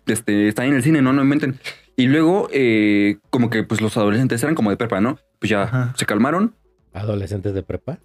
este, 0.07 0.47
están 0.47 0.65
en 0.65 0.75
el 0.75 0.83
cine, 0.83 1.03
no, 1.03 1.13
no 1.13 1.21
inventen. 1.21 1.59
Y 1.95 2.07
luego, 2.07 2.49
eh, 2.51 3.17
como 3.29 3.51
que 3.51 3.63
pues 3.63 3.81
los 3.81 3.95
adolescentes 3.97 4.41
eran 4.41 4.55
como 4.55 4.71
de 4.71 4.77
prepa, 4.77 4.99
¿no? 4.99 5.19
Pues 5.39 5.51
ya 5.51 5.63
Ajá. 5.63 5.93
se 5.95 6.07
calmaron. 6.07 6.55
¿Adolescentes 6.91 7.53
de 7.53 7.61
prepa? 7.61 7.99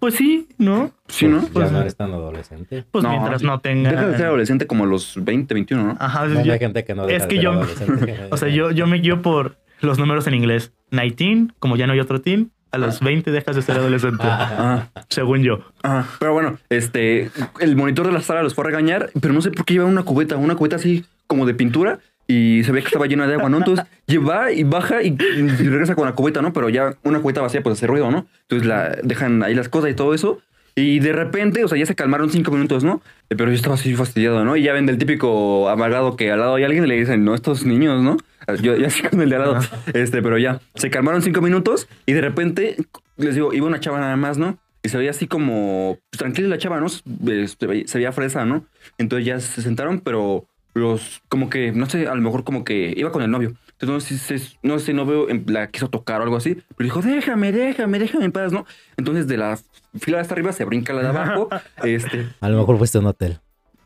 Pues 0.00 0.14
sí, 0.14 0.48
¿no? 0.58 0.90
Sí, 1.08 1.26
¿no? 1.26 1.38
Pues 1.40 1.50
Pues, 1.52 1.66
ya 1.66 1.72
no 1.72 1.80
eres 1.82 1.96
tan 1.96 2.12
adolescente. 2.12 2.84
Pues 2.90 3.04
No, 3.04 3.10
mientras 3.10 3.42
no 3.42 3.60
tenga. 3.60 3.90
Deja 3.90 4.06
de 4.08 4.16
ser 4.16 4.26
adolescente 4.26 4.66
como 4.66 4.84
a 4.84 4.86
los 4.86 5.14
20, 5.22 5.54
21, 5.54 5.84
¿no? 5.84 5.96
Ajá, 6.00 6.26
No, 6.26 6.42
yo- 6.42 6.52
hay 6.52 6.58
gente 6.58 6.84
que 6.84 6.94
no 6.94 7.06
deja 7.06 7.16
es 7.18 7.22
de 7.24 7.28
que 7.28 7.34
ser 7.36 7.44
yo- 7.44 7.52
adolescente. 7.52 8.20
o 8.30 8.36
sea, 8.36 8.48
yo, 8.48 8.70
yo 8.72 8.86
me 8.86 8.96
guío 8.98 9.22
por 9.22 9.56
los 9.80 9.98
números 9.98 10.26
en 10.26 10.34
inglés. 10.34 10.72
19, 10.90 11.52
como 11.58 11.76
ya 11.76 11.86
no 11.86 11.92
hay 11.92 12.00
otro 12.00 12.20
teen, 12.20 12.50
a 12.72 12.78
los 12.78 13.00
20 13.00 13.30
dejas 13.30 13.56
de 13.56 13.62
ser 13.62 13.76
adolescente, 13.76 14.22
Ah. 14.24 14.88
según 15.08 15.42
yo. 15.42 15.60
Ajá, 15.82 16.06
pero 16.18 16.32
bueno, 16.32 16.58
este, 16.68 17.30
el 17.60 17.76
monitor 17.76 18.06
de 18.06 18.12
la 18.12 18.20
sala 18.20 18.42
los 18.42 18.54
fue 18.54 18.62
a 18.64 18.66
regañar, 18.68 19.10
pero 19.20 19.34
no 19.34 19.42
sé 19.42 19.50
por 19.50 19.64
qué 19.64 19.74
lleva 19.74 19.86
una 19.86 20.02
cubeta, 20.04 20.36
una 20.36 20.54
cubeta 20.54 20.76
así 20.76 21.04
como 21.26 21.46
de 21.46 21.54
pintura 21.54 21.98
y 22.30 22.62
se 22.62 22.70
ve 22.70 22.80
que 22.80 22.86
estaba 22.86 23.06
llena 23.06 23.26
de 23.26 23.34
agua, 23.34 23.48
¿no? 23.48 23.58
Entonces 23.58 23.84
lleva 24.06 24.52
y 24.52 24.62
baja 24.62 25.02
y, 25.02 25.08
y 25.08 25.68
regresa 25.68 25.96
con 25.96 26.06
la 26.06 26.12
cubeta, 26.12 26.40
¿no? 26.40 26.52
Pero 26.52 26.68
ya 26.68 26.94
una 27.02 27.20
cubeta 27.20 27.40
vacía 27.40 27.62
pues 27.62 27.78
hace 27.78 27.88
ruido, 27.88 28.10
¿no? 28.10 28.26
Entonces 28.42 28.68
la 28.68 28.96
dejan 29.02 29.42
ahí 29.42 29.54
las 29.54 29.68
cosas 29.68 29.90
y 29.90 29.94
todo 29.94 30.14
eso. 30.14 30.38
Y 30.76 31.00
de 31.00 31.12
repente, 31.12 31.64
o 31.64 31.68
sea, 31.68 31.76
ya 31.76 31.86
se 31.86 31.96
calmaron 31.96 32.30
cinco 32.30 32.52
minutos, 32.52 32.84
¿no? 32.84 33.02
Eh, 33.28 33.36
Pero 33.36 33.50
yo 33.50 33.56
estaba 33.56 33.74
así 33.74 33.94
fastidiado, 33.96 34.44
¿no? 34.44 34.56
Y 34.56 34.62
ya 34.62 34.72
ven 34.72 34.86
del 34.86 34.98
típico 34.98 35.68
amargado 35.68 36.16
que 36.16 36.30
al 36.30 36.38
lado 36.38 36.54
hay 36.54 36.62
alguien 36.62 36.84
y 36.84 36.86
le 36.86 36.94
dicen, 36.94 37.24
no, 37.24 37.34
estos 37.34 37.66
niños, 37.66 38.00
¿no? 38.02 38.16
Yo 38.62 38.76
ya 38.76 38.86
así 38.86 39.02
con 39.02 39.20
el 39.20 39.28
de 39.28 39.36
al 39.36 39.42
lado. 39.42 39.58
Este, 39.92 40.22
pero 40.22 40.38
ya, 40.38 40.60
se 40.76 40.88
calmaron 40.90 41.22
cinco 41.22 41.40
minutos 41.40 41.88
y 42.06 42.12
de 42.12 42.20
repente, 42.20 42.76
les 43.16 43.34
digo, 43.34 43.52
iba 43.52 43.66
una 43.66 43.80
chava 43.80 43.98
nada 43.98 44.16
más, 44.16 44.38
¿no? 44.38 44.56
Y 44.82 44.88
se 44.88 44.96
veía 44.96 45.10
así 45.10 45.26
como 45.26 45.98
pues, 46.10 46.18
tranquila 46.18 46.48
la 46.48 46.58
chava, 46.58 46.80
¿no? 46.80 46.86
Veía, 47.04 47.48
se 47.48 47.98
veía 47.98 48.12
fresa, 48.12 48.44
¿no? 48.44 48.64
Entonces 48.96 49.26
ya 49.26 49.40
se 49.40 49.62
sentaron, 49.62 50.00
pero 50.00 50.46
los, 50.74 51.22
como 51.28 51.50
que, 51.50 51.72
no 51.72 51.86
sé, 51.86 52.06
a 52.06 52.14
lo 52.14 52.20
mejor 52.22 52.44
como 52.44 52.64
que 52.64 52.92
iba 52.96 53.10
con 53.12 53.22
el 53.22 53.30
novio. 53.30 53.54
Entonces, 53.80 54.56
no 54.62 54.78
sé, 54.78 54.86
si- 54.86 54.92
no 54.92 55.06
veo, 55.06 55.28
en- 55.30 55.44
la 55.48 55.68
quiso 55.68 55.88
tocar 55.88 56.20
o 56.20 56.24
algo 56.24 56.36
así, 56.36 56.54
pero 56.76 56.84
dijo, 56.84 57.00
déjame, 57.02 57.50
déjame, 57.52 57.98
déjame 57.98 58.26
en 58.26 58.32
paz, 58.32 58.52
¿no? 58.52 58.66
Entonces, 58.96 59.26
de 59.26 59.36
la 59.38 59.58
fila 59.98 60.18
de 60.18 60.22
hasta 60.22 60.34
arriba 60.34 60.52
se 60.52 60.64
brinca 60.64 60.92
la 60.92 61.02
de 61.02 61.08
abajo, 61.08 61.48
este, 61.84 62.26
A 62.40 62.48
lo 62.50 62.58
mejor 62.58 62.76
fuiste 62.78 62.98
a 62.98 63.00
un 63.00 63.06
hotel. 63.06 63.38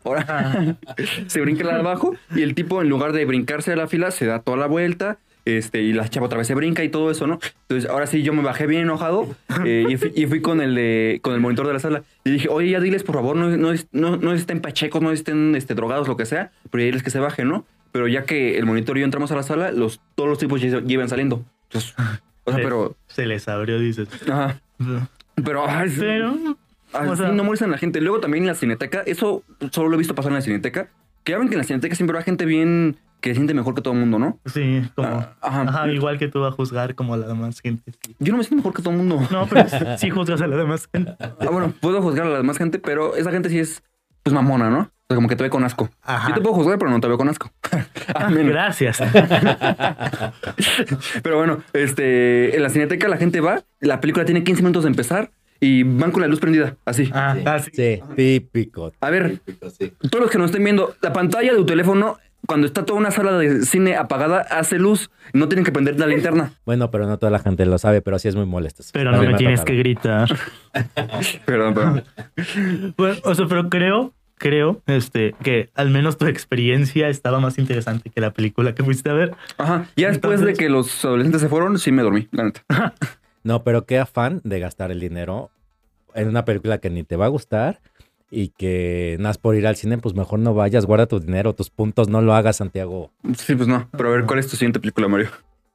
ahora 0.05 0.77
se 1.29 1.41
brinca 1.41 1.65
la 1.65 1.75
de 1.75 1.81
abajo 1.81 2.15
y 2.35 2.43
el 2.43 2.55
tipo, 2.55 2.83
en 2.83 2.89
lugar 2.89 3.13
de 3.13 3.25
brincarse 3.25 3.71
de 3.71 3.77
la 3.77 3.87
fila, 3.89 4.11
se 4.11 4.27
da 4.27 4.41
toda 4.43 4.57
la 4.57 4.67
vuelta, 4.67 5.19
este, 5.45 5.83
y 5.83 5.93
la 5.93 6.09
chava 6.09 6.27
otra 6.27 6.39
vez 6.39 6.47
se 6.47 6.55
brinca 6.55 6.83
y 6.85 6.89
todo 6.89 7.11
eso, 7.11 7.27
¿no? 7.27 7.39
Entonces, 7.69 7.89
ahora 7.91 8.07
sí, 8.07 8.23
yo 8.23 8.33
me 8.33 8.43
bajé 8.43 8.67
bien 8.67 8.83
enojado 8.83 9.35
eh, 9.65 9.87
y, 9.89 9.97
fui, 9.97 10.13
y 10.15 10.27
fui 10.27 10.41
con 10.41 10.61
el 10.61 10.75
de, 10.75 11.21
con 11.23 11.35
el 11.35 11.41
monitor 11.41 11.67
de 11.67 11.73
la 11.73 11.81
sala 11.81 12.03
y 12.25 12.31
dije, 12.31 12.49
oye, 12.49 12.71
ya 12.71 12.81
diles, 12.81 13.03
por 13.03 13.17
favor, 13.17 13.37
no, 13.37 13.51
no, 13.57 13.73
no, 13.93 14.17
no 14.17 14.33
estén 14.33 14.61
pachecos, 14.61 15.03
no 15.03 15.13
estén 15.13 15.55
este, 15.55 15.75
drogados, 15.75 16.09
lo 16.09 16.17
que 16.17 16.27
sea, 16.27 16.51
pero 16.71 16.83
ya 16.83 16.87
diles 16.87 17.03
que 17.03 17.11
se 17.11 17.19
bajen, 17.19 17.49
¿no? 17.49 17.67
Pero 17.93 18.09
ya 18.09 18.25
que 18.25 18.59
el 18.59 18.67
monitor 18.67 18.97
y 18.97 19.01
yo 19.01 19.05
entramos 19.05 19.31
a 19.31 19.37
la 19.37 19.43
sala, 19.43 19.71
los, 19.71 20.01
todos 20.15 20.29
los 20.29 20.39
tipos 20.39 20.61
ya, 20.61 20.83
iban 20.87 21.09
saliendo. 21.09 21.45
Entonces, 21.69 21.95
o 22.45 22.53
sea, 22.53 22.63
pero, 22.63 22.97
Se 23.07 23.27
les 23.27 23.47
abrió, 23.49 23.79
dices. 23.79 24.09
ajá, 24.29 24.61
pero, 25.45 25.69
ay, 25.69 25.93
Pero, 25.99 26.35
o 26.93 27.17
sea- 27.17 27.29
no 27.31 27.45
molestan 27.45 27.69
a 27.71 27.73
la 27.73 27.79
gente. 27.79 28.01
Luego 28.01 28.21
también 28.21 28.45
en 28.45 28.49
la 28.49 28.55
cineteca, 28.55 29.03
eso 29.07 29.43
solo 29.71 29.89
lo 29.89 29.95
he 29.95 29.99
visto 29.99 30.15
pasar 30.15 30.33
en 30.33 30.37
la 30.37 30.43
cineteca, 30.43 30.89
que 31.25 31.33
ya 31.33 31.39
ven 31.39 31.49
que 31.49 31.55
en 31.55 31.59
la 31.59 31.65
cineteca 31.65 31.95
siempre 31.95 32.17
va 32.17 32.23
gente 32.23 32.45
bien 32.45 32.97
que 33.25 33.31
se 33.31 33.37
siente 33.37 33.55
mejor 33.55 33.75
que 33.75 33.81
todo 33.81 33.95
el 33.95 34.01
mundo, 34.01 34.19
¿no? 34.19 34.39
sí, 34.45 34.83
como. 34.95 35.09
Ah, 35.09 35.35
ajá. 35.41 35.63
Ajá, 35.63 35.89
igual 35.89 36.19
que 36.19 36.29
tú 36.29 36.43
vas 36.43 36.53
a 36.53 36.57
juzgar 36.57 36.95
como 36.95 37.15
a 37.15 37.17
la 37.17 37.27
demás 37.27 37.59
gente. 37.59 37.91
Yo 38.19 38.33
no 38.33 38.37
me 38.37 38.45
siento 38.45 38.57
mejor 38.57 38.75
que 38.75 38.83
todo 38.83 38.93
el 38.93 38.99
mundo. 38.99 39.27
No, 39.31 39.47
pero 39.47 39.65
sí 39.99 40.11
juzgas 40.11 40.43
a 40.43 40.47
la 40.47 40.59
demás 40.59 40.87
gente. 40.93 41.17
Ah, 41.19 41.49
bueno, 41.51 41.73
puedo 41.81 42.03
juzgar 42.03 42.27
a 42.27 42.29
la 42.29 42.37
demás 42.37 42.59
gente, 42.59 42.79
pero 42.79 43.17
esa 43.17 43.31
gente 43.31 43.49
sí 43.49 43.59
es, 43.59 43.83
pues, 44.23 44.35
mamona, 44.35 44.69
¿no? 44.69 44.81
O 44.81 45.07
sea, 45.09 45.15
como 45.15 45.29
que 45.29 45.37
te 45.37 45.43
ve 45.43 45.49
con 45.49 45.65
asco. 45.65 45.89
Ajá. 46.03 46.29
Yo 46.29 46.35
te 46.35 46.41
puedo 46.43 46.55
juzgar, 46.55 46.79
pero 46.79 46.91
no 46.91 47.01
te 47.01 47.09
veo 47.09 47.17
con 47.17 47.31
asco. 47.31 47.51
Amén. 48.15 48.47
Gracias. 48.47 49.03
Pero 51.23 51.39
bueno, 51.39 51.63
este, 51.73 52.55
en 52.55 52.63
la 52.63 52.69
cineteca 52.69 53.09
la 53.09 53.17
gente 53.17 53.41
va, 53.41 53.63
la 53.81 54.03
película 54.03 54.27
tiene 54.27 54.45
15 54.45 54.61
minutos 54.61 54.83
de 54.83 54.91
empezar 54.91 55.31
y 55.61 55.83
van 55.83 56.11
con 56.11 56.21
la 56.21 56.29
luz 56.29 56.41
prendida, 56.41 56.77
así. 56.85 57.11
Ah, 57.15 57.37
ah, 57.47 57.59
sí. 57.59 57.71
Sí, 57.73 58.03
típico. 58.17 58.93
A 59.01 59.09
ver, 59.09 59.39
típico, 59.39 59.71
sí. 59.71 59.95
todos 60.11 60.25
los 60.25 60.31
que 60.31 60.37
nos 60.37 60.51
estén 60.51 60.63
viendo, 60.63 60.95
la 61.01 61.15
pantalla 61.15 61.53
de 61.53 61.57
tu 61.57 61.65
teléfono, 61.65 62.19
cuando 62.47 62.67
está 62.67 62.85
toda 62.85 62.99
una 62.99 63.11
sala 63.11 63.33
de 63.39 63.63
cine 63.63 63.97
apagada, 63.97 64.41
hace 64.41 64.79
luz. 64.79 65.11
No 65.33 65.49
tienen 65.49 65.65
que 65.65 65.73
prender 65.73 65.99
la 65.99 66.07
linterna. 66.07 66.53
Bueno, 66.65 66.91
pero 66.91 67.07
no 67.07 67.19
toda 67.19 67.31
la 67.31 67.39
gente 67.39 67.67
lo 67.67 67.79
sabe, 67.79 68.01
pero 68.01 68.19
sí 68.19 68.29
es 68.29 68.37
muy 68.37 68.47
molesto. 68.47 68.83
Pero 68.93 69.13
no 69.13 69.23
me 69.23 69.35
tienes 69.35 69.61
que 69.63 69.75
gritar. 69.75 70.29
Perdón, 71.45 71.75
perdón. 71.75 72.05
Bueno, 72.97 73.17
o 73.25 73.35
sea, 73.35 73.47
pero 73.47 73.69
creo, 73.69 74.15
creo, 74.37 74.83
este, 74.87 75.35
que 75.43 75.71
al 75.75 75.91
menos 75.91 76.17
tu 76.17 76.27
experiencia 76.27 77.09
estaba 77.09 77.39
más 77.41 77.59
interesante 77.59 78.11
que 78.11 78.21
la 78.21 78.33
película 78.33 78.75
que 78.75 78.83
fuiste 78.83 79.11
a 79.11 79.13
ver. 79.13 79.35
Ajá. 79.59 79.87
Ya 79.97 80.09
después 80.09 80.41
de 80.41 80.55
que 80.55 80.69
los 80.69 81.05
adolescentes 81.05 81.43
se 81.43 81.49
fueron, 81.49 81.79
sí 81.79 81.93
me 81.93 82.03
dormí, 82.03 82.29
la 82.33 82.45
neta. 82.45 82.95
No, 83.43 83.63
pero 83.63 83.85
qué 83.85 83.99
afán 83.99 84.41
de 84.43 84.59
gastar 84.59 84.91
el 84.91 85.01
dinero 85.01 85.51
en 86.15 86.29
una 86.29 86.45
película 86.45 86.79
que 86.79 86.91
ni 86.91 87.05
te 87.05 87.17
va 87.17 87.27
a 87.27 87.29
gustar 87.29 87.81
y 88.35 88.49
que 88.49 89.17
nas 89.21 89.39
por 89.39 89.55
ir 89.55 89.67
al 89.67 89.77
cine, 89.77 89.99
pues 89.99 90.15
mejor 90.15 90.41
no 90.41 90.55
vayas, 90.55 90.87
guarda 90.87 91.07
tu 91.07 91.21
dinero, 91.21 91.55
tus 91.55 91.71
puntos, 91.71 92.09
no 92.09 92.21
lo 92.21 92.35
hagas, 92.35 92.57
Santiago. 92.57 93.13
Sí, 93.37 93.55
pues 93.55 93.69
no. 93.69 93.89
Pero 93.93 94.09
a 94.09 94.13
ver, 94.13 94.25
¿cuál 94.27 94.41
es 94.41 94.49
tu 94.49 94.57
siguiente 94.57 94.81
película, 94.81 95.07
Mario? 95.09 95.29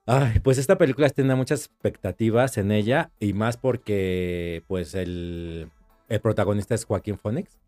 Ay, 0.05 0.39
pues 0.39 0.57
esta 0.57 0.77
película 0.77 1.09
tiene 1.09 1.35
muchas 1.35 1.65
expectativas 1.65 2.57
en 2.57 2.71
ella 2.71 3.11
y 3.19 3.33
más 3.33 3.57
porque 3.57 4.63
pues 4.67 4.95
el, 4.95 5.69
el 6.09 6.19
protagonista 6.19 6.73
es 6.75 6.83
Joaquín 6.85 7.17
Phoenix 7.17 7.59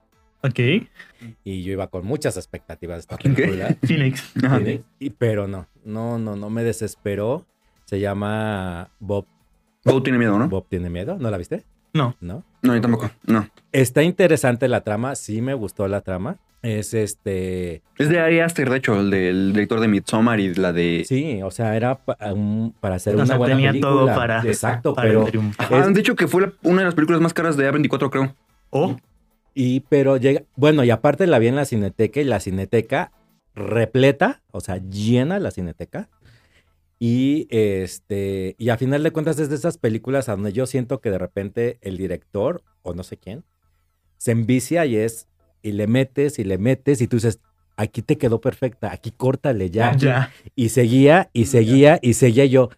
Ok. 0.43 0.59
y 1.43 1.61
yo 1.61 1.71
iba 1.73 1.85
con 1.87 2.03
muchas 2.05 2.37
expectativas 2.37 2.97
de 2.97 2.99
esta 3.01 3.17
película. 3.17 3.77
Phoenix. 3.83 4.31
Ajá. 4.43 4.57
Phoenix, 4.57 4.83
y, 4.99 5.11
pero 5.11 5.47
no, 5.47 5.67
no, 5.85 6.17
no, 6.17 6.35
no 6.35 6.49
me 6.49 6.63
desesperó. 6.63 7.45
Se 7.85 7.99
llama 7.99 8.89
Bob, 8.99 9.25
Bob 9.85 10.01
tiene 10.03 10.17
miedo, 10.17 10.39
¿no? 10.39 10.49
Bob 10.49 10.65
tiene 10.67 10.89
miedo, 10.89 11.17
¿no 11.19 11.29
la 11.29 11.37
viste? 11.37 11.63
No. 11.93 12.15
¿No? 12.21 12.43
No, 12.61 12.75
yo 12.75 12.81
tampoco. 12.81 13.09
No. 13.25 13.47
Está 13.71 14.03
interesante 14.03 14.67
la 14.67 14.81
trama, 14.81 15.15
sí 15.15 15.41
me 15.41 15.53
gustó 15.53 15.87
la 15.87 16.01
trama. 16.01 16.37
Es 16.61 16.93
este, 16.93 17.81
Es 17.97 18.07
de 18.09 18.19
Ari 18.19 18.39
Aster, 18.39 18.69
de 18.69 18.77
hecho, 18.77 18.99
el 18.99 19.09
del 19.09 19.51
director 19.51 19.79
de 19.79 19.87
Midsommar 19.87 20.39
y 20.39 20.53
la 20.53 20.71
de... 20.71 21.03
sí, 21.07 21.41
o 21.41 21.49
sea, 21.49 21.75
era 21.75 21.95
pa- 21.95 22.15
un- 22.33 22.75
para 22.79 22.95
hacer 22.95 23.13
O 23.15 23.17
una 23.17 23.25
sea, 23.25 23.37
buena 23.37 23.55
tenía 23.55 23.71
película. 23.71 23.91
todo 23.91 24.05
para, 24.05 24.41
Exacto, 24.43 24.93
para 24.93 25.07
pero 25.07 25.27
el. 25.27 25.41
Ajá, 25.57 25.83
Han 25.83 25.95
dicho 25.95 26.15
que 26.15 26.27
fue 26.27 26.41
la- 26.43 26.53
una 26.61 26.79
de 26.79 26.85
las 26.85 26.93
películas 26.93 27.19
más 27.19 27.33
caras 27.33 27.57
de 27.57 27.67
A24, 27.71 28.09
creo. 28.11 28.35
Oh, 28.69 28.95
y 29.55 29.79
pero 29.89 30.17
llega, 30.17 30.43
bueno, 30.55 30.83
y 30.83 30.91
aparte 30.91 31.25
la 31.25 31.39
vi 31.39 31.47
en 31.47 31.55
la 31.55 31.65
Cineteca 31.65 32.21
y 32.21 32.25
la 32.25 32.39
Cineteca 32.39 33.11
repleta, 33.55 34.41
o 34.51 34.61
sea, 34.61 34.77
llena 34.77 35.39
la 35.39 35.49
Cineteca. 35.51 36.09
Y 37.03 37.47
este, 37.49 38.55
y 38.59 38.69
a 38.69 38.77
final 38.77 39.01
de 39.01 39.09
cuentas 39.09 39.39
es 39.39 39.49
de 39.49 39.55
esas 39.55 39.79
películas 39.79 40.29
a 40.29 40.33
donde 40.33 40.53
yo 40.53 40.67
siento 40.67 41.01
que 41.01 41.09
de 41.09 41.17
repente 41.17 41.79
el 41.81 41.97
director, 41.97 42.61
o 42.83 42.93
no 42.93 43.01
sé 43.01 43.17
quién, 43.17 43.43
se 44.19 44.29
envicia 44.29 44.85
y 44.85 44.97
es, 44.97 45.27
y 45.63 45.71
le 45.71 45.87
metes 45.87 46.37
y 46.37 46.43
le 46.43 46.59
metes 46.59 47.01
y 47.01 47.07
tú 47.07 47.17
dices, 47.17 47.39
aquí 47.75 48.03
te 48.03 48.19
quedó 48.19 48.39
perfecta, 48.39 48.91
aquí 48.91 49.09
córtale 49.09 49.71
ya. 49.71 49.95
ya. 49.97 50.31
Y 50.55 50.69
seguía 50.69 51.31
y 51.33 51.45
seguía 51.45 51.97
y 52.03 52.13
seguía 52.13 52.45
yo. 52.45 52.69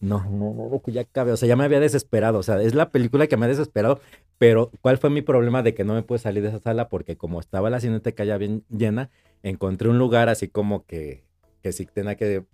No, 0.00 0.24
no, 0.30 0.54
no, 0.54 0.82
ya 0.86 1.04
cabe. 1.04 1.32
O 1.32 1.36
sea, 1.36 1.46
ya 1.46 1.56
me 1.56 1.64
había 1.64 1.80
desesperado. 1.80 2.38
O 2.38 2.42
sea, 2.42 2.62
es 2.62 2.74
la 2.74 2.88
película 2.88 3.26
que 3.26 3.36
me 3.36 3.44
ha 3.44 3.48
desesperado. 3.48 4.00
Pero, 4.38 4.70
¿cuál 4.80 4.96
fue 4.96 5.10
mi 5.10 5.20
problema 5.20 5.62
de 5.62 5.74
que 5.74 5.84
no 5.84 5.92
me 5.92 6.02
pude 6.02 6.20
salir 6.20 6.42
de 6.42 6.48
esa 6.48 6.60
sala? 6.60 6.88
Porque 6.88 7.18
como 7.18 7.38
estaba 7.38 7.68
la 7.68 7.80
cineteca 7.80 8.24
ya 8.24 8.38
bien 8.38 8.64
llena, 8.70 9.10
encontré 9.42 9.90
un 9.90 9.98
lugar 9.98 10.30
así 10.30 10.48
como 10.48 10.86
que, 10.86 11.22
que 11.60 11.72
sí 11.72 11.84
tenía 11.84 12.14
que 12.14 12.46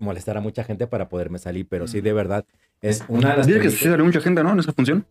molestar 0.00 0.36
a 0.36 0.40
mucha 0.40 0.64
gente 0.64 0.86
para 0.88 1.08
poderme 1.08 1.38
salir. 1.38 1.66
Pero 1.68 1.86
sí, 1.86 2.00
de 2.00 2.12
verdad, 2.12 2.44
es 2.82 3.04
una 3.08 3.30
de 3.30 3.36
las 3.38 3.46
Dice 3.46 3.58
que 3.60 3.66
películas- 3.68 3.90
salió 3.92 4.04
mucha 4.04 4.20
gente, 4.20 4.42
¿no? 4.42 4.52
En 4.52 4.58
esa 4.58 4.72
función. 4.72 5.06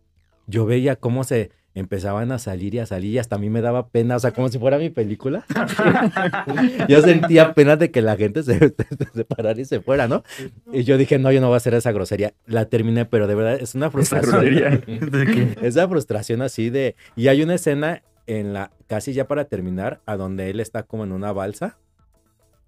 Yo 0.46 0.66
veía 0.66 0.96
cómo 0.96 1.24
se 1.24 1.50
empezaban 1.74 2.32
a 2.32 2.40
salir 2.40 2.74
y 2.74 2.80
a 2.80 2.86
salir 2.86 3.12
y 3.14 3.18
hasta 3.18 3.36
a 3.36 3.38
mí 3.38 3.48
me 3.48 3.60
daba 3.60 3.88
pena, 3.90 4.16
o 4.16 4.18
sea, 4.18 4.32
como 4.32 4.48
si 4.48 4.58
fuera 4.58 4.76
mi 4.78 4.90
película. 4.90 5.44
yo 6.88 7.00
sentía 7.02 7.54
pena 7.54 7.76
de 7.76 7.90
que 7.92 8.02
la 8.02 8.16
gente 8.16 8.42
se, 8.42 8.58
se 8.58 8.74
separara 9.14 9.60
y 9.60 9.64
se 9.64 9.80
fuera, 9.80 10.08
¿no? 10.08 10.24
Y 10.72 10.82
yo 10.84 10.98
dije, 10.98 11.18
no, 11.18 11.30
yo 11.30 11.40
no 11.40 11.46
voy 11.46 11.54
a 11.54 11.58
hacer 11.58 11.74
esa 11.74 11.92
grosería. 11.92 12.34
La 12.46 12.64
terminé, 12.66 13.04
pero 13.04 13.26
de 13.28 13.34
verdad 13.36 13.58
es 13.60 13.74
una 13.76 13.86
Esa 13.86 13.92
frustración. 13.92 14.32
grosería. 14.32 14.70
De 14.86 15.26
que- 15.26 15.66
Esa 15.66 15.88
frustración 15.88 16.42
así 16.42 16.70
de... 16.70 16.96
Y 17.16 17.28
hay 17.28 17.42
una 17.42 17.54
escena 17.54 18.02
en 18.26 18.52
la, 18.52 18.70
casi 18.88 19.12
ya 19.12 19.26
para 19.28 19.44
terminar, 19.44 20.00
a 20.06 20.16
donde 20.16 20.50
él 20.50 20.58
está 20.60 20.82
como 20.82 21.04
en 21.04 21.12
una 21.12 21.32
balsa 21.32 21.78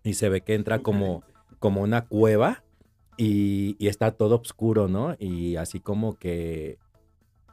y 0.04 0.14
se 0.14 0.28
ve 0.28 0.40
que 0.42 0.54
entra 0.54 0.80
como, 0.80 1.22
como 1.62 1.80
una 1.80 2.04
cueva 2.04 2.62
y, 3.16 3.76
y 3.78 3.88
está 3.88 4.10
todo 4.10 4.38
oscuro, 4.38 4.88
¿no? 4.88 5.16
Y 5.18 5.56
así 5.56 5.80
como 5.80 6.16
que... 6.16 6.76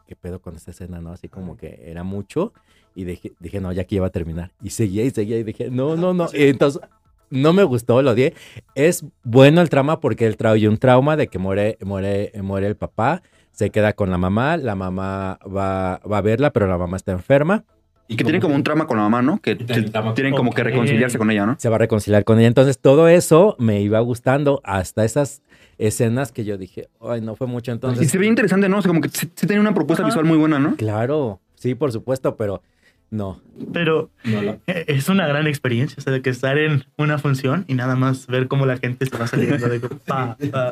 ¿Qué 0.05 0.15
pedo 0.15 0.41
con 0.41 0.55
esta 0.55 0.71
escena, 0.71 0.99
no? 0.99 1.11
Así 1.11 1.29
como 1.29 1.55
que 1.55 1.83
era 1.85 2.03
mucho 2.03 2.51
y 2.95 3.03
dije, 3.03 3.33
dije 3.39 3.61
no, 3.61 3.71
ya 3.71 3.83
aquí 3.83 3.97
iba 3.97 4.07
a 4.07 4.09
terminar. 4.09 4.51
Y 4.63 4.71
seguía 4.71 5.03
y 5.05 5.11
seguía 5.11 5.37
y 5.37 5.43
dije, 5.43 5.69
no, 5.69 5.95
no, 5.95 6.15
no. 6.15 6.27
Y 6.33 6.47
entonces 6.47 6.81
no 7.29 7.53
me 7.53 7.63
gustó, 7.63 8.01
lo 8.01 8.11
odié. 8.11 8.33
Es 8.73 9.05
bueno 9.23 9.61
el 9.61 9.69
trama 9.69 9.99
porque 9.99 10.25
él 10.25 10.35
trae 10.35 10.67
un 10.67 10.79
trauma 10.79 11.15
de 11.15 11.27
que 11.27 11.37
muere, 11.37 11.77
muere, 11.81 12.31
muere 12.41 12.65
el 12.65 12.75
papá 12.75 13.21
se 13.51 13.71
queda 13.71 13.91
con 13.91 14.09
la 14.09 14.17
mamá, 14.17 14.55
la 14.55 14.73
mamá 14.73 15.37
va, 15.43 15.99
va 16.09 16.17
a 16.17 16.21
verla, 16.21 16.51
pero 16.51 16.65
la 16.65 16.77
mamá 16.77 16.95
está 16.95 17.11
enferma. 17.11 17.65
Y 18.11 18.15
que 18.15 18.23
tienen 18.23 18.41
como 18.41 18.55
un 18.55 18.63
trama 18.63 18.87
con 18.87 18.97
la 18.97 19.03
mamá, 19.03 19.21
¿no? 19.21 19.39
Que 19.39 19.55
tienen 19.55 20.33
como 20.33 20.51
que 20.51 20.63
reconciliarse 20.63 21.19
con 21.19 21.29
ella, 21.29 21.45
¿no? 21.45 21.55
Se 21.59 21.69
va 21.69 21.75
a 21.75 21.79
reconciliar 21.79 22.23
con 22.25 22.39
ella. 22.39 22.47
Entonces, 22.47 22.79
todo 22.79 23.07
eso 23.07 23.55
me 23.59 23.81
iba 23.81 23.99
gustando 23.99 24.61
hasta 24.63 25.05
esas 25.05 25.43
escenas 25.77 26.31
que 26.31 26.43
yo 26.43 26.57
dije, 26.57 26.89
ay, 26.99 27.21
no 27.21 27.35
fue 27.35 27.45
mucho. 27.45 27.71
Y 27.71 27.75
Entonces, 27.75 28.09
se 28.09 28.17
ve 28.17 28.25
interesante, 28.25 28.67
¿no? 28.67 28.79
O 28.79 28.81
sea, 28.81 28.89
como 28.89 29.01
que 29.01 29.09
sí, 29.09 29.29
sí 29.35 29.45
tiene 29.45 29.61
una 29.61 29.75
propuesta 29.75 30.01
Ajá. 30.01 30.09
visual 30.09 30.25
muy 30.25 30.37
buena, 30.37 30.57
¿no? 30.57 30.75
claro, 30.75 31.39
sí, 31.53 31.75
por 31.75 31.91
supuesto, 31.91 32.35
pero 32.35 32.63
no. 33.11 33.41
Pero 33.73 34.11
no 34.23 34.59
es 34.67 35.09
una 35.09 35.27
gran 35.27 35.47
experiencia, 35.47 35.95
o 35.97 36.01
sea, 36.01 36.13
de 36.13 36.21
que 36.21 36.29
estar 36.29 36.57
en 36.57 36.85
una 36.97 37.17
función 37.17 37.65
y 37.67 37.73
nada 37.73 37.95
más 37.95 38.27
ver 38.27 38.47
cómo 38.47 38.65
la 38.65 38.77
gente 38.77 39.05
se 39.05 39.17
va 39.17 39.27
saliendo 39.27 39.67
de 39.67 39.81
que, 39.81 39.87
pa, 40.07 40.37
pa, 40.51 40.71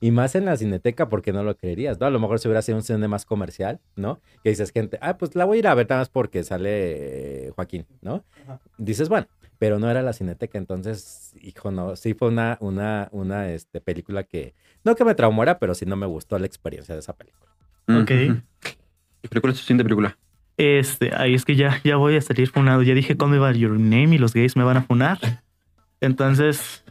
Y 0.00 0.10
más 0.10 0.34
en 0.34 0.46
la 0.46 0.56
cineteca, 0.56 1.08
porque 1.08 1.32
no 1.32 1.42
lo 1.42 1.56
creerías, 1.56 2.00
¿no? 2.00 2.06
A 2.06 2.10
lo 2.10 2.18
mejor 2.18 2.38
si 2.38 2.48
hubiera 2.48 2.62
sido 2.62 2.78
un 2.78 2.82
cine 2.82 3.08
más 3.08 3.26
comercial, 3.26 3.80
¿no? 3.96 4.20
Que 4.42 4.50
dices, 4.50 4.72
gente, 4.72 4.98
ah, 5.02 5.18
pues 5.18 5.34
la 5.34 5.44
voy 5.44 5.58
a 5.58 5.60
ir 5.60 5.66
a 5.68 5.74
ver 5.74 5.88
nada 5.88 6.00
más 6.00 6.08
porque 6.08 6.42
sale 6.44 7.46
eh, 7.46 7.50
Joaquín, 7.54 7.86
¿no? 8.00 8.24
Ajá. 8.44 8.60
Dices, 8.78 9.08
bueno, 9.08 9.26
pero 9.58 9.78
no 9.78 9.90
era 9.90 10.02
la 10.02 10.12
cineteca, 10.12 10.56
entonces, 10.56 11.34
hijo, 11.40 11.70
no, 11.70 11.96
sí 11.96 12.14
fue 12.14 12.28
una, 12.28 12.56
una, 12.60 13.08
una 13.12 13.50
este, 13.52 13.80
película 13.80 14.22
que, 14.22 14.54
no 14.84 14.94
que 14.94 15.04
me 15.04 15.14
traumara, 15.14 15.58
pero 15.58 15.74
sí 15.74 15.84
no 15.84 15.96
me 15.96 16.06
gustó 16.06 16.38
la 16.38 16.46
experiencia 16.46 16.94
de 16.94 17.00
esa 17.00 17.14
película. 17.14 17.52
Ok. 17.88 18.10
Ujú. 18.10 18.40
¿Qué 19.20 19.28
película 19.28 19.52
es 19.52 19.58
tu 19.58 19.64
siguiente 19.64 19.84
película? 19.84 20.16
Este, 20.58 21.12
ahí 21.16 21.34
es 21.34 21.44
que 21.44 21.56
ya, 21.56 21.80
ya 21.84 21.96
voy 21.96 22.16
a 22.16 22.20
salir 22.20 22.50
funado. 22.50 22.82
Ya 22.82 22.94
dije 22.94 23.16
cómo 23.16 23.34
iba 23.34 23.50
Your 23.52 23.78
Name 23.78 24.16
y 24.16 24.18
los 24.18 24.34
gays 24.34 24.56
me 24.56 24.64
van 24.64 24.76
a 24.76 24.82
funar. 24.82 25.18
Entonces, 26.00 26.84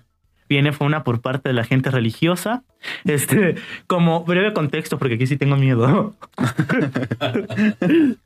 viene 0.49 0.71
funa 0.71 1.03
por 1.03 1.21
parte 1.21 1.49
de 1.49 1.53
la 1.53 1.63
gente 1.63 1.91
religiosa. 1.91 2.63
Este, 3.05 3.55
como 3.87 4.23
breve 4.23 4.53
contexto, 4.53 4.97
porque 4.97 5.15
aquí 5.15 5.27
sí 5.27 5.37
tengo 5.37 5.57
miedo. 5.57 6.15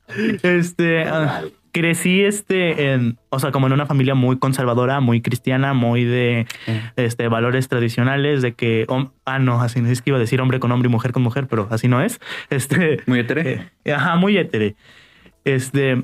Este, 0.42 1.04
ah, 1.04 1.42
crecí 1.72 2.22
este 2.22 2.92
en, 2.92 3.18
o 3.30 3.38
sea, 3.38 3.50
como 3.50 3.66
en 3.66 3.72
una 3.72 3.86
familia 3.86 4.14
muy 4.14 4.38
conservadora, 4.38 5.00
muy 5.00 5.22
cristiana, 5.22 5.72
muy 5.72 6.04
de 6.04 6.46
este 6.96 7.28
valores 7.28 7.68
tradicionales 7.68 8.42
de 8.42 8.52
que 8.52 8.86
ah 9.24 9.38
no, 9.38 9.62
así 9.62 9.80
no 9.80 9.88
es 9.88 10.02
que 10.02 10.10
iba 10.10 10.18
a 10.18 10.20
decir 10.20 10.40
hombre 10.42 10.60
con 10.60 10.70
hombre 10.70 10.88
y 10.88 10.92
mujer 10.92 11.12
con 11.12 11.22
mujer, 11.22 11.46
pero 11.48 11.66
así 11.70 11.88
no 11.88 12.02
es. 12.02 12.20
Este 12.50 13.00
Muy 13.06 13.20
hetere. 13.20 13.70
eh, 13.84 13.92
ajá, 13.94 14.16
muy 14.16 14.36
hétere. 14.36 14.76
Este 15.44 16.02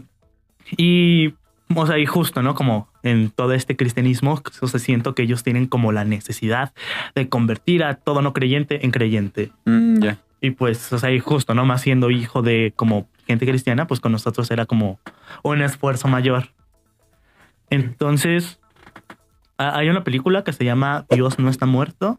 y 0.77 1.35
o 1.75 1.87
sea, 1.87 1.99
y 1.99 2.07
justo, 2.07 2.43
¿no? 2.43 2.55
Como 2.55 2.89
en 3.03 3.31
todo 3.31 3.53
este 3.53 3.77
cristianismo, 3.77 4.41
o 4.61 4.67
sea, 4.67 4.81
siento 4.81 5.15
que 5.15 5.23
ellos 5.23 5.43
tienen 5.43 5.67
como 5.67 5.93
la 5.93 6.05
necesidad 6.05 6.73
de 7.15 7.29
convertir 7.29 7.85
a 7.85 7.95
todo 7.95 8.23
no 8.23 8.33
creyente 8.33 8.85
en 8.85 8.91
creyente. 8.91 9.53
Mm, 9.67 10.01
ya. 10.03 10.19
Y 10.41 10.51
pues, 10.53 10.93
o 10.93 10.99
sea, 10.99 11.11
y 11.13 11.19
justo, 11.21 11.53
¿no? 11.55 11.67
Más 11.67 11.83
siendo 11.83 12.11
hijo 12.11 12.43
de 12.43 12.73
como 12.75 13.07
gente 13.27 13.45
cristiana, 13.47 13.87
pues 13.87 14.01
con 14.01 14.13
nosotros 14.13 14.51
era 14.51 14.65
como 14.67 14.99
un 15.43 15.61
esfuerzo 15.61 16.09
mayor. 16.09 16.49
Entonces, 17.71 18.59
ha- 19.59 19.77
hay 19.77 19.89
una 19.89 20.05
película 20.05 20.45
que 20.45 20.53
se 20.53 20.65
llama 20.65 21.07
Dios 21.11 21.39
no 21.39 21.51
está 21.51 21.67
muerto, 21.67 22.19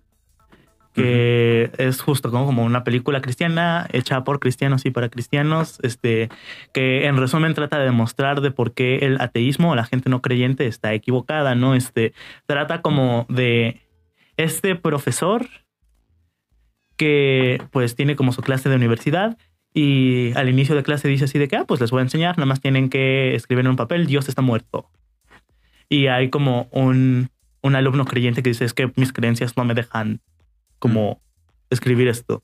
que 0.93 1.71
es 1.77 2.01
justo 2.01 2.31
como, 2.31 2.45
como 2.45 2.63
una 2.63 2.83
película 2.83 3.21
cristiana 3.21 3.87
hecha 3.91 4.23
por 4.23 4.39
cristianos 4.39 4.85
y 4.85 4.91
para 4.91 5.09
cristianos, 5.09 5.79
este, 5.83 6.29
que 6.73 7.05
en 7.05 7.17
resumen 7.17 7.53
trata 7.53 7.77
de 7.77 7.85
demostrar 7.85 8.41
de 8.41 8.51
por 8.51 8.73
qué 8.73 8.97
el 8.97 9.21
ateísmo 9.21 9.71
o 9.71 9.75
la 9.75 9.85
gente 9.85 10.09
no 10.09 10.21
creyente 10.21 10.67
está 10.67 10.93
equivocada, 10.93 11.55
¿no? 11.55 11.75
Este, 11.75 12.13
trata 12.45 12.81
como 12.81 13.25
de 13.29 13.81
este 14.37 14.75
profesor 14.75 15.47
que 16.97 17.61
pues 17.71 17.95
tiene 17.95 18.15
como 18.15 18.33
su 18.33 18.41
clase 18.41 18.67
de 18.67 18.75
universidad 18.75 19.37
y 19.73 20.33
al 20.35 20.49
inicio 20.49 20.75
de 20.75 20.83
clase 20.83 21.07
dice 21.07 21.25
así 21.25 21.37
de 21.37 21.47
que, 21.47 21.55
ah, 21.55 21.65
pues 21.65 21.79
les 21.79 21.91
voy 21.91 21.99
a 21.99 22.03
enseñar, 22.03 22.37
nada 22.37 22.47
más 22.47 22.59
tienen 22.59 22.89
que 22.89 23.35
escribir 23.35 23.65
en 23.65 23.71
un 23.71 23.75
papel, 23.75 24.07
Dios 24.07 24.27
está 24.27 24.41
muerto. 24.41 24.89
Y 25.87 26.07
hay 26.07 26.29
como 26.29 26.67
un, 26.71 27.29
un 27.61 27.75
alumno 27.75 28.05
creyente 28.05 28.43
que 28.43 28.49
dice, 28.49 28.65
es 28.65 28.73
que 28.73 28.91
mis 28.95 29.13
creencias 29.13 29.55
no 29.57 29.65
me 29.65 29.73
dejan 29.73 30.21
como 30.79 31.21
escribir 31.69 32.07
esto. 32.07 32.41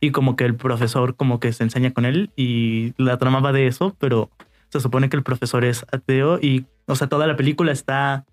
Y 0.00 0.10
como 0.10 0.36
que 0.36 0.44
el 0.44 0.54
profesor 0.54 1.16
como 1.16 1.40
que 1.40 1.52
se 1.52 1.62
enseña 1.62 1.92
con 1.92 2.04
él 2.04 2.30
y 2.36 2.92
la 2.98 3.16
trama 3.18 3.40
va 3.40 3.52
de 3.52 3.66
eso, 3.66 3.94
pero 3.98 4.30
se 4.68 4.80
supone 4.80 5.08
que 5.08 5.16
el 5.16 5.22
profesor 5.22 5.64
es 5.64 5.86
ateo 5.92 6.38
y, 6.40 6.66
o 6.86 6.96
sea, 6.96 7.06
toda 7.08 7.26
la 7.26 7.36
película 7.36 7.72
está 7.72 8.24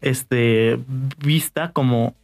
este, 0.00 0.78
vista 1.24 1.72
como 1.72 2.14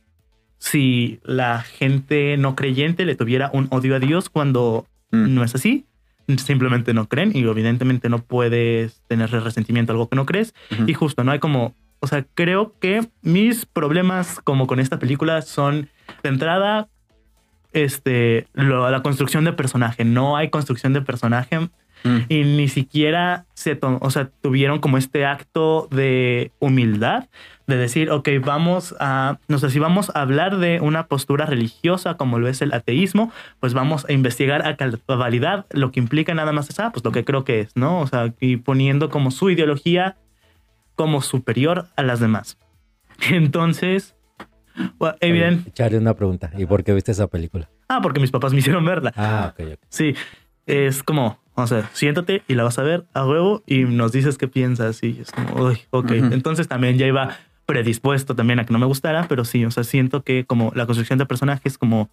si 0.59 1.21
la 1.25 1.61
gente 1.63 2.37
no 2.37 2.55
creyente 2.55 3.07
le 3.07 3.15
tuviera 3.15 3.51
un 3.55 3.69
odio 3.71 3.97
a 3.97 3.99
Dios 3.99 4.29
cuando 4.29 4.87
Mm. 5.13 5.35
no 5.35 5.43
es 5.43 5.55
así. 5.57 5.87
Simplemente 6.37 6.95
no 6.95 7.09
creen 7.09 7.33
y 7.35 7.41
evidentemente 7.41 8.09
no 8.09 8.21
puedes 8.21 9.03
tener 9.09 9.29
resentimiento 9.31 9.91
a 9.91 9.95
algo 9.95 10.09
que 10.09 10.15
no 10.15 10.25
crees. 10.27 10.55
Ujú. 10.71 10.85
Y 10.87 10.95
justo, 10.95 11.25
no 11.25 11.33
hay 11.33 11.41
como, 11.41 11.75
o 11.99 12.07
sea, 12.07 12.25
creo 12.35 12.79
que 12.79 13.09
mis 13.23 13.67
problemas 13.67 14.39
como 14.45 14.69
con 14.69 14.79
esta 14.79 15.01
película 15.01 15.43
son 15.43 15.89
de 16.23 16.29
entrada, 16.29 16.89
este, 17.73 18.47
lo- 18.53 18.91
la 18.91 19.03
construcción 19.03 19.45
de 19.45 19.53
personaje. 19.53 20.05
No 20.05 20.37
hay 20.37 20.51
construcción 20.51 20.93
de 20.93 21.03
personaje 21.03 21.69
Mm. 22.03 22.19
y 22.31 22.45
ni 22.45 22.69
siquiera 22.69 23.45
se 23.53 23.79
o 23.83 24.11
sea, 24.11 24.31
tuvieron 24.41 24.79
como 24.79 24.97
este 24.97 25.27
acto 25.27 25.87
de 25.91 26.51
humildad 26.59 27.29
de 27.67 27.77
decir, 27.77 28.11
ok, 28.11 28.27
vamos 28.43 28.97
a, 28.99 29.39
no 29.49 29.59
sé, 29.59 29.69
si 29.71 29.79
vamos 29.79 30.11
a 30.15 30.23
hablar 30.23 30.57
de 30.57 30.81
una 30.81 31.07
postura 31.09 31.45
religiosa 31.45 32.15
como 32.17 32.39
lo 32.39 32.49
es 32.49 32.63
el 32.63 32.73
ateísmo, 32.73 33.31
pues 33.61 33.75
vamos 33.75 34.07
a 34.09 34.13
investigar 34.13 34.67
a 34.67 34.77
cabalidad 34.77 35.67
lo 35.71 35.93
que 35.93 36.01
implica 36.01 36.33
nada 36.35 36.53
más 36.53 36.71
es, 36.71 36.81
ah, 36.81 36.91
pues 36.91 37.05
lo 37.05 37.13
que 37.13 37.25
creo 37.25 37.45
que 37.45 37.61
es, 37.61 37.77
¿no? 37.77 38.01
O 38.01 38.07
sea, 38.07 38.33
y 38.41 38.57
poniendo 38.57 39.11
como 39.11 39.31
su 39.31 39.51
ideología 39.51 40.17
como 40.97 41.21
superior 41.21 41.89
a 41.97 42.03
las 42.03 42.19
demás. 42.19 42.57
Entonces, 43.31 44.17
bueno, 44.99 45.17
evidente. 45.21 45.71
Echarle 45.71 45.99
una 45.99 46.15
pregunta. 46.15 46.51
¿Y 46.57 46.67
por 46.67 46.85
qué 46.85 46.93
viste 46.93 47.13
esa 47.13 47.27
película? 47.27 47.69
Ah, 47.89 48.01
porque 48.03 48.21
mis 48.21 48.31
papás 48.31 48.53
me 48.53 48.59
hicieron 48.61 48.85
verla. 48.85 49.13
Ah, 49.17 49.53
ok, 49.53 49.67
ok. 49.75 49.81
Sí, 49.89 50.15
es 50.67 51.03
como, 51.03 51.39
o 51.55 51.67
sea, 51.67 51.89
siéntate 51.93 52.43
y 52.49 52.55
la 52.55 52.63
vas 52.63 52.79
a 52.79 52.83
ver 52.83 53.05
a 53.15 53.27
huevo 53.27 53.63
y 53.67 53.85
nos 53.85 54.13
dices 54.13 54.39
qué 54.39 54.49
piensas. 54.49 55.03
Y 55.03 55.21
es 55.21 55.33
como, 55.33 55.67
uy, 55.67 55.79
ok. 55.91 56.05
Ujú. 56.05 56.15
Entonces 56.33 56.69
también 56.69 56.99
ya 56.99 57.07
iba 57.07 57.37
predispuesto 57.67 58.35
también 58.35 58.59
a 58.59 58.67
que 58.67 58.73
no 58.73 58.79
me 58.79 58.87
gustara, 58.87 59.27
pero 59.29 59.45
sí, 59.45 59.65
o 59.65 59.71
sea, 59.71 59.85
siento 59.85 60.23
que 60.23 60.45
como 60.45 60.73
la 60.75 60.87
construcción 60.87 61.19
de 61.19 61.27
personajes, 61.27 61.79
como 61.79 62.11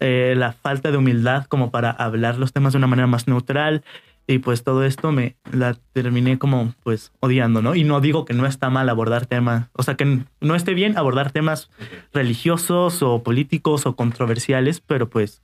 eh, 0.00 0.34
la 0.36 0.52
falta 0.52 0.90
de 0.90 0.96
humildad 0.96 1.46
como 1.46 1.70
para 1.70 1.90
hablar 1.90 2.38
los 2.38 2.52
temas 2.52 2.72
de 2.72 2.78
una 2.78 2.86
manera 2.86 3.06
más 3.06 3.26
neutral. 3.26 3.82
Y 4.26 4.38
pues 4.38 4.62
todo 4.62 4.84
esto 4.84 5.10
me 5.12 5.36
la 5.52 5.76
terminé 5.92 6.38
como 6.38 6.74
pues 6.84 7.12
odiando, 7.20 7.60
¿no? 7.60 7.74
Y 7.74 7.82
no 7.84 8.00
digo 8.00 8.24
que 8.24 8.34
no 8.34 8.46
está 8.46 8.70
mal 8.70 8.88
abordar 8.88 9.26
temas, 9.26 9.68
o 9.72 9.82
sea, 9.82 9.96
que 9.96 10.20
no 10.40 10.54
esté 10.54 10.74
bien 10.74 10.96
abordar 10.96 11.32
temas 11.32 11.70
religiosos 12.12 13.02
o 13.02 13.22
políticos 13.22 13.84
o 13.86 13.96
controversiales, 13.96 14.80
pero 14.80 15.08
pues 15.10 15.42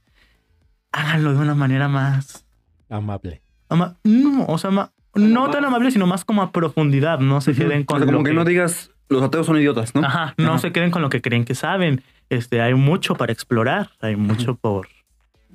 háganlo 0.92 1.32
de 1.34 1.38
una 1.40 1.54
manera 1.54 1.88
más 1.88 2.46
Amable. 2.88 3.42
ama- 3.68 3.96
no, 4.04 4.44
o 4.46 4.58
sea, 4.58 4.70
ma- 4.70 4.92
no 5.14 5.50
tan 5.50 5.64
amable, 5.64 5.90
sino 5.90 6.06
más 6.06 6.24
como 6.24 6.42
a 6.42 6.52
profundidad, 6.52 7.18
no 7.18 7.40
se 7.40 7.54
queden 7.54 7.82
O 7.82 7.86
con 7.86 7.98
sea, 7.98 8.06
como 8.06 8.18
lo 8.18 8.24
que, 8.24 8.32
no 8.32 8.44
digas, 8.44 8.92
los 9.08 9.22
ateos 9.22 9.46
son 9.46 9.56
idiotas, 9.58 9.94
¿no? 9.94 10.04
Ajá, 10.06 10.34
no 10.38 10.50
Ajá. 10.50 10.58
se 10.58 10.72
queden 10.72 10.90
con 10.90 11.02
lo 11.02 11.08
que 11.10 11.20
creen 11.20 11.44
que 11.44 11.54
saben. 11.54 12.02
Este, 12.30 12.60
hay 12.60 12.74
mucho 12.74 13.16
para 13.16 13.32
explorar, 13.32 13.90
hay 14.00 14.14
mucho 14.16 14.54
por, 14.54 14.88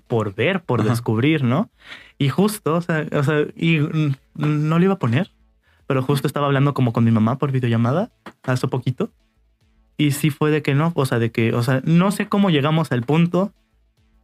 por 0.08 0.36
ver, 0.36 0.62
por 0.64 0.82
Ajá. 0.82 0.90
descubrir, 0.90 1.44
¿no? 1.44 1.70
Y 2.18 2.30
justo, 2.30 2.76
o 2.76 2.82
sea, 2.82 3.06
o 3.12 3.24
sea, 3.24 3.46
y 3.56 3.80
no 4.36 4.80
lo 4.80 4.84
iba 4.86 4.94
a 4.94 5.00
poner, 5.00 5.32
pero 5.88 6.02
justo 6.04 6.28
estaba 6.28 6.46
hablando 6.48 6.74
como 6.74 6.94
con 6.94 7.04
mi 7.04 7.12
mamá 7.12 7.38
por 7.38 7.52
videollamada 7.52 8.12
hace 8.44 8.68
poquito. 8.68 9.12
Y 9.98 10.12
sí 10.12 10.30
fue 10.30 10.50
de 10.52 10.62
que 10.62 10.74
no, 10.74 10.92
o 10.96 11.06
sea, 11.06 11.20
de 11.20 11.32
que, 11.32 11.54
o 11.54 11.62
sea, 11.64 11.82
no 11.86 12.12
sé 12.12 12.28
cómo 12.28 12.50
llegamos 12.50 12.92
al 12.92 13.04
punto, 13.04 13.52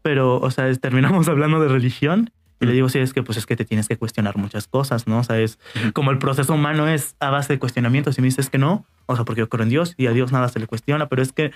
pero, 0.01 0.39
o 0.39 0.51
sea, 0.51 0.67
es- 0.69 0.79
terminamos 0.79 1.27
hablando 1.29 1.59
de 1.59 1.67
religión. 1.67 2.31
Y 2.61 2.65
le 2.65 2.73
digo, 2.73 2.89
sí, 2.89 2.99
es 2.99 3.13
que 3.13 3.23
pues 3.23 3.37
es 3.37 3.45
que 3.45 3.55
te 3.55 3.63
tienes 3.63 3.87
que 3.87 3.95
cuestionar 3.95 4.35
muchas 4.37 4.67
cosas, 4.67 5.07
¿no? 5.07 5.19
O 5.19 5.23
sea, 5.23 5.39
es 5.39 5.59
como 5.93 6.11
el 6.11 6.17
proceso 6.17 6.53
humano 6.53 6.89
es 6.89 7.15
a 7.21 7.29
base 7.29 7.53
de 7.53 7.59
cuestionamientos. 7.59 8.17
Y 8.17 8.21
me 8.21 8.25
dices 8.27 8.49
que 8.49 8.57
no, 8.57 8.85
o 9.05 9.15
sea, 9.15 9.23
porque 9.23 9.39
yo 9.39 9.47
creo 9.49 9.63
en 9.63 9.69
Dios 9.69 9.93
y 9.95 10.07
a 10.07 10.11
Dios 10.11 10.33
nada 10.33 10.49
se 10.49 10.59
le 10.59 10.67
cuestiona, 10.67 11.07
pero 11.07 11.21
es 11.21 11.31
que, 11.31 11.51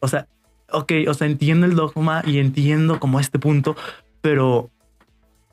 o 0.00 0.08
sea, 0.08 0.26
ok, 0.72 0.92
o 1.06 1.12
sea, 1.12 1.26
entiendo 1.26 1.66
el 1.66 1.74
dogma 1.74 2.22
y 2.26 2.38
entiendo 2.38 2.98
como 2.98 3.20
este 3.20 3.38
punto, 3.38 3.76
pero 4.22 4.70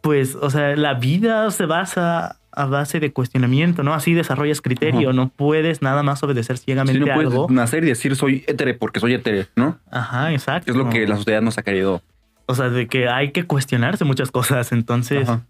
pues, 0.06 0.36
o 0.40 0.52
sea, 0.52 0.76
la 0.76 0.94
vida 0.94 1.50
se 1.50 1.66
basa 1.66 2.38
a 2.52 2.66
base 2.68 3.00
de 3.00 3.12
cuestionamiento, 3.12 3.82
¿no? 3.82 3.96
Así 3.96 4.14
desarrollas 4.14 4.62
criterio, 4.62 5.10
Ajá. 5.10 5.16
no 5.16 5.30
puedes 5.30 5.82
nada 5.82 6.04
más 6.04 6.22
obedecer 6.22 6.60
ciegamente 6.60 7.00
no 7.00 7.12
a 7.12 7.16
puedes 7.16 7.32
algo. 7.32 7.48
nacer 7.50 7.84
y 7.84 7.88
decir 7.88 8.16
soy 8.16 8.44
hétere 8.46 8.76
porque 8.76 9.00
soy 9.00 9.16
hétere, 9.16 9.48
¿no? 9.56 9.80
Ajá, 9.90 10.32
exacto. 10.32 10.70
Es 10.70 10.78
lo 10.78 10.92
que 10.92 11.08
la 11.08 11.16
sociedad 11.18 11.42
nos 11.42 11.58
ha 11.58 11.64
querido. 11.64 12.04
O 12.46 12.54
sea, 12.54 12.70
de 12.70 12.86
que 12.86 13.10
hay 13.10 13.32
que 13.32 13.46
cuestionarse 13.48 14.06
muchas 14.06 14.30
cosas, 14.30 14.72
entonces... 14.72 15.28
Ajá. 15.28 15.42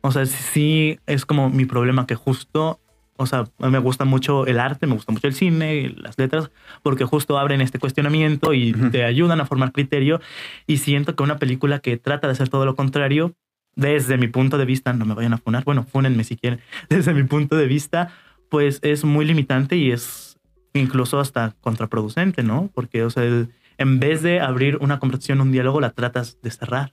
O 0.00 0.10
sea, 0.10 0.26
sí 0.26 0.98
es 1.06 1.24
como 1.24 1.48
mi 1.48 1.64
problema 1.64 2.08
que 2.08 2.16
justo, 2.16 2.80
o 3.16 3.26
sea, 3.26 3.44
me 3.60 3.78
gusta 3.78 4.04
mucho 4.04 4.46
el 4.46 4.58
arte, 4.58 4.88
me 4.88 4.94
gusta 4.94 5.12
mucho 5.12 5.28
el 5.28 5.34
cine, 5.34 5.94
las 5.96 6.18
letras, 6.18 6.50
porque 6.82 7.04
justo 7.04 7.38
abren 7.38 7.60
este 7.60 7.78
cuestionamiento 7.78 8.52
y 8.52 8.74
Ujú. 8.74 8.90
te 8.90 9.04
ayudan 9.04 9.40
a 9.40 9.46
formar 9.46 9.70
criterio. 9.70 10.20
Y 10.66 10.78
siento 10.78 11.14
que 11.14 11.22
una 11.22 11.38
película 11.38 11.78
que 11.78 11.98
trata 11.98 12.26
de 12.26 12.32
hacer 12.32 12.48
todo 12.48 12.66
lo 12.66 12.74
contrario, 12.74 13.34
desde 13.76 14.18
mi 14.18 14.28
punto 14.28 14.58
de 14.58 14.64
vista, 14.64 14.92
no 14.92 15.04
me 15.04 15.14
vayan 15.14 15.32
a 15.34 15.38
funar, 15.38 15.64
bueno, 15.64 15.84
fúnenme 15.84 16.24
si 16.24 16.36
quieren, 16.36 16.60
desde 16.88 17.14
mi 17.14 17.22
punto 17.24 17.56
de 17.56 17.66
vista, 17.66 18.10
pues 18.48 18.78
es 18.82 19.04
muy 19.04 19.24
limitante 19.24 19.76
y 19.76 19.92
es 19.92 20.38
incluso 20.74 21.20
hasta 21.20 21.54
contraproducente, 21.60 22.42
¿no? 22.42 22.70
Porque, 22.74 23.02
o 23.04 23.10
sea, 23.10 23.24
el- 23.24 23.48
en 23.78 23.98
vez 24.00 24.22
de 24.22 24.40
abrir 24.40 24.76
una 24.80 24.98
conversación, 24.98 25.40
un 25.40 25.52
diálogo, 25.52 25.80
la 25.80 25.90
tratas 25.90 26.38
de 26.42 26.50
cerrar, 26.50 26.92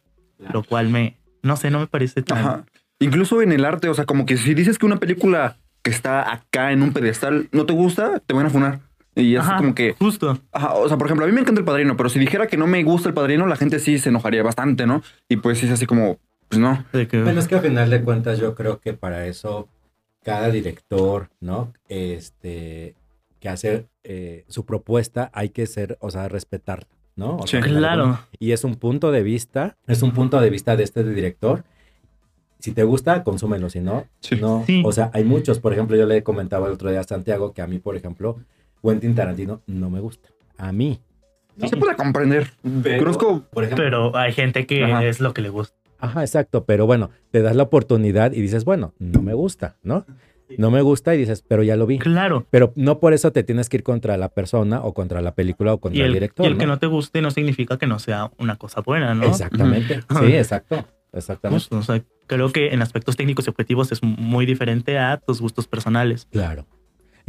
lo 0.54 0.64
cual 0.64 0.90
me, 0.90 1.18
no 1.44 1.56
sé, 1.58 1.70
no 1.70 1.80
me 1.80 1.88
parece 1.88 2.22
tan... 2.22 2.38
Ajá. 2.38 2.66
Incluso 3.00 3.42
en 3.42 3.52
el 3.52 3.64
arte, 3.66 3.88
o 3.90 3.94
sea, 3.94 4.06
como 4.06 4.26
que 4.26 4.38
si 4.38 4.54
dices 4.54 4.78
que 4.78 4.86
una 4.86 4.98
película 4.98 5.58
que 5.84 5.90
está 5.92 6.34
acá 6.34 6.72
en 6.74 6.82
un 6.82 6.92
pedestal 6.92 7.48
no 7.52 7.66
te 7.66 7.74
gusta, 7.74 8.20
te 8.26 8.34
van 8.34 8.46
a 8.48 8.50
funar. 8.50 8.80
Y 9.16 9.36
es 9.36 9.44
como 9.46 9.76
que, 9.76 9.96
Justo. 10.00 10.40
ajá, 10.52 10.74
o 10.76 10.88
sea, 10.88 10.98
por 10.98 11.08
ejemplo, 11.08 11.26
a 11.26 11.28
mí 11.30 11.34
me 11.34 11.42
encanta 11.42 11.60
el 11.60 11.66
padrino, 11.66 11.96
pero 11.98 12.10
si 12.10 12.20
dijera 12.20 12.48
que 12.48 12.58
no 12.58 12.68
me 12.68 12.84
gusta 12.84 13.10
el 13.10 13.14
padrino, 13.14 13.46
la 13.48 13.56
gente 13.56 13.80
sí 13.80 13.98
se 14.00 14.10
enojaría 14.10 14.44
bastante, 14.44 14.86
¿no? 14.86 15.02
Y 15.28 15.38
pues 15.38 15.62
es 15.64 15.72
así 15.72 15.86
como, 15.86 16.20
pues 16.50 16.60
no. 16.60 16.86
Bueno, 16.92 17.40
es 17.40 17.48
que 17.48 17.56
a 17.56 17.60
final 17.62 17.90
de 17.90 18.02
cuentas 18.04 18.40
yo 18.40 18.56
creo 18.56 18.80
que 18.80 18.94
para 18.94 19.26
eso 19.28 19.68
cada 20.24 20.50
director, 20.50 21.30
¿no? 21.40 21.74
Este, 21.88 22.96
que 23.40 23.50
hace 23.50 23.86
eh, 24.04 24.46
su 24.48 24.66
propuesta 24.66 25.30
hay 25.34 25.50
que 25.50 25.66
ser, 25.66 25.98
o 26.02 26.12
sea, 26.12 26.28
respetarla, 26.28 26.88
¿no? 27.16 27.38
O 27.38 27.48
sea, 27.48 27.62
Sí. 27.64 27.70
claro. 27.70 28.20
Y 28.40 28.52
es 28.52 28.64
un 28.64 28.76
punto 28.76 29.12
de 29.12 29.24
vista, 29.24 29.78
es 29.88 30.02
un 30.02 30.12
punto 30.12 30.40
de 30.42 30.50
vista 30.50 30.76
de 30.76 30.84
este 30.84 31.04
director. 31.04 31.64
Si 32.60 32.74
te 32.74 32.84
gusta, 32.84 33.24
consúmelo, 33.24 33.70
si 33.70 33.80
no, 33.80 34.06
Sí. 34.20 34.36
no. 34.36 34.64
Sí. 34.68 34.82
O 34.86 34.92
sea, 34.92 35.12
hay 35.14 35.24
muchos, 35.24 35.60
por 35.60 35.72
ejemplo, 35.72 35.96
yo 35.96 36.06
le 36.06 36.24
comentaba 36.24 36.68
el 36.68 36.74
otro 36.74 36.90
día 36.90 37.00
a 37.00 37.04
Santiago 37.04 37.54
que 37.54 37.62
a 37.62 37.68
mí, 37.68 37.80
por 37.80 37.96
ejemplo, 37.96 38.38
Quentin 38.84 39.16
Tarantino 39.16 39.62
no 39.68 39.90
me 39.90 40.00
gusta. 40.02 40.30
A 40.58 40.72
mí. 40.74 41.00
Se 41.58 41.76
puede 41.78 41.96
comprender. 41.96 42.52
Conozco, 43.00 43.44
por 43.52 43.64
ejemplo, 43.66 43.84
Pero 43.84 44.16
hay 44.18 44.32
gente 44.34 44.66
que 44.66 44.84
Ajá. 44.86 45.04
es 45.06 45.20
lo 45.20 45.34
que 45.34 45.42
le 45.42 45.50
gusta. 45.50 45.78
Ajá, 46.00 46.22
exacto, 46.22 46.66
pero 46.66 46.86
bueno, 46.86 47.10
te 47.32 47.42
das 47.42 47.56
la 47.56 47.64
oportunidad 47.64 48.32
y 48.32 48.42
dices, 48.42 48.66
bueno, 48.66 48.94
no 49.00 49.22
me 49.22 49.34
gusta, 49.34 49.78
¿no? 49.84 50.06
no 50.58 50.72
me 50.72 50.82
gusta 50.82 51.14
y 51.16 51.20
dices, 51.20 51.44
pero 51.48 51.64
ya 51.64 51.76
lo 51.76 51.86
vi. 51.86 52.00
Claro. 52.00 52.46
Pero 52.50 52.74
no 52.76 53.00
por 53.00 53.14
eso 53.14 53.32
te 53.32 53.44
tienes 53.44 53.70
que 53.70 53.78
ir 53.78 53.84
contra 53.84 54.18
la 54.18 54.30
persona 54.30 54.82
o 54.82 54.94
contra 54.94 55.22
la 55.22 55.36
película 55.36 55.74
o 55.74 55.78
contra 55.80 56.02
el, 56.02 56.08
el, 56.08 56.14
director. 56.14 56.46
y 56.46 56.50
el 56.50 56.58
que 56.58 56.66
¿no? 56.66 56.74
no 56.74 56.80
te 56.80 56.88
guste 56.88 57.22
no 57.22 57.32
significa 57.32 57.78
que 57.78 57.88
no 57.88 58.00
sea 58.00 58.32
una 58.38 58.56
cosa 58.56 58.82
buena, 58.82 59.14
¿no? 59.14 59.26
Exactamente. 59.26 60.00
Sí, 60.20 60.36
exacto. 60.36 60.86
Exactamente. 61.12 61.64
Justo, 61.64 61.78
o 61.78 61.82
sea, 61.82 62.04
creo 62.28 62.52
que 62.52 62.74
en 62.74 62.82
aspectos 62.82 63.16
técnicos 63.16 63.48
y 63.48 63.50
objetivos 63.50 63.92
es 63.92 64.04
muy 64.04 64.46
diferente 64.46 64.98
a 64.98 65.18
tus 65.18 65.42
gustos 65.42 65.68
personales. 65.68 66.28
Claro. 66.32 66.68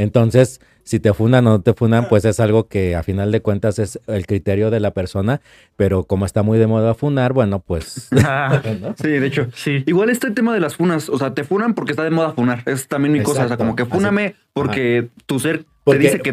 Entonces, 0.01 0.61
si 0.83 0.99
te 0.99 1.13
funan 1.13 1.47
o 1.47 1.51
no 1.51 1.61
te 1.61 1.75
funan, 1.75 2.09
pues 2.09 2.25
es 2.25 2.41
algo 2.41 2.67
que 2.69 2.97
a 2.97 3.03
final 3.03 3.31
de 3.33 3.43
cuentas 3.43 3.79
es 3.79 4.01
el 4.07 4.27
criterio 4.27 4.71
de 4.71 4.81
la 4.81 4.93
persona, 4.93 5.41
pero 5.77 6.05
como 6.05 6.25
está 6.27 6.43
muy 6.43 6.59
de 6.59 6.67
moda 6.67 6.95
funar, 6.95 7.33
bueno, 7.33 7.61
pues... 7.61 8.09
¿no? 8.81 8.95
Sí, 9.01 9.09
de 9.09 9.27
hecho. 9.27 9.49
sí. 9.55 9.83
Igual 9.87 10.11
este 10.11 10.31
tema 10.31 10.55
de 10.55 10.61
las 10.61 10.77
funas, 10.77 11.09
o 11.09 11.19
sea, 11.19 11.35
te 11.35 11.45
funan 11.45 11.75
porque 11.75 11.93
está 11.93 12.03
de 12.05 12.11
moda 12.11 12.33
funar. 12.33 12.63
Es 12.67 12.89
también 12.89 13.13
mi 13.13 13.23
cosa. 13.23 13.45
O 13.45 13.49
sea, 13.49 13.57
como 13.57 13.77
que 13.77 13.83
Así- 13.83 13.93
fúname 13.93 14.35
porque 14.53 15.09
tu 15.27 15.39
ser 15.39 15.65
Porque- 15.85 15.99
te 15.99 16.05
dice 16.05 16.21
que. 16.21 16.33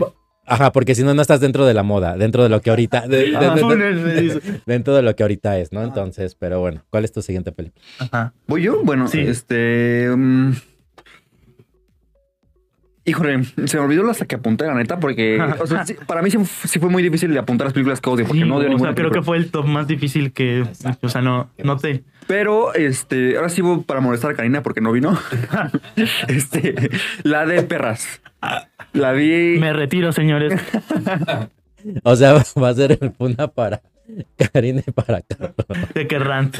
Ajá, 0.49 0.71
porque 0.71 0.95
si 0.95 1.03
no, 1.03 1.13
no 1.13 1.21
estás 1.21 1.41
dentro 1.41 1.65
de 1.65 1.73
la 1.73 1.83
moda, 1.83 2.15
dentro 2.15 2.41
de 2.43 2.47
lo 2.47 2.61
que 2.61 2.69
ahorita... 2.69 3.05
de- 3.05 3.31
de- 3.31 3.35
Ah, 3.35 3.53
de- 3.53 4.61
dentro 4.65 4.95
de 4.95 5.01
lo 5.01 5.13
que 5.13 5.23
ahorita 5.23 5.59
es, 5.59 5.73
¿no? 5.73 5.83
Entonces, 5.83 6.35
pero 6.35 6.61
bueno, 6.61 6.85
¿cuál 6.89 7.03
es 7.03 7.11
tu 7.11 7.21
siguiente 7.21 7.51
película? 7.51 7.83
Ajá. 7.99 8.33
¿Voy 8.47 8.61
yo? 8.63 8.81
Bueno, 8.81 9.09
Sí. 9.09 9.19
este. 9.19 10.07
mm, 10.15 10.53
Híjole, 13.07 13.41
se 13.45 13.77
me 13.77 13.83
olvidó 13.85 14.09
hasta 14.09 14.25
que 14.25 14.35
apunté, 14.35 14.65
la 14.65 14.73
neta, 14.73 14.99
porque 14.99 15.41
o 15.61 15.65
sea, 15.65 15.85
sí, 15.85 15.95
para 16.05 16.21
mí 16.21 16.29
sí, 16.29 16.37
sí 16.43 16.77
fue 16.77 16.89
muy 16.89 17.01
difícil 17.01 17.31
de 17.31 17.39
apuntar 17.39 17.65
las 17.67 17.73
películas 17.73 18.01
que 18.01 18.09
odio, 18.09 18.25
porque 18.25 18.41
Sí, 18.41 18.47
no 18.47 18.57
odio 18.57 18.67
o 18.67 18.69
ninguna 18.71 18.89
sea, 18.89 18.95
creo 18.95 19.11
que 19.11 19.21
fue 19.21 19.37
el 19.37 19.49
top 19.49 19.65
más 19.65 19.87
difícil 19.87 20.33
que, 20.33 20.65
o 21.01 21.07
sea, 21.07 21.21
no, 21.21 21.49
no 21.63 21.77
te, 21.77 22.03
Pero, 22.27 22.73
este, 22.73 23.37
ahora 23.37 23.47
sí 23.47 23.61
voy 23.61 23.79
para 23.83 24.01
molestar 24.01 24.31
a 24.31 24.33
Karina 24.33 24.61
porque 24.61 24.81
no 24.81 24.91
vino. 24.91 25.17
este, 26.27 26.89
la 27.23 27.45
de 27.45 27.63
perras. 27.63 28.19
La 28.91 29.13
vi. 29.13 29.57
me 29.57 29.71
retiro, 29.71 30.11
señores. 30.11 30.53
O 32.03 32.15
sea, 32.15 32.33
va 32.33 32.69
a 32.69 32.73
ser 32.73 32.97
el 32.99 33.11
funa 33.11 33.47
para 33.47 33.81
Karina 34.51 34.81
y 34.85 34.91
para 34.91 35.21
Carlos. 35.21 35.53
De 35.93 36.07
que 36.07 36.19
rant. 36.19 36.57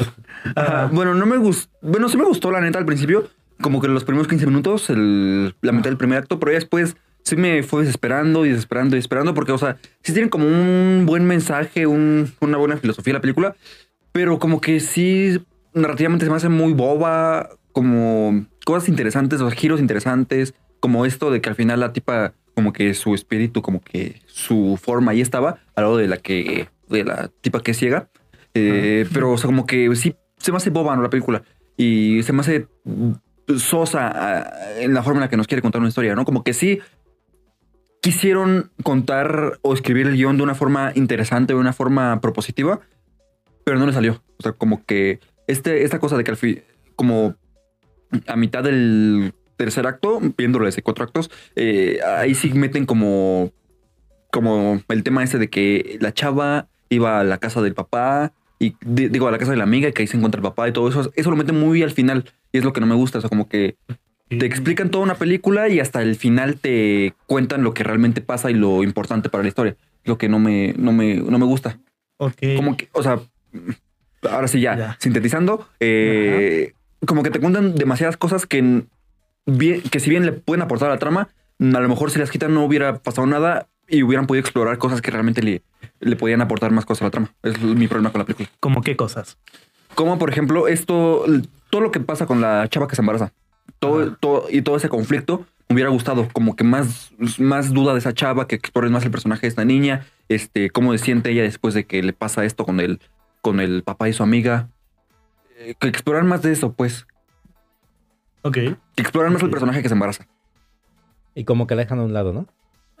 Ah, 0.56 0.88
bueno, 0.90 1.12
no 1.12 1.26
me 1.26 1.36
gustó. 1.36 1.70
Bueno, 1.82 2.08
sí 2.08 2.16
me 2.16 2.24
gustó 2.24 2.50
la 2.50 2.60
neta 2.60 2.78
al 2.78 2.86
principio. 2.86 3.28
Como 3.60 3.80
que 3.80 3.88
los 3.88 4.04
primeros 4.04 4.28
15 4.28 4.46
minutos, 4.46 4.88
el- 4.90 5.54
la 5.62 5.72
mitad 5.72 5.90
del 5.90 5.96
primer 5.96 6.18
acto, 6.18 6.38
pero 6.38 6.52
ya 6.52 6.58
después 6.58 6.96
sí 7.22 7.36
me 7.36 7.62
fue 7.62 7.82
desesperando 7.82 8.46
y 8.46 8.50
desesperando 8.50 8.94
y 8.94 8.98
desesperando. 8.98 9.34
Porque, 9.34 9.52
o 9.52 9.58
sea, 9.58 9.76
sí 10.02 10.12
tienen 10.12 10.28
como 10.30 10.46
un 10.46 11.04
buen 11.06 11.24
mensaje, 11.26 11.86
un- 11.86 12.32
una 12.40 12.56
buena 12.58 12.76
filosofía 12.76 13.14
la 13.14 13.20
película. 13.20 13.56
Pero 14.12 14.38
como 14.38 14.60
que 14.60 14.80
sí, 14.80 15.38
narrativamente 15.74 16.24
se 16.24 16.30
me 16.30 16.36
hace 16.36 16.48
muy 16.48 16.72
boba. 16.72 17.50
Como 17.72 18.46
cosas 18.64 18.88
interesantes, 18.88 19.40
o 19.40 19.50
giros 19.50 19.80
interesantes. 19.80 20.54
Como 20.80 21.04
esto 21.06 21.30
de 21.30 21.40
que 21.40 21.48
al 21.48 21.54
final 21.54 21.80
la 21.80 21.92
tipa, 21.92 22.32
como 22.54 22.72
que 22.72 22.94
su 22.94 23.14
espíritu, 23.14 23.62
como 23.62 23.80
que 23.80 24.20
su 24.26 24.78
forma 24.80 25.12
ahí 25.12 25.20
estaba, 25.20 25.58
al 25.74 25.84
lado 25.84 25.96
de 25.96 26.06
la 26.08 26.16
que, 26.16 26.68
de 26.88 27.04
la 27.04 27.30
tipa 27.40 27.60
que 27.62 27.72
es 27.72 27.76
ciega. 27.78 28.08
Eh, 28.54 29.06
pero, 29.12 29.32
o 29.32 29.38
sea, 29.38 29.46
como 29.46 29.66
que 29.66 29.94
sí, 29.94 30.14
se 30.38 30.50
me 30.52 30.56
hace 30.56 30.70
boba 30.70 30.96
¿no? 30.96 31.02
la 31.02 31.10
película. 31.10 31.42
Y 31.76 32.22
se 32.22 32.32
me 32.32 32.40
hace 32.40 32.66
sosa 33.56 34.10
ah, 34.14 34.50
en 34.78 34.92
la 34.94 35.02
forma 35.02 35.18
en 35.18 35.22
la 35.22 35.30
que 35.30 35.36
nos 35.36 35.46
quiere 35.46 35.62
contar 35.62 35.80
una 35.80 35.88
historia, 35.88 36.14
¿no? 36.14 36.24
Como 36.24 36.44
que 36.44 36.52
sí 36.52 36.80
quisieron 38.00 38.70
contar 38.82 39.58
o 39.62 39.74
escribir 39.74 40.06
el 40.06 40.16
guion 40.16 40.36
de 40.36 40.42
una 40.42 40.54
forma 40.54 40.92
interesante, 40.94 41.52
de 41.54 41.58
una 41.58 41.72
forma 41.72 42.20
propositiva, 42.20 42.80
pero 43.64 43.78
no 43.78 43.86
le 43.86 43.92
salió. 43.92 44.22
O 44.38 44.42
sea, 44.42 44.52
como 44.52 44.84
que 44.84 45.20
este, 45.46 45.82
esta 45.84 45.98
cosa 45.98 46.16
de 46.16 46.24
que 46.24 46.30
al 46.30 46.36
fin, 46.36 46.62
como 46.94 47.34
a 48.26 48.36
mitad 48.36 48.62
del 48.62 49.34
tercer 49.56 49.86
acto, 49.86 50.20
viéndolo 50.36 50.66
desde 50.66 50.82
cuatro 50.82 51.04
actos, 51.04 51.30
eh, 51.56 51.98
ahí 52.06 52.34
sí 52.34 52.52
meten 52.52 52.86
como, 52.86 53.50
como 54.30 54.80
el 54.88 55.02
tema 55.02 55.24
ese 55.24 55.38
de 55.38 55.50
que 55.50 55.98
la 56.00 56.14
chava 56.14 56.68
iba 56.90 57.20
a 57.20 57.24
la 57.24 57.38
casa 57.38 57.60
del 57.60 57.74
papá 57.74 58.32
y 58.60 58.76
di- 58.80 59.08
digo 59.08 59.26
a 59.28 59.32
la 59.32 59.38
casa 59.38 59.50
de 59.50 59.56
la 59.58 59.64
amiga 59.64 59.88
y 59.88 59.92
que 59.92 60.02
ahí 60.02 60.06
se 60.06 60.16
encuentra 60.16 60.38
el 60.38 60.44
papá 60.44 60.68
y 60.68 60.72
todo 60.72 60.88
eso. 60.88 61.10
Eso 61.14 61.30
lo 61.30 61.36
meten 61.36 61.58
muy 61.58 61.82
al 61.82 61.90
final 61.90 62.24
y 62.52 62.58
es 62.58 62.64
lo 62.64 62.72
que 62.72 62.80
no 62.80 62.86
me 62.86 62.94
gusta. 62.94 63.18
O 63.18 63.20
sea, 63.20 63.30
como 63.30 63.48
que 63.48 63.76
te 64.28 64.44
explican 64.46 64.90
toda 64.90 65.04
una 65.04 65.14
película 65.14 65.68
y 65.68 65.80
hasta 65.80 66.02
el 66.02 66.16
final 66.16 66.56
te 66.58 67.14
cuentan 67.26 67.62
lo 67.62 67.72
que 67.74 67.82
realmente 67.84 68.20
pasa 68.20 68.50
y 68.50 68.54
lo 68.54 68.82
importante 68.82 69.28
para 69.28 69.42
la 69.42 69.48
historia. 69.48 69.76
Lo 70.04 70.18
que 70.18 70.28
no 70.28 70.38
me, 70.38 70.74
no 70.76 70.92
me, 70.92 71.16
no 71.16 71.38
me 71.38 71.46
gusta. 71.46 71.78
Ok. 72.18 72.36
Como 72.56 72.76
que, 72.76 72.88
o 72.92 73.02
sea, 73.02 73.20
ahora 74.30 74.48
sí 74.48 74.60
ya, 74.60 74.76
Ya. 74.76 74.96
sintetizando, 75.00 75.68
eh, 75.80 76.72
como 77.06 77.22
que 77.22 77.30
te 77.30 77.40
cuentan 77.40 77.74
demasiadas 77.74 78.16
cosas 78.16 78.44
que, 78.46 78.82
bien, 79.46 79.80
que 79.82 80.00
si 80.00 80.10
bien 80.10 80.26
le 80.26 80.32
pueden 80.32 80.62
aportar 80.62 80.88
a 80.90 80.94
la 80.94 80.98
trama, 80.98 81.28
a 81.60 81.80
lo 81.80 81.88
mejor 81.88 82.10
si 82.10 82.18
las 82.18 82.30
quitan 82.30 82.54
no 82.54 82.64
hubiera 82.64 82.98
pasado 82.98 83.26
nada 83.26 83.68
y 83.88 84.02
hubieran 84.02 84.26
podido 84.26 84.40
explorar 84.40 84.78
cosas 84.78 85.00
que 85.00 85.10
realmente 85.10 85.42
le, 85.42 85.62
le 86.00 86.16
podían 86.16 86.40
aportar 86.42 86.70
más 86.70 86.84
cosas 86.84 87.02
a 87.02 87.04
la 87.06 87.10
trama. 87.10 87.34
Es 87.42 87.60
mi 87.60 87.86
problema 87.88 88.10
con 88.12 88.18
la 88.20 88.24
película. 88.26 88.48
¿Cómo 88.60 88.82
qué 88.82 88.96
cosas? 88.96 89.38
Como 89.94 90.18
por 90.18 90.30
ejemplo, 90.30 90.68
esto, 90.68 91.24
todo 91.70 91.80
lo 91.80 91.90
que 91.90 92.00
pasa 92.00 92.26
con 92.26 92.40
la 92.40 92.66
chava 92.68 92.88
que 92.88 92.96
se 92.96 93.02
embaraza, 93.02 93.32
todo, 93.78 94.46
y 94.50 94.62
todo 94.62 94.76
ese 94.76 94.88
conflicto, 94.88 95.46
me 95.68 95.74
hubiera 95.74 95.90
gustado, 95.90 96.28
como 96.32 96.56
que 96.56 96.64
más, 96.64 97.12
más 97.38 97.72
duda 97.72 97.92
de 97.92 97.98
esa 97.98 98.12
chava, 98.14 98.46
que 98.48 98.54
explores 98.56 98.90
más 98.90 99.04
el 99.04 99.10
personaje 99.10 99.42
de 99.42 99.48
esta 99.48 99.64
niña, 99.64 100.06
este, 100.28 100.70
cómo 100.70 100.92
se 100.92 100.98
siente 100.98 101.30
ella 101.30 101.42
después 101.42 101.74
de 101.74 101.84
que 101.84 102.02
le 102.02 102.12
pasa 102.12 102.44
esto 102.44 102.64
con 102.64 102.80
el, 102.80 103.00
con 103.42 103.60
el 103.60 103.82
papá 103.82 104.08
y 104.08 104.12
su 104.12 104.22
amiga. 104.22 104.68
Eh, 105.58 105.74
que 105.78 105.88
explorar 105.88 106.24
más 106.24 106.42
de 106.42 106.52
eso, 106.52 106.72
pues. 106.72 107.06
Ok. 108.42 108.54
Que 108.54 108.76
explorar 108.96 109.30
más 109.30 109.42
el 109.42 109.50
personaje 109.50 109.82
que 109.82 109.88
se 109.88 109.94
embaraza. 109.94 110.26
Y 111.34 111.44
como 111.44 111.66
que 111.66 111.74
la 111.74 111.82
dejan 111.82 111.98
a 111.98 112.04
un 112.04 112.12
lado, 112.12 112.32
¿no? 112.32 112.46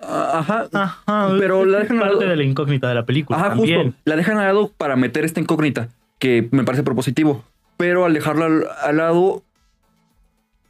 Ah, 0.00 0.38
Ajá. 0.38 0.68
Ajá. 0.72 1.28
Pero 1.38 1.64
la 1.64 1.78
dejan 1.80 1.96
al 1.98 2.02
parte 2.02 2.16
lado. 2.16 2.30
de 2.30 2.36
la 2.36 2.44
incógnita 2.44 2.88
de 2.88 2.94
la 2.94 3.06
película. 3.06 3.38
Ajá, 3.38 3.48
también. 3.50 3.82
justo. 3.84 4.00
La 4.04 4.16
dejan 4.16 4.38
al 4.38 4.46
lado 4.46 4.72
para 4.76 4.94
meter 4.96 5.24
esta 5.24 5.40
incógnita, 5.40 5.88
que 6.18 6.48
me 6.52 6.64
parece 6.64 6.82
propositivo. 6.82 7.44
Pero 7.78 8.04
al 8.04 8.12
dejarla 8.12 8.46
al, 8.46 8.66
al 8.82 8.96
lado, 8.98 9.42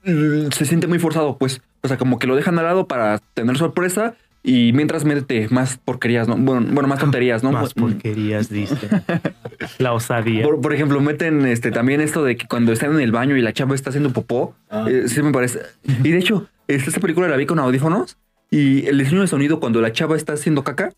mm, 0.05 0.51
se 0.53 0.65
siente 0.65 0.87
muy 0.87 1.01
forzado, 1.01 1.37
pues. 1.37 1.61
O 1.83 1.89
sea, 1.89 1.97
como 1.97 2.19
que 2.21 2.29
lo 2.29 2.37
dejan 2.37 2.59
al 2.59 2.67
lado 2.67 2.87
para 2.87 3.19
tener 3.35 3.59
sorpresa 3.59 4.15
y 4.43 4.73
mientras 4.73 5.05
métete 5.05 5.49
más 5.51 5.79
porquerías, 5.79 6.29
¿no? 6.29 6.37
Bueno, 6.37 6.67
bueno 6.71 6.89
más 6.89 6.99
tonterías, 7.01 7.43
¿no? 7.43 7.53
Más 7.53 7.75
porquerías, 7.75 8.49
diste. 8.49 8.89
la 9.79 9.93
osadía. 9.93 10.45
Por, 10.45 10.61
por 10.61 10.73
ejemplo, 10.73 11.01
meten 11.01 11.45
este 11.47 11.71
también 11.71 12.01
esto 12.01 12.25
de 12.25 12.37
que 12.37 12.47
cuando 12.47 12.73
están 12.73 12.95
en 12.95 13.01
el 13.01 13.13
baño 13.13 13.37
y 13.37 13.43
la 13.43 13.53
chava 13.53 13.75
está 13.75 13.91
haciendo 13.91 14.13
popó, 14.13 14.55
eh, 14.89 15.05
sí 15.07 15.23
me 15.23 15.33
parece. 15.33 15.61
Y 15.85 16.11
de 16.11 16.19
hecho, 16.19 16.49
esta 16.67 16.89
esta 16.89 17.01
película 17.01 17.29
la 17.29 17.37
vi 17.37 17.47
con 17.47 17.59
audífonos 17.59 18.17
y 18.51 18.87
el 18.87 18.99
diseño 18.99 19.21
de 19.21 19.27
sonido 19.27 19.61
cuando 19.61 19.81
la 19.81 19.93
chava 19.93 20.17
está 20.17 20.35
haciendo 20.35 20.65
caca 20.65 20.93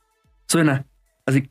suena 0.46 0.84
así. 1.26 1.50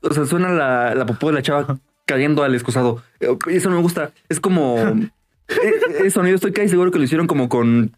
O 0.00 0.14
sea, 0.14 0.24
suena 0.24 0.50
la, 0.50 0.94
la 0.94 1.06
popó 1.06 1.28
de 1.28 1.34
la 1.34 1.42
chava 1.42 1.78
cayendo 2.06 2.42
al 2.42 2.54
excusado. 2.54 3.02
Eh, 3.20 3.28
Eso 3.48 3.68
no 3.68 3.76
me 3.76 3.82
gusta. 3.82 4.12
Es 4.28 4.40
como. 4.40 4.78
eh, 5.48 5.72
El 6.00 6.10
sonido 6.10 6.36
estoy 6.36 6.52
casi 6.52 6.68
seguro 6.68 6.90
que 6.90 6.98
lo 6.98 7.04
hicieron 7.04 7.26
como 7.26 7.48
con. 7.48 7.92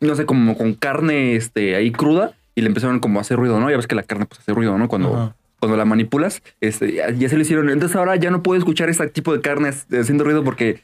No 0.00 0.14
sé, 0.14 0.24
como 0.24 0.56
con 0.56 0.74
carne 0.74 1.34
este, 1.34 1.74
ahí 1.74 1.90
cruda 1.90 2.32
y 2.54 2.60
le 2.62 2.68
empezaron 2.68 3.00
como 3.00 3.18
a 3.18 3.22
hacer 3.22 3.36
ruido, 3.36 3.58
¿no? 3.60 3.68
Ya 3.68 3.76
ves 3.76 3.88
que 3.88 3.96
la 3.96 4.04
carne 4.04 4.26
pues 4.26 4.40
hace 4.40 4.54
ruido, 4.54 4.78
¿no? 4.78 4.88
Cuando, 4.88 5.34
cuando 5.58 5.76
la 5.76 5.84
manipulas, 5.84 6.40
este, 6.60 6.92
ya, 6.92 7.10
ya 7.10 7.28
se 7.28 7.34
lo 7.34 7.42
hicieron. 7.42 7.68
Entonces 7.68 7.96
ahora 7.96 8.14
ya 8.14 8.30
no 8.30 8.42
puedo 8.42 8.58
escuchar 8.58 8.88
este 8.88 9.08
tipo 9.08 9.32
de 9.32 9.40
carne 9.40 9.70
haciendo 9.70 10.22
ruido 10.22 10.44
porque 10.44 10.82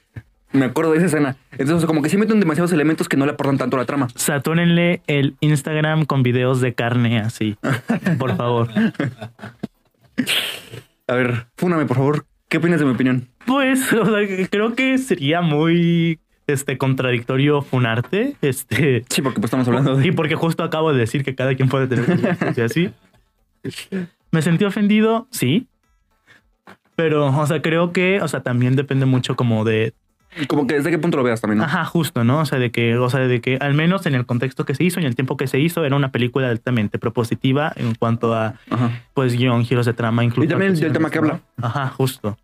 me 0.54 0.66
acuerdo 0.66 0.92
de 0.92 0.98
esa 0.98 1.06
escena. 1.06 1.36
Entonces, 1.58 1.84
como 1.84 2.00
que 2.00 2.08
sí 2.08 2.16
meten 2.16 2.38
demasiados 2.38 2.72
elementos 2.72 3.08
que 3.08 3.16
no 3.16 3.26
le 3.26 3.32
aportan 3.32 3.58
tanto 3.58 3.76
a 3.76 3.80
la 3.80 3.86
trama. 3.86 4.08
Satúrenle 4.14 5.02
el 5.08 5.34
Instagram 5.40 6.04
con 6.06 6.22
videos 6.22 6.60
de 6.60 6.74
carne 6.74 7.18
así. 7.18 7.56
Por 8.18 8.36
favor. 8.36 8.68
A 11.08 11.14
ver, 11.14 11.46
fúname, 11.56 11.86
por 11.86 11.96
favor. 11.96 12.24
¿Qué 12.54 12.58
opinas 12.58 12.78
de 12.78 12.86
mi 12.86 12.92
opinión? 12.92 13.26
Pues, 13.46 13.92
o 13.92 14.06
sea, 14.06 14.48
creo 14.48 14.76
que 14.76 14.96
sería 14.98 15.40
muy 15.40 16.20
este 16.46 16.78
contradictorio 16.78 17.62
funarte. 17.62 18.36
Este. 18.42 19.04
Sí, 19.08 19.22
porque 19.22 19.40
pues 19.40 19.46
estamos 19.46 19.66
hablando 19.66 19.96
de... 19.96 20.06
Y 20.06 20.12
porque 20.12 20.36
justo 20.36 20.62
acabo 20.62 20.92
de 20.92 21.00
decir 21.00 21.24
que 21.24 21.34
cada 21.34 21.56
quien 21.56 21.68
puede 21.68 21.88
tener 21.88 22.06
y 22.56 22.60
así. 22.60 22.92
Me 24.30 24.40
sentí 24.40 24.64
ofendido, 24.64 25.26
sí. 25.32 25.66
Pero, 26.94 27.36
o 27.36 27.46
sea, 27.48 27.60
creo 27.60 27.92
que, 27.92 28.20
o 28.20 28.28
sea, 28.28 28.44
también 28.44 28.76
depende 28.76 29.04
mucho 29.04 29.34
como 29.34 29.64
de, 29.64 29.92
Como 30.46 30.68
que 30.68 30.74
desde 30.74 30.92
qué 30.92 30.98
punto 31.00 31.16
lo 31.16 31.24
veas 31.24 31.40
también, 31.40 31.58
¿no? 31.58 31.64
ajá, 31.64 31.84
justo, 31.86 32.22
¿no? 32.22 32.38
O 32.38 32.46
sea, 32.46 32.60
de 32.60 32.70
que, 32.70 32.96
o 32.96 33.10
sea, 33.10 33.26
de 33.26 33.40
que 33.40 33.56
al 33.56 33.74
menos 33.74 34.06
en 34.06 34.14
el 34.14 34.26
contexto 34.26 34.64
que 34.64 34.76
se 34.76 34.84
hizo 34.84 35.00
y 35.00 35.02
en 35.02 35.08
el 35.08 35.16
tiempo 35.16 35.36
que 35.36 35.48
se 35.48 35.58
hizo 35.58 35.84
era 35.84 35.96
una 35.96 36.12
película 36.12 36.50
altamente 36.50 37.00
propositiva 37.00 37.72
en 37.74 37.96
cuanto 37.96 38.32
a, 38.32 38.54
Ajá. 38.70 39.02
pues, 39.12 39.36
guion, 39.36 39.64
giros 39.64 39.86
de 39.86 39.92
trama, 39.92 40.22
incluso. 40.22 40.44
Y 40.44 40.48
también 40.48 40.74
el 40.74 40.78
del 40.78 40.92
tema 40.92 41.10
que 41.10 41.20
¿no? 41.20 41.40
Ajá, 41.60 41.88
justo. 41.88 42.38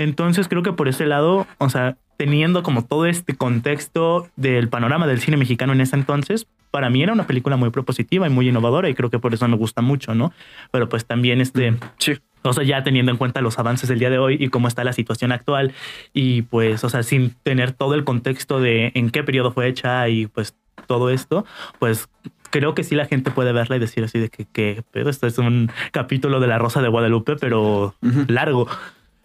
Entonces 0.00 0.48
creo 0.48 0.62
que 0.62 0.72
por 0.72 0.88
ese 0.88 1.04
lado, 1.04 1.46
o 1.58 1.68
sea, 1.68 1.98
teniendo 2.16 2.62
como 2.62 2.86
todo 2.86 3.04
este 3.04 3.36
contexto 3.36 4.28
del 4.36 4.70
panorama 4.70 5.06
del 5.06 5.20
cine 5.20 5.36
mexicano 5.36 5.74
en 5.74 5.82
ese 5.82 5.94
entonces, 5.94 6.46
para 6.70 6.88
mí 6.88 7.02
era 7.02 7.12
una 7.12 7.26
película 7.26 7.56
muy 7.56 7.68
propositiva 7.68 8.26
y 8.26 8.30
muy 8.30 8.48
innovadora 8.48 8.88
y 8.88 8.94
creo 8.94 9.10
que 9.10 9.18
por 9.18 9.34
eso 9.34 9.46
me 9.46 9.56
gusta 9.56 9.82
mucho, 9.82 10.14
¿no? 10.14 10.32
Pero 10.70 10.88
pues 10.88 11.04
también 11.04 11.42
este, 11.42 11.76
Sí. 11.98 12.14
O 12.42 12.54
sea, 12.54 12.64
ya 12.64 12.82
teniendo 12.82 13.12
en 13.12 13.18
cuenta 13.18 13.42
los 13.42 13.58
avances 13.58 13.90
del 13.90 13.98
día 13.98 14.08
de 14.08 14.18
hoy 14.18 14.38
y 14.40 14.48
cómo 14.48 14.68
está 14.68 14.84
la 14.84 14.94
situación 14.94 15.32
actual 15.32 15.74
y 16.14 16.42
pues, 16.42 16.82
o 16.82 16.88
sea, 16.88 17.02
sin 17.02 17.34
tener 17.42 17.72
todo 17.72 17.94
el 17.94 18.04
contexto 18.04 18.58
de 18.58 18.92
en 18.94 19.10
qué 19.10 19.22
periodo 19.22 19.52
fue 19.52 19.68
hecha 19.68 20.08
y 20.08 20.28
pues 20.28 20.54
todo 20.86 21.10
esto, 21.10 21.44
pues 21.78 22.08
creo 22.48 22.74
que 22.74 22.84
sí 22.84 22.94
la 22.94 23.04
gente 23.04 23.30
puede 23.30 23.52
verla 23.52 23.76
y 23.76 23.80
decir 23.80 24.02
así 24.02 24.18
de 24.18 24.30
que, 24.30 24.46
que 24.46 24.82
pero 24.92 25.10
esto 25.10 25.26
es 25.26 25.36
un 25.36 25.70
capítulo 25.92 26.40
de 26.40 26.46
la 26.46 26.58
Rosa 26.58 26.80
de 26.80 26.88
Guadalupe, 26.88 27.36
pero 27.36 27.94
largo. 28.28 28.66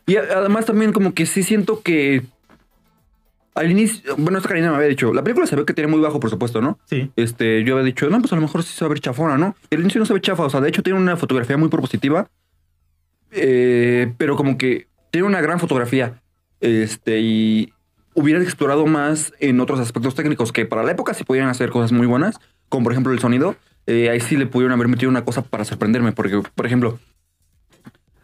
Y 0.07 0.17
además 0.17 0.65
también 0.65 0.93
como 0.93 1.13
que 1.13 1.25
sí 1.25 1.43
siento 1.43 1.81
que 1.81 2.23
al 3.55 3.71
inicio, 3.71 4.15
bueno, 4.17 4.37
esta 4.37 4.49
Karina 4.49 4.69
me 4.69 4.75
había 4.75 4.89
dicho, 4.89 5.13
la 5.13 5.23
película 5.23 5.47
se 5.47 5.55
ve 5.55 5.65
que 5.65 5.73
tiene 5.73 5.89
muy 5.89 6.01
bajo 6.01 6.19
presupuesto, 6.19 6.61
¿no? 6.61 6.77
Sí. 6.85 7.09
Este, 7.15 7.63
yo 7.63 7.75
había 7.75 7.85
dicho, 7.85 8.09
no, 8.09 8.19
pues 8.19 8.31
a 8.33 8.35
lo 8.35 8.41
mejor 8.41 8.63
sí 8.63 8.73
se 8.73 8.83
va 8.83 8.87
a 8.87 8.89
ver 8.89 8.99
chafona, 8.99 9.37
¿no? 9.37 9.55
Y 9.69 9.75
al 9.75 9.81
inicio 9.81 9.99
no 9.99 10.05
se 10.05 10.13
ve 10.13 10.19
chafa, 10.19 10.43
o 10.43 10.49
sea, 10.49 10.59
de 10.59 10.67
hecho 10.67 10.83
tiene 10.83 10.99
una 10.99 11.15
fotografía 11.15 11.55
muy 11.55 11.69
propositiva, 11.69 12.27
eh, 13.31 14.13
pero 14.17 14.35
como 14.35 14.57
que 14.57 14.87
tiene 15.09 15.25
una 15.25 15.39
gran 15.39 15.59
fotografía, 15.59 16.21
este, 16.59 17.21
y 17.21 17.73
hubiera 18.13 18.41
explorado 18.41 18.85
más 18.87 19.33
en 19.39 19.61
otros 19.61 19.79
aspectos 19.79 20.15
técnicos 20.15 20.51
que 20.51 20.65
para 20.65 20.83
la 20.83 20.91
época 20.91 21.13
sí 21.13 21.23
podían 21.23 21.47
hacer 21.47 21.69
cosas 21.69 21.93
muy 21.93 22.07
buenas, 22.07 22.39
como 22.67 22.83
por 22.83 22.91
ejemplo 22.91 23.13
el 23.13 23.19
sonido, 23.19 23.55
eh, 23.87 24.09
ahí 24.09 24.19
sí 24.19 24.35
le 24.35 24.47
pudieron 24.47 24.73
haber 24.73 24.89
metido 24.89 25.09
una 25.09 25.23
cosa 25.23 25.43
para 25.43 25.63
sorprenderme, 25.63 26.11
porque, 26.11 26.41
por 26.55 26.65
ejemplo, 26.65 26.99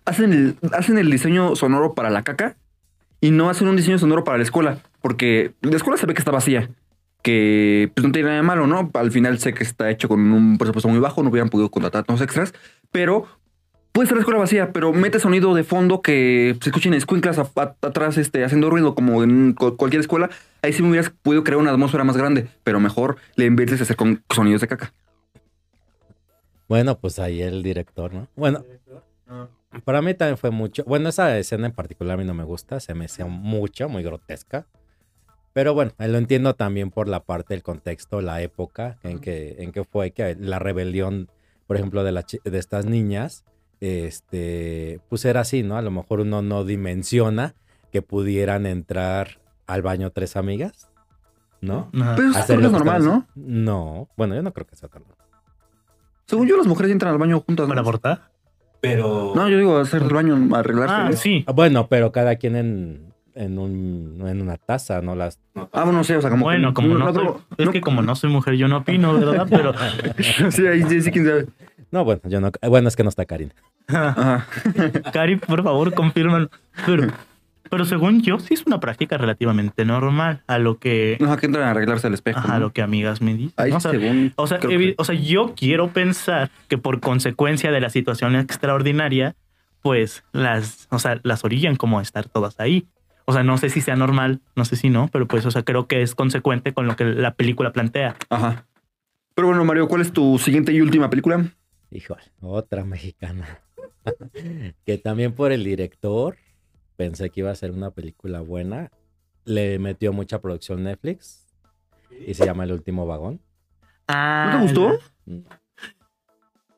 hacen 0.05 0.33
el, 0.33 0.55
hacen 0.73 0.97
el 0.97 1.09
diseño 1.11 1.55
sonoro 1.55 1.93
para 1.93 2.09
la 2.09 2.23
caca 2.23 2.55
y 3.19 3.31
no 3.31 3.49
hacen 3.49 3.67
un 3.67 3.75
diseño 3.75 3.97
sonoro 3.99 4.23
para 4.23 4.37
la 4.37 4.43
escuela, 4.43 4.79
porque 5.01 5.53
la 5.61 5.75
escuela 5.75 5.97
se 5.97 6.05
ve 6.05 6.13
que 6.13 6.19
está 6.19 6.31
vacía, 6.31 6.69
que 7.21 7.91
pues, 7.93 8.05
no 8.05 8.11
tiene 8.11 8.27
nada 8.29 8.41
de 8.41 8.47
malo, 8.47 8.65
¿no? 8.67 8.89
Al 8.93 9.11
final 9.11 9.37
sé 9.39 9.53
que 9.53 9.63
está 9.63 9.89
hecho 9.91 10.07
con 10.07 10.19
un 10.31 10.57
presupuesto 10.57 10.89
muy 10.89 10.99
bajo, 10.99 11.21
no 11.23 11.29
hubieran 11.29 11.49
podido 11.49 11.69
contratar 11.69 12.03
tantos 12.03 12.21
extras, 12.23 12.53
pero 12.91 13.27
puede 13.91 14.07
ser 14.07 14.15
la 14.17 14.21
escuela 14.21 14.39
vacía, 14.39 14.71
pero 14.73 14.91
mete 14.93 15.19
sonido 15.19 15.53
de 15.53 15.63
fondo 15.63 16.01
que 16.01 16.57
se 16.61 16.69
escuchen 16.69 16.93
escuinclas 16.95 17.37
a- 17.37 17.49
a- 17.57 17.75
atrás 17.81 18.17
este, 18.17 18.43
haciendo 18.43 18.69
ruido 18.69 18.95
como 18.95 19.21
en 19.23 19.53
cu- 19.53 19.75
cualquier 19.77 19.99
escuela. 19.99 20.29
Ahí 20.63 20.73
sí 20.73 20.81
me 20.81 20.89
hubieras 20.89 21.11
podido 21.21 21.43
crear 21.43 21.59
una 21.59 21.71
atmósfera 21.71 22.03
más 22.03 22.17
grande, 22.17 22.47
pero 22.63 22.79
mejor 22.79 23.17
le 23.35 23.45
inviertes 23.45 23.81
a 23.81 23.83
hacer 23.83 23.97
con 23.97 24.23
sonidos 24.33 24.61
de 24.61 24.67
caca. 24.67 24.93
Bueno, 26.67 26.97
pues 26.97 27.19
ahí 27.19 27.41
el 27.41 27.61
director, 27.63 28.13
¿no? 28.13 28.27
Bueno, 28.35 28.63
para 29.83 30.01
mí 30.01 30.13
también 30.13 30.37
fue 30.37 30.51
mucho. 30.51 30.83
Bueno, 30.85 31.09
esa 31.09 31.37
escena 31.37 31.67
en 31.67 31.73
particular 31.73 32.15
a 32.15 32.17
mí 32.17 32.25
no 32.25 32.33
me 32.33 32.43
gusta, 32.43 32.79
se 32.79 32.93
me 32.93 33.05
hacía 33.05 33.25
mucho, 33.25 33.87
muy 33.89 34.03
grotesca. 34.03 34.67
Pero 35.53 35.73
bueno, 35.73 35.91
lo 35.97 36.17
entiendo 36.17 36.55
también 36.55 36.91
por 36.91 37.07
la 37.07 37.23
parte 37.23 37.53
del 37.53 37.63
contexto, 37.63 38.21
la 38.21 38.41
época 38.41 38.97
en 39.03 39.19
que, 39.19 39.57
en 39.59 39.71
que 39.71 39.83
fue 39.83 40.11
que 40.11 40.35
la 40.39 40.59
rebelión, 40.59 41.29
por 41.67 41.75
ejemplo, 41.75 42.03
de, 42.03 42.13
la 42.13 42.25
de 42.43 42.57
estas 42.57 42.85
niñas, 42.85 43.43
este, 43.81 45.01
pues 45.09 45.25
era 45.25 45.41
así, 45.41 45.63
¿no? 45.63 45.77
A 45.77 45.81
lo 45.81 45.91
mejor 45.91 46.21
uno 46.21 46.41
no 46.41 46.63
dimensiona 46.63 47.55
que 47.91 48.01
pudieran 48.01 48.65
entrar 48.65 49.41
al 49.67 49.81
baño 49.81 50.11
tres 50.11 50.37
amigas, 50.37 50.89
¿no? 51.59 51.89
Ajá. 51.99 52.15
Pero 52.15 52.29
eso 52.29 52.39
Hacer 52.39 52.57
creo 52.57 52.69
que 52.69 52.77
es 52.77 52.83
normal, 52.83 53.03
¿no? 53.03 53.27
No, 53.35 54.07
bueno, 54.15 54.35
yo 54.35 54.41
no 54.41 54.53
creo 54.53 54.67
que 54.67 54.75
sea 54.77 54.87
tan 54.87 55.01
normal. 55.01 55.27
Según 56.27 56.47
yo, 56.47 56.55
las 56.55 56.67
mujeres 56.67 56.93
entran 56.93 57.11
al 57.11 57.19
baño 57.19 57.41
juntas. 57.41 57.65
¿no? 57.65 57.69
¿Para 57.69 57.81
abortar? 57.81 58.30
Pero... 58.81 59.33
No, 59.35 59.47
yo 59.47 59.57
digo 59.57 59.77
hacer 59.77 60.01
el 60.01 60.09
baño, 60.09 60.37
arreglarse. 60.55 60.93
Ah, 60.95 61.11
sí. 61.13 61.45
Bueno, 61.53 61.87
pero 61.87 62.11
cada 62.11 62.35
quien 62.35 62.55
en, 62.55 63.13
en, 63.35 63.59
un, 63.59 64.23
en 64.27 64.41
una 64.41 64.57
taza, 64.57 65.01
no 65.01 65.15
las... 65.15 65.39
Ah, 65.71 65.83
bueno, 65.83 66.03
sí, 66.03 66.13
o 66.13 66.21
sea, 66.21 66.29
como 66.31 66.45
Bueno, 66.45 66.69
que- 66.69 66.73
como 66.73 66.95
no, 66.95 67.05
no, 67.05 67.13
soy, 67.13 67.27
es 67.59 67.65
no- 67.67 67.71
que 67.71 67.81
como 67.81 68.01
no 68.01 68.15
soy 68.15 68.31
mujer, 68.31 68.55
yo 68.55 68.67
no 68.67 68.77
opino, 68.77 69.13
¿verdad? 69.13 69.47
Pero 69.49 69.73
sí, 70.51 70.65
ahí 70.67 70.83
sí, 70.83 71.01
sí, 71.01 71.11
quién 71.11 71.25
sabe. 71.25 71.45
No, 71.91 72.03
bueno, 72.03 72.21
yo 72.25 72.41
no... 72.41 72.51
Bueno, 72.67 72.87
es 72.87 72.95
que 72.95 73.03
no 73.03 73.09
está 73.09 73.25
Karina. 73.25 73.53
Ajá. 73.87 74.47
Cari, 75.13 75.35
por 75.35 75.61
favor, 75.63 75.93
confirman. 75.93 76.49
Pero, 76.85 77.07
pero 77.71 77.85
según 77.85 78.21
yo, 78.21 78.37
sí 78.39 78.53
es 78.53 78.65
una 78.67 78.79
práctica 78.79 79.17
relativamente 79.17 79.83
normal 79.85 80.43
a 80.45 80.59
lo 80.59 80.77
que, 80.77 81.17
Ajá, 81.19 81.37
que 81.37 81.47
entran 81.47 81.67
a 81.67 81.71
arreglarse 81.71 82.07
el 82.07 82.13
espejo. 82.13 82.37
ajá, 82.39 82.55
a 82.55 82.59
¿no? 82.59 82.65
lo 82.67 82.73
que 82.73 82.83
amigas 82.83 83.21
me 83.21 83.33
dicen. 83.33 83.53
Ahí 83.57 83.71
¿no? 83.71 83.77
O 83.77 83.79
sea, 83.79 83.91
según. 83.91 84.33
o 84.35 84.45
sea, 84.45 84.59
creo 84.59 84.71
evi- 84.79 84.89
que- 84.89 84.95
o 84.99 85.03
sea, 85.05 85.15
yo 85.15 85.53
quiero 85.55 85.87
pensar 85.91 86.51
que 86.67 86.77
por 86.77 86.99
consecuencia 86.99 87.71
de 87.71 87.79
la 87.81 87.89
situación 87.89 88.35
extraordinaria, 88.35 89.35
pues 89.81 90.23
las, 90.31 90.87
o 90.91 90.99
sea, 90.99 91.19
las 91.23 91.43
orillan 91.43 91.75
como 91.75 91.97
a 91.97 92.01
estar 92.03 92.29
todas 92.29 92.59
ahí. 92.59 92.85
O 93.25 93.33
sea, 93.33 93.43
no 93.43 93.57
sé 93.57 93.69
si 93.69 93.81
sea 93.81 93.95
normal, 93.95 94.41
no 94.55 94.65
sé 94.65 94.75
si 94.75 94.89
no, 94.89 95.07
pero 95.11 95.27
pues, 95.27 95.45
o 95.45 95.51
sea, 95.51 95.63
creo 95.63 95.87
que 95.87 96.01
es 96.01 96.13
consecuente 96.15 96.73
con 96.73 96.85
lo 96.85 96.95
que 96.95 97.05
la 97.05 97.33
película 97.35 97.71
plantea. 97.71 98.15
Ajá. 98.29 98.65
Pero 99.33 99.47
bueno, 99.47 99.63
Mario, 99.63 99.87
¿cuál 99.87 100.01
es 100.01 100.11
tu 100.11 100.37
siguiente 100.37 100.73
y 100.73 100.81
última 100.81 101.09
película? 101.09 101.45
Híjole, 101.89 102.21
otra 102.41 102.83
mexicana. 102.83 103.59
que 104.85 104.97
también 104.97 105.33
por 105.33 105.51
el 105.51 105.63
director 105.63 106.35
pensé 106.95 107.29
que 107.29 107.41
iba 107.41 107.51
a 107.51 107.55
ser 107.55 107.71
una 107.71 107.91
película 107.91 108.41
buena. 108.41 108.91
Le 109.45 109.79
metió 109.79 110.13
mucha 110.13 110.39
producción 110.39 110.83
Netflix 110.83 111.47
y 112.27 112.33
se 112.33 112.45
llama 112.45 112.63
El 112.65 112.73
último 112.73 113.05
vagón. 113.07 113.41
Ah, 114.07 114.51
¿No 114.53 114.57
te 114.57 114.63
gustó? 114.63 114.99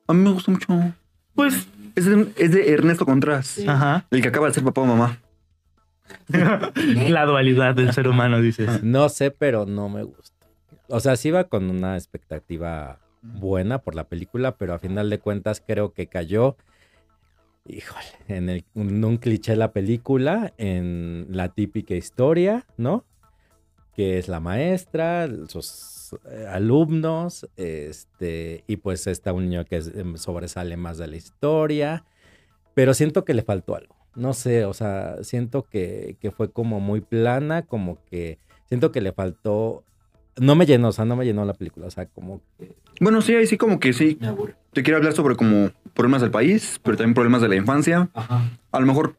A 0.07 0.13
mí 0.13 0.19
me 0.23 0.31
gustó 0.31 0.51
mucho. 0.51 0.67
Pues, 1.35 1.67
Es 1.95 2.05
de, 2.05 2.31
es 2.37 2.51
de 2.51 2.71
Ernesto 2.73 3.05
Contreras, 3.05 3.59
ajá. 3.67 4.05
el 4.11 4.21
que 4.21 4.27
acaba 4.29 4.47
de 4.47 4.53
ser 4.53 4.63
papá 4.63 4.81
o 4.81 4.85
mamá. 4.85 5.19
la 6.27 7.25
dualidad 7.25 7.75
del 7.75 7.91
ser 7.93 8.07
humano, 8.07 8.41
dices. 8.41 8.83
No 8.83 9.09
sé, 9.09 9.31
pero 9.31 9.65
no 9.65 9.89
me 9.89 10.03
gusta. 10.03 10.45
O 10.87 10.99
sea, 10.99 11.15
sí 11.15 11.29
iba 11.29 11.45
con 11.45 11.69
una 11.69 11.95
expectativa 11.95 12.99
buena 13.21 13.79
por 13.79 13.95
la 13.95 14.05
película, 14.07 14.57
pero 14.57 14.73
a 14.73 14.79
final 14.79 15.09
de 15.09 15.19
cuentas 15.19 15.63
creo 15.65 15.93
que 15.93 16.07
cayó, 16.07 16.57
híjole, 17.65 18.05
en, 18.27 18.49
el- 18.49 18.65
un 18.75 19.17
cliché 19.17 19.53
de 19.53 19.57
la 19.57 19.71
película, 19.71 20.53
en 20.57 21.27
la 21.29 21.49
típica 21.53 21.95
historia, 21.95 22.65
¿no? 22.77 23.05
Que 23.95 24.17
es 24.17 24.27
la 24.27 24.39
maestra, 24.39 25.29
sus 25.47 26.15
eh, 26.29 26.45
alumnos, 26.49 27.47
este, 27.55 28.63
y 28.67 28.77
pues 28.77 29.07
está 29.07 29.33
un 29.33 29.45
niño 29.49 29.65
que 29.65 29.77
em, 29.77 30.17
sobresale 30.17 30.77
más 30.77 30.97
de 30.97 31.07
la 31.07 31.15
historia, 31.15 32.05
pero 32.73 32.93
siento 32.93 33.23
que 33.23 33.33
le 33.33 33.43
faltó 33.43 33.75
algo. 33.75 33.95
No 34.15 34.33
sé, 34.33 34.65
o 34.65 34.73
sea, 34.73 35.23
siento 35.23 35.63
que, 35.63 36.17
que 36.19 36.31
fue 36.31 36.51
como 36.51 36.79
muy 36.79 37.01
plana, 37.01 37.63
como 37.65 38.03
que 38.05 38.39
siento 38.65 38.91
que 38.91 39.01
le 39.01 39.11
faltó. 39.11 39.83
No 40.39 40.55
me 40.55 40.65
llenó, 40.65 40.89
o 40.89 40.91
sea, 40.91 41.05
no 41.05 41.15
me 41.15 41.25
llenó 41.25 41.45
la 41.45 41.53
película, 41.53 41.85
o 41.87 41.91
sea, 41.91 42.05
como 42.07 42.41
que 42.57 42.75
Bueno, 42.99 43.21
sí, 43.21 43.35
ahí 43.35 43.45
sí 43.45 43.57
como 43.57 43.79
que 43.79 43.93
sí. 43.93 44.17
me 44.19 44.27
aburre. 44.27 44.55
Te 44.73 44.81
quiero 44.81 44.97
hablar 44.97 45.13
sobre 45.13 45.35
como 45.35 45.69
problemas 45.93 46.21
del 46.21 46.31
país, 46.31 46.79
pero 46.83 46.97
también 46.97 47.13
problemas 47.13 47.41
de 47.41 47.49
la 47.49 47.55
infancia. 47.55 48.09
Ajá. 48.13 48.49
A 48.71 48.79
lo 48.79 48.85
mejor... 48.85 49.15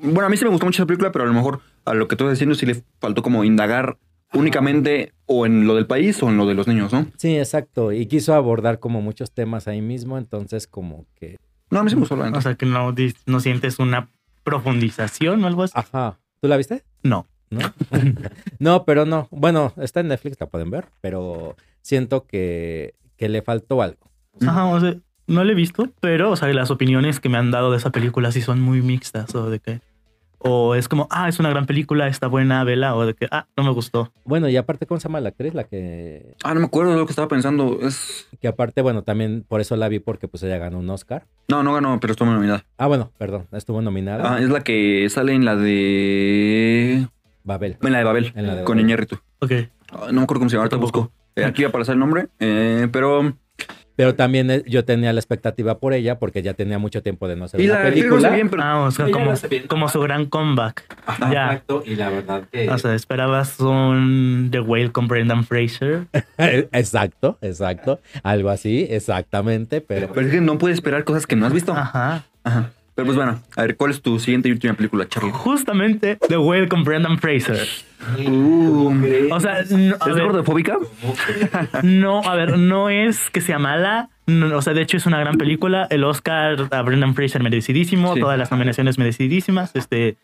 Bueno, 0.00 0.26
a 0.26 0.28
mí 0.28 0.36
sí 0.36 0.44
me 0.44 0.50
gustó 0.50 0.66
mucho 0.66 0.82
esa 0.82 0.86
película, 0.86 1.12
pero 1.12 1.24
a 1.24 1.28
lo 1.28 1.34
mejor 1.34 1.60
a 1.84 1.94
lo 1.94 2.08
que 2.08 2.16
tú 2.16 2.24
estás 2.24 2.38
diciendo 2.38 2.54
sí 2.54 2.66
le 2.66 2.82
faltó 3.00 3.22
como 3.22 3.44
indagar 3.44 3.98
únicamente 4.32 5.12
o 5.26 5.46
en 5.46 5.66
lo 5.66 5.74
del 5.74 5.86
país 5.86 6.22
o 6.22 6.28
en 6.28 6.36
lo 6.36 6.46
de 6.46 6.54
los 6.54 6.66
niños, 6.66 6.92
¿no? 6.92 7.06
Sí, 7.16 7.36
exacto. 7.38 7.92
Y 7.92 8.06
quiso 8.06 8.34
abordar 8.34 8.78
como 8.78 9.00
muchos 9.00 9.32
temas 9.32 9.68
ahí 9.68 9.80
mismo, 9.80 10.18
entonces 10.18 10.66
como 10.66 11.06
que. 11.14 11.36
No, 11.70 11.80
a 11.80 11.84
mí 11.84 11.90
sí 11.90 11.96
me 11.96 12.00
gustó 12.00 12.16
la. 12.16 12.28
O 12.30 12.40
sea, 12.40 12.54
que 12.56 12.66
no 12.66 13.40
sientes 13.40 13.78
una 13.78 14.08
profundización 14.44 15.42
o 15.44 15.46
algo 15.46 15.62
así. 15.62 15.72
Ajá. 15.76 16.18
¿Tú 16.40 16.48
la 16.48 16.56
viste? 16.56 16.84
No. 17.02 17.26
¿No? 17.50 17.60
no, 18.58 18.84
pero 18.84 19.06
no. 19.06 19.28
Bueno, 19.30 19.72
está 19.76 20.00
en 20.00 20.08
Netflix, 20.08 20.38
la 20.40 20.46
pueden 20.46 20.70
ver, 20.70 20.86
pero 21.00 21.56
siento 21.82 22.26
que, 22.26 22.94
que 23.16 23.28
le 23.28 23.42
faltó 23.42 23.82
algo. 23.82 24.10
Ajá, 24.46 24.66
o 24.66 24.80
sea, 24.80 24.96
no 25.26 25.44
lo 25.44 25.50
he 25.50 25.54
visto, 25.54 25.88
pero, 26.00 26.30
o 26.30 26.36
sea, 26.36 26.48
las 26.52 26.70
opiniones 26.70 27.20
que 27.20 27.28
me 27.28 27.38
han 27.38 27.50
dado 27.50 27.70
de 27.70 27.78
esa 27.78 27.90
película 27.90 28.32
sí 28.32 28.42
son 28.42 28.60
muy 28.60 28.82
mixtas, 28.82 29.34
o 29.34 29.50
de 29.50 29.60
que, 29.60 29.80
o 30.38 30.74
es 30.74 30.88
como, 30.88 31.08
ah, 31.10 31.28
es 31.28 31.38
una 31.40 31.50
gran 31.50 31.66
película, 31.66 32.06
está 32.06 32.28
buena, 32.28 32.62
vela, 32.62 32.94
o 32.94 33.06
de 33.06 33.14
que, 33.14 33.26
ah, 33.30 33.46
no 33.56 33.64
me 33.64 33.70
gustó. 33.70 34.12
Bueno, 34.24 34.48
y 34.48 34.56
aparte, 34.56 34.86
¿cómo 34.86 35.00
se 35.00 35.08
llama 35.08 35.20
la 35.20 35.30
actriz? 35.30 35.54
La 35.54 35.64
que. 35.64 36.34
Ah, 36.44 36.54
no 36.54 36.60
me 36.60 36.66
acuerdo 36.66 36.92
de 36.92 36.98
lo 36.98 37.06
que 37.06 37.12
estaba 37.12 37.28
pensando. 37.28 37.78
Es... 37.82 38.28
Que 38.40 38.48
aparte, 38.48 38.82
bueno, 38.82 39.02
también 39.02 39.44
por 39.48 39.60
eso 39.60 39.76
la 39.76 39.88
vi, 39.88 39.98
porque 39.98 40.28
pues 40.28 40.42
ella 40.42 40.58
ganó 40.58 40.78
un 40.78 40.90
Oscar. 40.90 41.26
No, 41.48 41.62
no 41.62 41.74
ganó, 41.74 41.98
pero 42.00 42.12
estuvo 42.12 42.30
nominada. 42.30 42.64
Ah, 42.78 42.86
bueno, 42.86 43.10
perdón, 43.18 43.46
estuvo 43.52 43.80
nominada. 43.82 44.34
Ah, 44.34 44.40
es 44.40 44.50
la 44.50 44.60
que 44.60 45.08
sale 45.10 45.32
en 45.32 45.44
la 45.44 45.56
de... 45.56 47.08
Babel. 47.46 47.78
En 47.82 47.92
la 47.92 47.98
de 47.98 48.04
Babel, 48.04 48.32
En 48.36 48.46
la 48.46 48.54
de 48.56 48.64
con 48.64 48.76
Babel. 48.76 48.84
Iñárritu. 48.90 49.18
Ok. 49.38 49.52
Ah, 49.92 50.06
No 50.08 50.12
me 50.20 50.22
acuerdo 50.22 50.40
cómo 50.40 50.50
se 50.50 50.56
llama, 50.56 50.64
ahorita 50.64 50.76
busco. 50.76 51.10
Eh, 51.36 51.44
aquí 51.44 51.62
va 51.62 51.68
a 51.68 51.70
aparecer 51.70 51.94
el 51.94 51.98
nombre, 52.00 52.26
eh, 52.40 52.88
pero... 52.92 53.34
Pero 53.94 54.14
también 54.14 54.50
eh, 54.50 54.62
yo 54.66 54.84
tenía 54.84 55.10
la 55.14 55.20
expectativa 55.20 55.78
por 55.78 55.94
ella, 55.94 56.18
porque 56.18 56.42
ya 56.42 56.52
tenía 56.52 56.78
mucho 56.78 57.02
tiempo 57.02 57.28
de 57.28 57.36
no 57.36 57.46
hacer 57.46 57.58
Y 57.60 57.64
una 57.64 57.74
la 57.74 57.80
actriz 57.86 58.04
lo 58.04 58.10
película. 58.10 58.28
hace 58.28 58.34
bien, 58.36 58.50
pero... 58.50 58.62
Ah, 58.62 58.80
o 58.84 58.90
sea, 58.90 59.06
Ella 59.06 59.12
como, 59.12 59.30
hace 59.86 59.92
su 59.92 60.00
gran 60.02 60.26
comeback. 60.26 60.84
Ajá, 61.06 61.32
Ya. 61.32 61.44
Exacto, 61.46 61.82
y 61.86 61.94
la 61.96 62.10
verdad 62.10 62.42
que... 62.52 62.68
O 62.68 62.76
sea, 62.76 62.94
esperabas 62.94 63.58
un 63.60 64.48
The 64.50 64.60
Whale 64.60 64.92
con 64.92 65.08
Brendan 65.08 65.44
Fraser. 65.44 66.06
exacto, 66.38 67.38
exacto. 67.40 68.00
Algo 68.22 68.50
así, 68.50 68.86
exactamente, 68.90 69.80
pero... 69.80 70.10
Pero 70.12 70.26
es 70.26 70.32
que 70.32 70.40
no 70.42 70.58
puedes 70.58 70.74
esperar 70.74 71.04
cosas 71.04 71.26
que 71.26 71.36
no 71.36 71.46
has 71.46 71.54
visto. 71.54 71.72
Ajá. 71.72 72.24
Ajá. 72.44 72.70
Pero 72.96 73.04
pues 73.06 73.16
bueno, 73.16 73.40
a 73.54 73.62
ver, 73.62 73.76
¿cuál 73.76 73.90
es 73.92 74.00
tu 74.02 74.18
siguiente 74.18 74.48
y 74.48 74.52
última 74.52 74.72
película, 74.74 75.06
Charlie? 75.06 75.30
Justamente 75.30 76.16
The 76.28 76.38
Whale 76.38 76.66
con 76.66 76.82
Brendan 76.82 77.18
Fraser. 77.18 77.58
Uh, 78.26 78.90
O 79.30 79.38
sea, 79.40 79.62
no, 79.70 79.94
¿Es 79.96 80.14
ver, 80.14 80.24
gordofóbica? 80.24 80.78
no, 81.82 82.22
a 82.22 82.34
ver, 82.34 82.58
no 82.58 82.88
es 82.88 83.30
que 83.30 83.40
sea 83.40 83.58
mala, 83.58 84.08
No, 84.26 84.56
o 84.56 84.62
sea, 84.62 84.72
de 84.74 84.82
hecho 84.82 84.96
es 84.96 85.06
una 85.06 85.20
gran 85.20 85.36
película. 85.38 85.86
El 85.90 86.04
Oscar 86.04 86.56
a 86.70 86.82
Brendan 86.82 87.14
Fraser 87.14 87.42
merecidísimo, 87.42 88.14
Sí. 88.14 88.20
todas 88.20 88.38
las 88.38 88.50
nominaciones 88.50 88.98
merecidísimas, 88.98 89.70
este, 89.76 90.16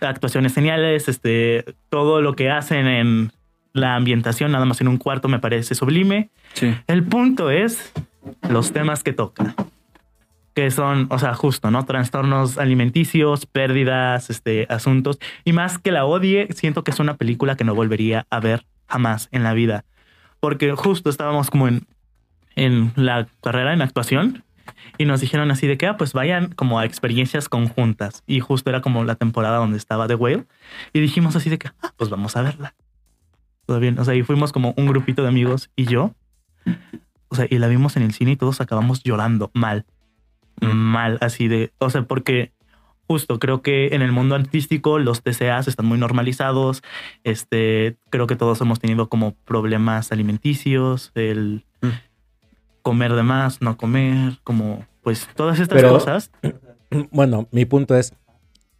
actuaciones 0.00 0.54
geniales, 0.54 1.08
este, 1.08 1.64
todo 1.90 2.20
lo 2.22 2.34
que 2.36 2.48
hacen 2.50 2.86
en 2.86 3.32
la 3.72 3.96
ambientación, 3.96 4.52
nada 4.52 4.64
más 4.66 4.80
en 4.80 4.86
un 4.88 4.98
cuarto, 4.98 5.28
me 5.28 5.40
parece 5.40 5.74
sublime. 5.74 6.30
Sí. 6.52 6.74
El 6.86 7.02
punto 7.02 7.50
es 7.50 7.92
los 8.48 8.72
temas 8.72 9.02
que 9.02 9.12
toca, 9.12 9.54
que 10.54 10.70
son, 10.70 11.08
o 11.10 11.18
sea, 11.18 11.34
justo, 11.34 11.70
¿no? 11.70 11.84
Trastornos 11.84 12.58
alimenticios, 12.58 13.46
pérdidas, 13.46 14.30
este, 14.30 14.66
asuntos. 14.70 15.18
Y 15.44 15.52
más 15.52 15.78
que 15.78 15.90
la 15.90 16.04
odie, 16.04 16.48
siento 16.52 16.84
que 16.84 16.92
es 16.92 17.00
una 17.00 17.16
película 17.16 17.56
que 17.56 17.64
no 17.64 17.74
volvería 17.74 18.26
a 18.30 18.40
ver 18.40 18.64
jamás 18.86 19.28
en 19.32 19.42
la 19.42 19.52
vida. 19.52 19.84
Porque 20.40 20.72
justo 20.72 21.10
estábamos 21.10 21.50
como 21.50 21.68
en, 21.68 21.86
en 22.54 22.92
la 22.96 23.26
carrera 23.42 23.72
en 23.72 23.82
actuación 23.82 24.44
y 24.96 25.06
nos 25.06 25.20
dijeron 25.20 25.50
así 25.50 25.66
de 25.66 25.76
que, 25.76 25.86
ah, 25.86 25.96
pues 25.96 26.12
vayan 26.12 26.52
como 26.52 26.78
a 26.78 26.84
experiencias 26.84 27.48
conjuntas. 27.48 28.22
Y 28.26 28.40
justo 28.40 28.70
era 28.70 28.80
como 28.80 29.04
la 29.04 29.16
temporada 29.16 29.58
donde 29.58 29.78
estaba 29.78 30.06
The 30.06 30.14
Whale. 30.14 30.46
Y 30.92 31.00
dijimos 31.00 31.34
así 31.34 31.50
de 31.50 31.58
que, 31.58 31.68
ah, 31.82 31.92
pues 31.96 32.10
vamos 32.10 32.36
a 32.36 32.42
verla. 32.42 32.74
Todo 33.66 33.80
bien. 33.80 33.98
O 33.98 34.04
sea, 34.04 34.14
y 34.14 34.22
fuimos 34.22 34.52
como 34.52 34.74
un 34.76 34.86
grupito 34.86 35.22
de 35.22 35.28
amigos 35.28 35.70
y 35.74 35.86
yo. 35.86 36.14
O 37.28 37.34
sea, 37.34 37.46
y 37.50 37.58
la 37.58 37.66
vimos 37.66 37.96
en 37.96 38.04
el 38.04 38.12
cine 38.12 38.32
y 38.32 38.36
todos 38.36 38.60
acabamos 38.60 39.02
llorando 39.02 39.50
mal. 39.54 39.84
Mal, 40.60 41.18
así 41.20 41.48
de. 41.48 41.72
O 41.78 41.90
sea, 41.90 42.02
porque 42.02 42.52
justo 43.06 43.38
creo 43.38 43.60
que 43.62 43.88
en 43.94 44.02
el 44.02 44.12
mundo 44.12 44.34
artístico 44.34 44.98
los 44.98 45.22
TCAs 45.22 45.68
están 45.68 45.86
muy 45.86 45.98
normalizados. 45.98 46.82
Este, 47.22 47.96
creo 48.10 48.26
que 48.26 48.36
todos 48.36 48.60
hemos 48.60 48.80
tenido 48.80 49.08
como 49.08 49.34
problemas 49.44 50.10
alimenticios, 50.12 51.12
el 51.14 51.64
Mm. 51.82 51.88
comer 52.82 53.12
de 53.14 53.22
más, 53.22 53.60
no 53.60 53.76
comer, 53.76 54.38
como 54.44 54.86
pues 55.02 55.28
todas 55.36 55.58
estas 55.60 55.80
Pero- 55.82 55.90
cosas. 55.90 56.30
Bueno, 57.10 57.48
mi 57.50 57.64
punto 57.64 57.96
es 57.96 58.14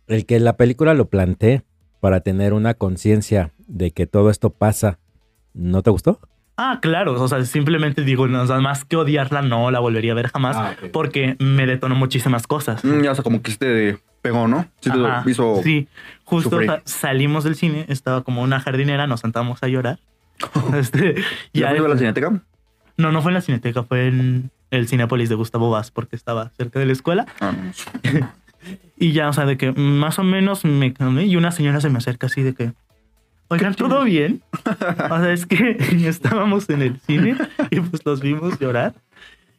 el 0.07 0.25
que 0.25 0.39
la 0.39 0.57
película 0.57 0.95
lo 0.95 1.09
plantee 1.09 1.63
para 2.01 2.21
tener 2.21 2.53
una 2.53 2.75
conciencia 2.75 3.53
de 3.67 3.91
que 3.91 4.07
todo 4.07 4.31
esto 4.31 4.51
pasa. 4.51 5.01
¿No 5.53 5.83
te 5.83 5.91
gustó? 5.91 6.21
Ah, 6.57 6.79
claro, 6.81 7.21
o 7.21 7.29
sea, 7.29 7.45
simplemente 7.45 8.03
digo, 8.03 8.29
no, 8.29 8.43
o 8.43 8.47
sea, 8.47 8.61
más 8.61 8.85
que 8.85 8.97
odiarla, 8.97 9.43
no 9.43 9.71
la 9.71 9.81
volvería 9.81 10.13
a 10.13 10.15
ver 10.15 10.29
jamás, 10.29 10.57
Ah, 10.57 10.75
porque 10.93 11.37
me 11.41 11.67
detonó 11.67 11.95
muchísimas 11.97 12.47
cosas. 12.47 12.85
Mm, 12.85 13.03
Ya, 13.03 13.11
o 13.13 13.15
sea, 13.15 13.25
como 13.25 13.43
que 13.43 13.51
sí 13.51 13.57
te 13.59 13.99
pegó, 14.23 14.47
¿no? 14.47 14.67
Sí 14.81 14.91
te 14.91 15.31
hizo... 15.31 15.61
sí, 15.63 15.89
justo 16.25 16.51
sufrir. 16.51 16.71
o 16.71 16.73
sea, 16.75 16.83
salimos 16.85 17.43
del 17.45 17.57
cine, 17.57 17.87
estaba 17.89 18.23
como 18.23 18.43
una 18.43 18.61
jardinera, 18.61 19.07
nos 19.07 19.21
sentamos 19.21 19.63
a 19.63 19.69
llorar. 19.69 19.99
este, 20.75 21.17
¿Ya 21.53 21.73
ya 21.73 21.77
fue 21.77 21.87
a 21.87 21.89
la 21.89 21.99
cineteca? 21.99 22.41
No, 22.97 23.11
no 23.11 23.21
fue 23.23 23.31
en 23.33 23.35
la 23.35 23.41
cineteca, 23.41 23.83
fue 23.83 24.07
en 24.07 24.51
el 24.71 24.87
Cinépolis 24.89 25.29
de 25.29 25.35
Gustavo 25.35 25.71
Vaz, 25.71 25.91
porque 25.91 26.15
estaba 26.15 26.51
cerca 26.51 26.79
de 26.79 26.87
la 26.87 26.93
escuela. 26.93 27.27
Ah, 27.41 27.53
no. 27.53 28.31
Y 28.97 29.13
ya, 29.13 29.29
o 29.29 29.33
sea, 29.33 29.45
de 29.45 29.59
que 29.59 29.73
más 29.73 30.19
o 30.19 30.23
menos 30.23 30.65
me 30.65 30.95
y 31.27 31.37
una 31.37 31.51
señora 31.51 31.83
se 31.83 31.91
me 31.91 31.99
acerca 31.99 32.29
así 32.29 32.43
de 32.43 32.55
que, 32.55 32.73
oigan, 33.55 33.75
¿todo 33.75 34.05
bien? 34.05 34.43
O 35.11 35.19
sea, 35.19 35.33
es 35.33 35.47
que 35.47 35.77
estábamos 36.07 36.69
en 36.71 36.83
el 36.83 37.01
cine 37.01 37.37
y 37.71 37.81
pues 37.81 38.05
los 38.05 38.21
vimos 38.21 38.59
llorar. 38.59 38.95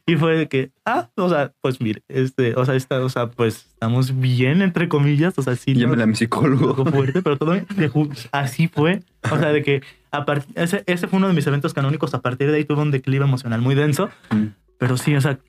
Y 0.08 0.14
fue 0.14 0.36
de 0.36 0.46
que, 0.46 0.70
ah, 0.84 1.08
o 1.16 1.28
sea, 1.28 1.52
pues 1.60 1.80
mire, 1.80 2.02
este, 2.06 2.54
o 2.54 2.64
sea, 2.64 2.76
está, 2.76 3.00
o 3.00 3.08
sea, 3.08 3.28
pues 3.28 3.66
estamos 3.72 4.20
bien, 4.20 4.62
entre 4.62 4.88
comillas, 4.88 5.36
o 5.36 5.42
sea, 5.42 5.56
sí. 5.56 5.74
Llámela 5.74 6.04
a 6.04 6.06
mi 6.06 6.14
psicólogo. 6.14 6.84
fuerte, 6.84 7.22
pero 7.22 7.36
todo 7.36 7.60
así 8.30 8.68
fue. 8.68 9.02
O 9.32 9.36
sea, 9.36 9.48
de 9.52 9.64
que 9.64 9.82
a 10.12 10.24
ese, 10.54 10.84
ese 10.86 11.08
fue 11.08 11.16
uno 11.16 11.26
de 11.26 11.34
mis 11.34 11.46
eventos 11.48 11.74
canónicos. 11.74 12.14
A 12.14 12.22
partir 12.22 12.52
de 12.52 12.58
ahí 12.58 12.64
tuve 12.64 12.82
un 12.82 12.92
declive 12.92 13.24
emocional 13.24 13.60
muy 13.60 13.74
denso. 13.74 14.08
Mm. 14.30 14.46
Pero 14.78 14.96
sí, 14.96 15.16
o 15.16 15.20
sea, 15.20 15.40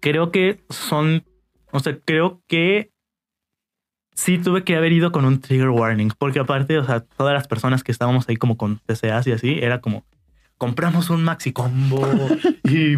creo 0.00 0.32
que 0.32 0.60
son, 0.70 1.24
o 1.70 1.78
sea, 1.78 1.96
creo 2.04 2.42
que 2.48 2.90
sí 4.18 4.36
tuve 4.36 4.64
que 4.64 4.74
haber 4.74 4.90
ido 4.90 5.12
con 5.12 5.24
un 5.24 5.40
trigger 5.40 5.68
warning, 5.68 6.10
porque 6.18 6.40
aparte, 6.40 6.76
o 6.76 6.84
sea, 6.84 6.98
todas 6.98 7.32
las 7.32 7.46
personas 7.46 7.84
que 7.84 7.92
estábamos 7.92 8.28
ahí 8.28 8.36
como 8.36 8.56
con 8.56 8.80
TCAs 8.84 9.28
y 9.28 9.32
así, 9.32 9.58
era 9.62 9.80
como, 9.80 10.04
compramos 10.56 11.08
un 11.08 11.22
maxi 11.22 11.52
combo 11.52 12.04
y 12.64 12.96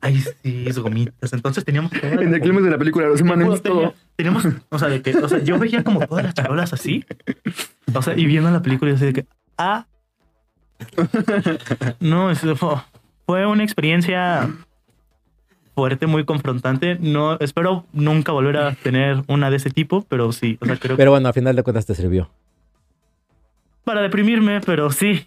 ahí 0.00 0.22
sí, 0.44 0.64
gomitas. 0.76 1.32
Entonces 1.32 1.64
teníamos... 1.64 1.90
En 2.00 2.32
el 2.32 2.40
clima 2.40 2.60
de 2.60 2.70
la 2.70 2.78
película, 2.78 3.08
los 3.08 3.18
tenía- 3.18 3.58
todo. 3.60 3.94
Teníamos, 4.14 4.46
o 4.68 4.78
sea, 4.78 4.86
de 4.86 5.02
que, 5.02 5.16
o 5.16 5.28
sea, 5.28 5.42
yo 5.42 5.58
veía 5.58 5.82
como 5.82 6.06
todas 6.06 6.22
las 6.22 6.34
charolas 6.34 6.72
así. 6.72 7.04
O 7.92 8.00
sea, 8.00 8.16
y 8.16 8.24
viendo 8.26 8.48
la 8.52 8.62
película 8.62 8.92
y 8.92 8.94
así 8.94 9.06
de 9.06 9.12
que, 9.14 9.26
ah. 9.58 9.86
No, 11.98 12.30
eso 12.30 12.54
fue, 12.54 12.76
fue 13.26 13.46
una 13.46 13.64
experiencia 13.64 14.48
fuerte, 15.74 16.06
muy 16.06 16.24
confrontante. 16.24 16.96
No, 17.00 17.38
espero 17.40 17.84
nunca 17.92 18.32
volver 18.32 18.56
a 18.58 18.74
tener 18.74 19.22
una 19.28 19.50
de 19.50 19.56
ese 19.56 19.70
tipo, 19.70 20.02
pero 20.08 20.32
sí, 20.32 20.58
o 20.60 20.66
sea, 20.66 20.76
creo 20.76 20.96
que 20.96 21.00
Pero 21.00 21.10
bueno, 21.10 21.28
a 21.28 21.32
final 21.32 21.56
de 21.56 21.62
cuentas 21.62 21.86
te 21.86 21.94
sirvió. 21.94 22.30
para 23.84 24.02
deprimirme, 24.02 24.60
pero 24.60 24.90
sí. 24.90 25.26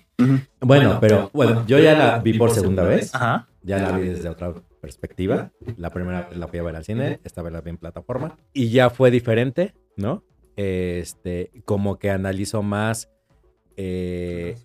Bueno, 0.62 0.98
pero 1.02 1.30
bueno, 1.34 1.66
yo 1.68 1.78
ya 1.80 1.98
la 1.98 2.20
vi 2.20 2.34
por 2.38 2.52
segunda 2.52 2.84
vez. 2.84 3.14
Ajá. 3.14 3.48
Ya 3.64 3.80
la 3.80 3.98
vi 3.98 4.08
desde 4.10 4.30
otra 4.30 4.54
perspectiva. 4.80 5.52
La 5.78 5.90
primera 5.90 6.28
vez 6.30 6.38
la 6.38 6.48
fui 6.48 6.60
a 6.60 6.64
ver 6.64 6.76
al 6.76 6.86
cine, 6.86 7.20
esta 7.24 7.42
vez 7.42 7.52
la 7.52 7.62
vi 7.62 7.72
en 7.72 7.78
plataforma. 7.78 8.38
Y 8.54 8.70
ya 8.70 8.90
fue 8.90 9.12
diferente, 9.12 9.74
¿no? 9.98 10.24
Este, 10.56 11.52
como 11.66 11.98
que 12.00 12.12
analizo 12.12 12.62
más 12.62 13.10
eh, 13.76 14.56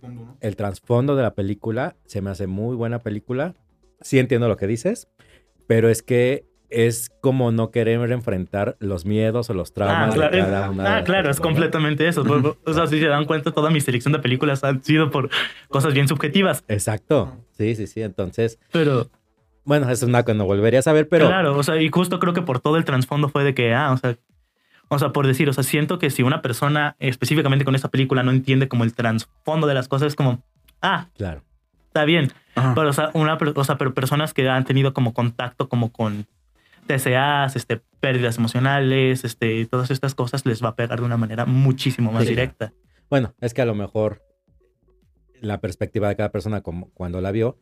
el 0.40 0.54
trasfondo 0.56 1.16
de 1.16 1.22
la 1.22 1.34
película. 1.34 1.96
Se 2.04 2.20
me 2.20 2.30
hace 2.30 2.46
muy 2.46 2.76
buena 2.76 3.00
película. 3.00 3.54
Sí 4.02 4.18
entiendo 4.18 4.46
lo 4.46 4.56
que 4.56 4.66
dices, 4.66 5.08
pero 5.70 5.88
es 5.88 6.02
que 6.02 6.46
es 6.68 7.12
como 7.20 7.52
no 7.52 7.70
querer 7.70 8.10
enfrentar 8.10 8.76
los 8.80 9.04
miedos 9.04 9.50
o 9.50 9.54
los 9.54 9.70
Ah, 9.70 9.74
traumas 9.74 10.14
claro, 10.16 10.32
de 10.32 10.38
es, 10.40 10.44
cada 10.44 10.70
una 10.70 10.82
de 10.82 10.88
ah, 10.88 11.04
claro, 11.04 11.30
es 11.30 11.38
completamente 11.38 12.08
eso. 12.08 12.24
O 12.66 12.74
sea, 12.74 12.88
si 12.88 12.98
se 12.98 13.06
dan 13.06 13.24
cuenta, 13.24 13.52
toda 13.52 13.70
mi 13.70 13.80
selección 13.80 14.12
de 14.12 14.18
películas 14.18 14.64
han 14.64 14.82
sido 14.82 15.12
por 15.12 15.30
cosas 15.68 15.94
bien 15.94 16.08
subjetivas. 16.08 16.64
Exacto. 16.66 17.36
Sí, 17.56 17.76
sí, 17.76 17.86
sí. 17.86 18.02
Entonces, 18.02 18.58
Pero 18.72 19.10
bueno, 19.62 19.88
es 19.88 20.02
una 20.02 20.24
que 20.24 20.34
no 20.34 20.44
volvería 20.44 20.80
a 20.80 20.82
saber, 20.82 21.08
pero 21.08 21.28
Claro, 21.28 21.56
o 21.56 21.62
sea, 21.62 21.80
y 21.80 21.88
justo 21.88 22.18
creo 22.18 22.34
que 22.34 22.42
por 22.42 22.58
todo 22.58 22.76
el 22.76 22.84
trasfondo 22.84 23.28
fue 23.28 23.44
de 23.44 23.54
que, 23.54 23.72
ah, 23.72 23.92
o 23.92 23.96
sea, 23.96 24.16
o 24.88 24.98
sea, 24.98 25.12
por 25.12 25.28
decir, 25.28 25.48
o 25.48 25.52
sea, 25.52 25.62
siento 25.62 26.00
que 26.00 26.10
si 26.10 26.24
una 26.24 26.42
persona 26.42 26.96
específicamente 26.98 27.64
con 27.64 27.76
esta 27.76 27.90
película 27.90 28.24
no 28.24 28.32
entiende 28.32 28.66
como 28.66 28.82
el 28.82 28.92
trasfondo 28.92 29.68
de 29.68 29.74
las 29.74 29.86
cosas, 29.86 30.08
es 30.08 30.16
como, 30.16 30.42
ah, 30.82 31.10
claro. 31.16 31.44
Está 31.90 32.04
bien. 32.04 32.32
Ajá. 32.54 32.72
Pero, 32.74 32.88
o 32.90 32.92
sea, 32.92 33.10
una, 33.14 33.34
o 33.36 33.64
sea, 33.64 33.76
pero 33.78 33.92
personas 33.94 34.32
que 34.32 34.48
han 34.48 34.64
tenido 34.64 34.94
como 34.94 35.12
contacto 35.12 35.68
como 35.68 35.90
con 35.92 36.26
TCAs, 36.86 37.56
este, 37.56 37.80
pérdidas 38.00 38.38
emocionales, 38.38 39.24
este, 39.24 39.66
todas 39.66 39.90
estas 39.90 40.14
cosas 40.14 40.46
les 40.46 40.62
va 40.64 40.70
a 40.70 40.76
pegar 40.76 41.00
de 41.00 41.06
una 41.06 41.16
manera 41.16 41.46
muchísimo 41.46 42.10
más 42.12 42.24
Sí. 42.24 42.30
directa. 42.30 42.72
Bueno, 43.08 43.34
es 43.40 43.54
que 43.54 43.62
a 43.62 43.66
lo 43.66 43.74
mejor 43.74 44.22
la 45.40 45.60
perspectiva 45.60 46.08
de 46.08 46.16
cada 46.16 46.30
persona 46.32 46.60
como 46.62 46.90
cuando 46.92 47.20
la 47.20 47.30
vio, 47.32 47.58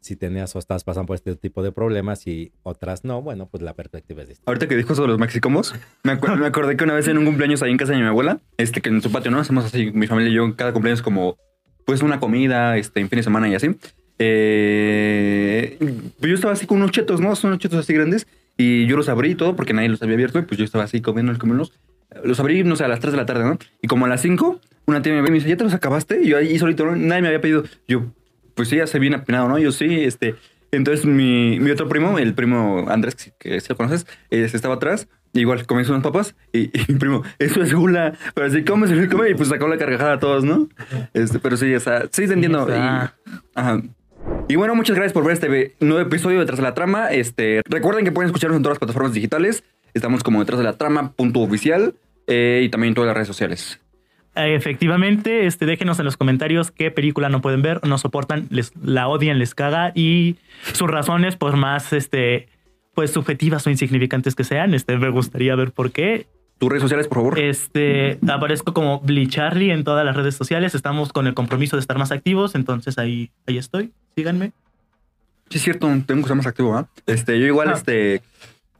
si 0.00 0.16
tenías 0.16 0.54
o 0.56 0.58
estás 0.58 0.82
pasando 0.82 1.06
por 1.06 1.14
este 1.14 1.34
tipo 1.36 1.62
de 1.62 1.70
problemas 1.70 2.26
y 2.26 2.52
otras 2.64 3.04
no, 3.04 3.22
bueno, 3.22 3.46
pues 3.48 3.62
la 3.62 3.74
perspectiva 3.74 4.22
es 4.22 4.28
distinta. 4.28 4.50
Ahorita 4.50 4.66
que 4.66 4.76
dijo 4.76 4.94
sobre 4.96 5.10
los 5.12 5.18
maxicomos, 5.20 5.74
me, 6.02 6.18
acu- 6.18 6.36
me 6.36 6.46
acordé 6.46 6.76
que 6.76 6.84
una 6.84 6.94
vez 6.94 7.06
en 7.08 7.18
un 7.18 7.24
cumpleaños 7.24 7.62
ahí 7.62 7.70
en 7.70 7.76
casa 7.76 7.92
de 7.92 7.98
mi 7.98 8.04
abuela, 8.06 8.40
este, 8.56 8.80
que 8.80 8.88
en 8.90 9.00
su 9.00 9.12
patio, 9.12 9.30
¿no? 9.30 9.38
Hacemos 9.38 9.64
así, 9.64 9.92
mi 9.92 10.06
familia 10.08 10.30
y 10.30 10.34
yo, 10.34 10.56
cada 10.56 10.72
cumpleaños 10.72 11.02
como, 11.02 11.36
pues 11.84 12.02
una 12.02 12.20
comida, 12.20 12.76
este, 12.76 13.00
en 13.00 13.08
fin 13.08 13.18
de 13.18 13.22
semana 13.22 13.48
y 13.48 13.54
así. 13.54 13.70
Eh, 14.18 15.76
pues 16.20 16.30
yo 16.30 16.34
estaba 16.34 16.52
así 16.52 16.66
con 16.66 16.78
unos 16.78 16.92
chetos, 16.92 17.20
¿no? 17.20 17.34
Son 17.34 17.48
unos 17.48 17.60
chetos 17.60 17.78
así 17.78 17.92
grandes 17.92 18.26
y 18.56 18.86
yo 18.86 18.96
los 18.96 19.08
abrí 19.08 19.34
todo 19.34 19.56
porque 19.56 19.72
nadie 19.72 19.88
los 19.88 20.02
había 20.02 20.14
abierto 20.14 20.38
y 20.38 20.42
pues 20.42 20.58
yo 20.58 20.64
estaba 20.64 20.84
así 20.84 21.00
comiendo, 21.00 21.36
comiéndolos. 21.38 21.72
Los 22.24 22.38
abrí, 22.40 22.62
no 22.62 22.76
sé, 22.76 22.84
a 22.84 22.88
las 22.88 23.00
3 23.00 23.12
de 23.12 23.16
la 23.16 23.26
tarde, 23.26 23.44
¿no? 23.44 23.58
Y 23.80 23.88
como 23.88 24.04
a 24.04 24.08
las 24.08 24.20
5, 24.20 24.60
una 24.86 25.02
tía 25.02 25.12
me 25.12 25.22
ve 25.22 25.28
y 25.28 25.30
me 25.30 25.38
dice, 25.38 25.48
¿ya 25.48 25.56
te 25.56 25.64
los 25.64 25.74
acabaste? 25.74 26.22
Y 26.22 26.28
yo 26.28 26.36
ahí 26.36 26.58
solito, 26.58 26.84
¿no? 26.84 26.94
nadie 26.94 27.22
me 27.22 27.28
había 27.28 27.40
pedido. 27.40 27.64
Yo, 27.88 28.12
pues 28.54 28.68
sí, 28.68 28.76
ya 28.76 28.86
se 28.86 28.98
bien 28.98 29.14
apinado, 29.14 29.48
¿no? 29.48 29.58
Yo 29.58 29.72
sí, 29.72 30.04
este. 30.04 30.34
Entonces 30.72 31.04
mi, 31.04 31.60
mi 31.60 31.70
otro 31.70 31.88
primo, 31.88 32.18
el 32.18 32.34
primo 32.34 32.86
Andrés, 32.88 33.14
que, 33.38 33.60
si 33.60 33.68
lo 33.68 33.76
conoces, 33.76 34.06
eh, 34.30 34.48
estaba 34.52 34.74
atrás. 34.74 35.06
Igual 35.34 35.66
comenzó 35.66 35.92
unas 35.92 36.02
papas 36.02 36.34
y, 36.52 36.70
y 36.78 36.92
mi 36.92 36.98
primo, 36.98 37.22
eso 37.38 37.62
es 37.62 37.72
gula, 37.72 38.14
pero 38.34 38.46
así 38.46 38.64
come, 38.64 38.86
se 38.86 39.08
come 39.08 39.30
y 39.30 39.34
pues 39.34 39.48
sacó 39.48 39.68
la 39.68 39.78
carcajada 39.78 40.14
a 40.14 40.18
todos, 40.18 40.44
¿no? 40.44 40.68
Este, 41.14 41.38
pero 41.38 41.56
sí, 41.56 41.74
o 41.74 41.80
sea, 41.80 42.02
sí 42.10 42.26
te 42.26 42.34
entiendo. 42.34 42.66
Sí, 42.66 42.72
y, 42.72 42.74
está. 42.74 43.14
ajá. 43.54 43.82
Y 44.48 44.56
bueno, 44.56 44.74
muchas 44.74 44.96
gracias 44.96 45.12
por 45.12 45.24
ver 45.24 45.34
este 45.34 45.74
nuevo 45.80 46.00
episodio 46.00 46.38
de 46.38 46.44
Detrás 46.44 46.58
de 46.58 46.64
la 46.64 46.74
Trama. 46.74 47.10
Este, 47.10 47.62
recuerden 47.66 48.04
que 48.04 48.12
pueden 48.12 48.28
escucharnos 48.28 48.56
en 48.56 48.62
todas 48.62 48.74
las 48.74 48.78
plataformas 48.78 49.12
digitales. 49.12 49.64
Estamos 49.94 50.22
como 50.22 50.40
detrás 50.40 50.58
de 50.58 50.64
la 50.64 50.78
trama, 50.78 51.12
punto 51.12 51.40
oficial, 51.40 51.94
eh, 52.26 52.62
y 52.64 52.68
también 52.70 52.90
en 52.90 52.94
todas 52.94 53.08
las 53.08 53.14
redes 53.14 53.28
sociales. 53.28 53.81
Eh, 54.34 54.54
Efectivamente, 54.54 55.46
este, 55.46 55.66
déjenos 55.66 55.98
en 55.98 56.04
los 56.06 56.16
comentarios 56.16 56.70
qué 56.70 56.90
película 56.90 57.28
no 57.28 57.40
pueden 57.42 57.60
ver, 57.62 57.84
no 57.86 57.98
soportan, 57.98 58.46
les, 58.50 58.72
la 58.82 59.08
odian, 59.08 59.38
les 59.38 59.54
caga 59.54 59.92
y 59.94 60.36
sus 60.72 60.90
razones, 60.90 61.36
por 61.36 61.56
más 61.56 61.92
este, 61.92 62.48
pues 62.94 63.10
subjetivas 63.10 63.66
o 63.66 63.70
insignificantes 63.70 64.34
que 64.34 64.44
sean, 64.44 64.72
este, 64.74 64.96
me 64.96 65.10
gustaría 65.10 65.54
ver 65.54 65.72
por 65.72 65.90
qué. 65.92 66.26
Tus 66.58 66.70
redes 66.70 66.82
sociales, 66.82 67.08
por 67.08 67.18
favor. 67.18 67.38
Este, 67.38 68.18
aparezco 68.26 68.72
como 68.72 69.00
Blicharly 69.00 69.70
en 69.70 69.84
todas 69.84 70.04
las 70.06 70.16
redes 70.16 70.34
sociales, 70.34 70.74
estamos 70.74 71.12
con 71.12 71.26
el 71.26 71.34
compromiso 71.34 71.76
de 71.76 71.80
estar 71.80 71.98
más 71.98 72.12
activos, 72.12 72.54
entonces 72.54 72.96
ahí, 72.98 73.30
ahí 73.46 73.58
estoy, 73.58 73.92
síganme. 74.16 74.52
Sí, 75.50 75.58
es 75.58 75.64
cierto, 75.64 75.88
tengo 75.88 76.04
que 76.06 76.20
estar 76.20 76.36
más 76.36 76.46
activo, 76.46 76.74
¿ah? 76.76 76.88
Este, 77.06 77.38
yo 77.38 77.46
igual, 77.46 77.68
Ah. 77.68 77.74
este, 77.74 78.22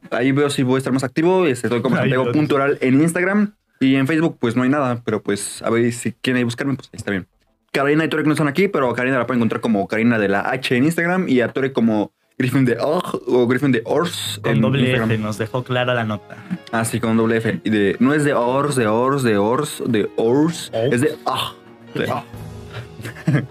ahí 0.09 0.31
veo 0.31 0.49
si 0.49 0.63
voy 0.63 0.75
a 0.75 0.77
estar 0.79 0.93
más 0.93 1.03
activo. 1.03 1.45
Este, 1.45 1.67
estoy 1.67 1.81
como. 1.83 1.95
Santiago.oral 1.97 2.79
en 2.81 3.01
Instagram 3.01 3.53
y 3.79 3.95
en 3.95 4.07
Facebook, 4.07 4.37
pues 4.39 4.55
no 4.55 4.63
hay 4.63 4.69
nada, 4.69 5.01
pero 5.03 5.21
pues 5.21 5.61
a 5.61 5.69
ver 5.69 5.91
si 5.91 6.13
quieren 6.13 6.37
ahí 6.37 6.43
buscarme, 6.43 6.75
pues 6.75 6.89
ahí 6.93 6.97
está 6.97 7.11
bien. 7.11 7.27
Karina 7.71 8.05
y 8.05 8.07
Torek 8.07 8.27
no 8.27 8.33
están 8.33 8.47
aquí, 8.47 8.67
pero 8.67 8.89
a 8.89 8.95
Karina 8.95 9.17
la 9.17 9.25
pueden 9.25 9.39
encontrar 9.39 9.59
como 9.61 9.87
Karina 9.87 10.19
de 10.19 10.29
la 10.29 10.41
H 10.51 10.75
en 10.77 10.83
Instagram 10.85 11.27
y 11.27 11.41
a 11.41 11.47
Torek 11.47 11.73
como 11.73 12.11
Griffin 12.37 12.65
de 12.65 12.77
Og 12.79 13.21
o 13.27 13.47
Griffin 13.47 13.71
de 13.71 13.81
Ors 13.85 14.39
Con 14.43 14.53
en 14.53 14.61
doble 14.61 14.81
Instagram. 14.81 15.11
F, 15.11 15.21
nos 15.21 15.37
dejó 15.37 15.63
clara 15.63 15.93
la 15.93 16.03
nota. 16.03 16.37
Ah, 16.71 16.85
sí, 16.85 16.99
con 16.99 17.17
doble 17.17 17.37
F. 17.37 17.61
Y 17.63 17.69
de, 17.69 17.95
no 17.99 18.13
es 18.13 18.23
de 18.25 18.33
Ors, 18.33 18.75
de 18.75 18.87
Ors, 18.87 19.23
de 19.23 19.37
Ors, 19.37 19.81
de 19.87 20.09
Ors, 20.17 20.71
es 20.73 21.01
de 21.01 21.15
Ah. 21.25 21.53
de 21.95 22.09
ah. 22.11 22.23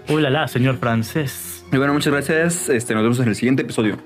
Uy, 0.09 0.21
la 0.21 0.29
la, 0.29 0.47
señor 0.47 0.77
francés. 0.77 1.65
Y 1.71 1.77
bueno, 1.77 1.93
muchas 1.93 2.13
gracias. 2.13 2.69
Este, 2.69 2.93
nos 2.93 3.03
vemos 3.03 3.19
en 3.19 3.27
el 3.27 3.35
siguiente 3.35 3.63
episodio. 3.63 3.97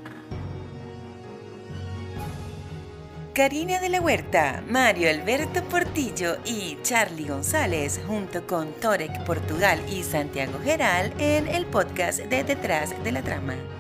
Karina 3.38 3.80
de 3.80 3.90
la 3.90 4.02
Huerta, 4.02 4.64
Mario 4.68 5.12
Alberto 5.12 5.64
Portillo 5.66 6.38
y 6.44 6.76
Charlie 6.82 7.28
González, 7.28 8.02
junto 8.08 8.48
con 8.48 8.74
Torek 8.74 9.24
Portugal 9.26 9.80
y 9.88 10.02
Santiago 10.02 10.60
Geral, 10.64 11.14
en 11.20 11.48
el 11.48 11.68
podcast 11.68 12.18
de 12.18 12.44
Detrás 12.44 12.96
de 13.04 13.12
la 13.12 13.22
Trama. 13.22 13.77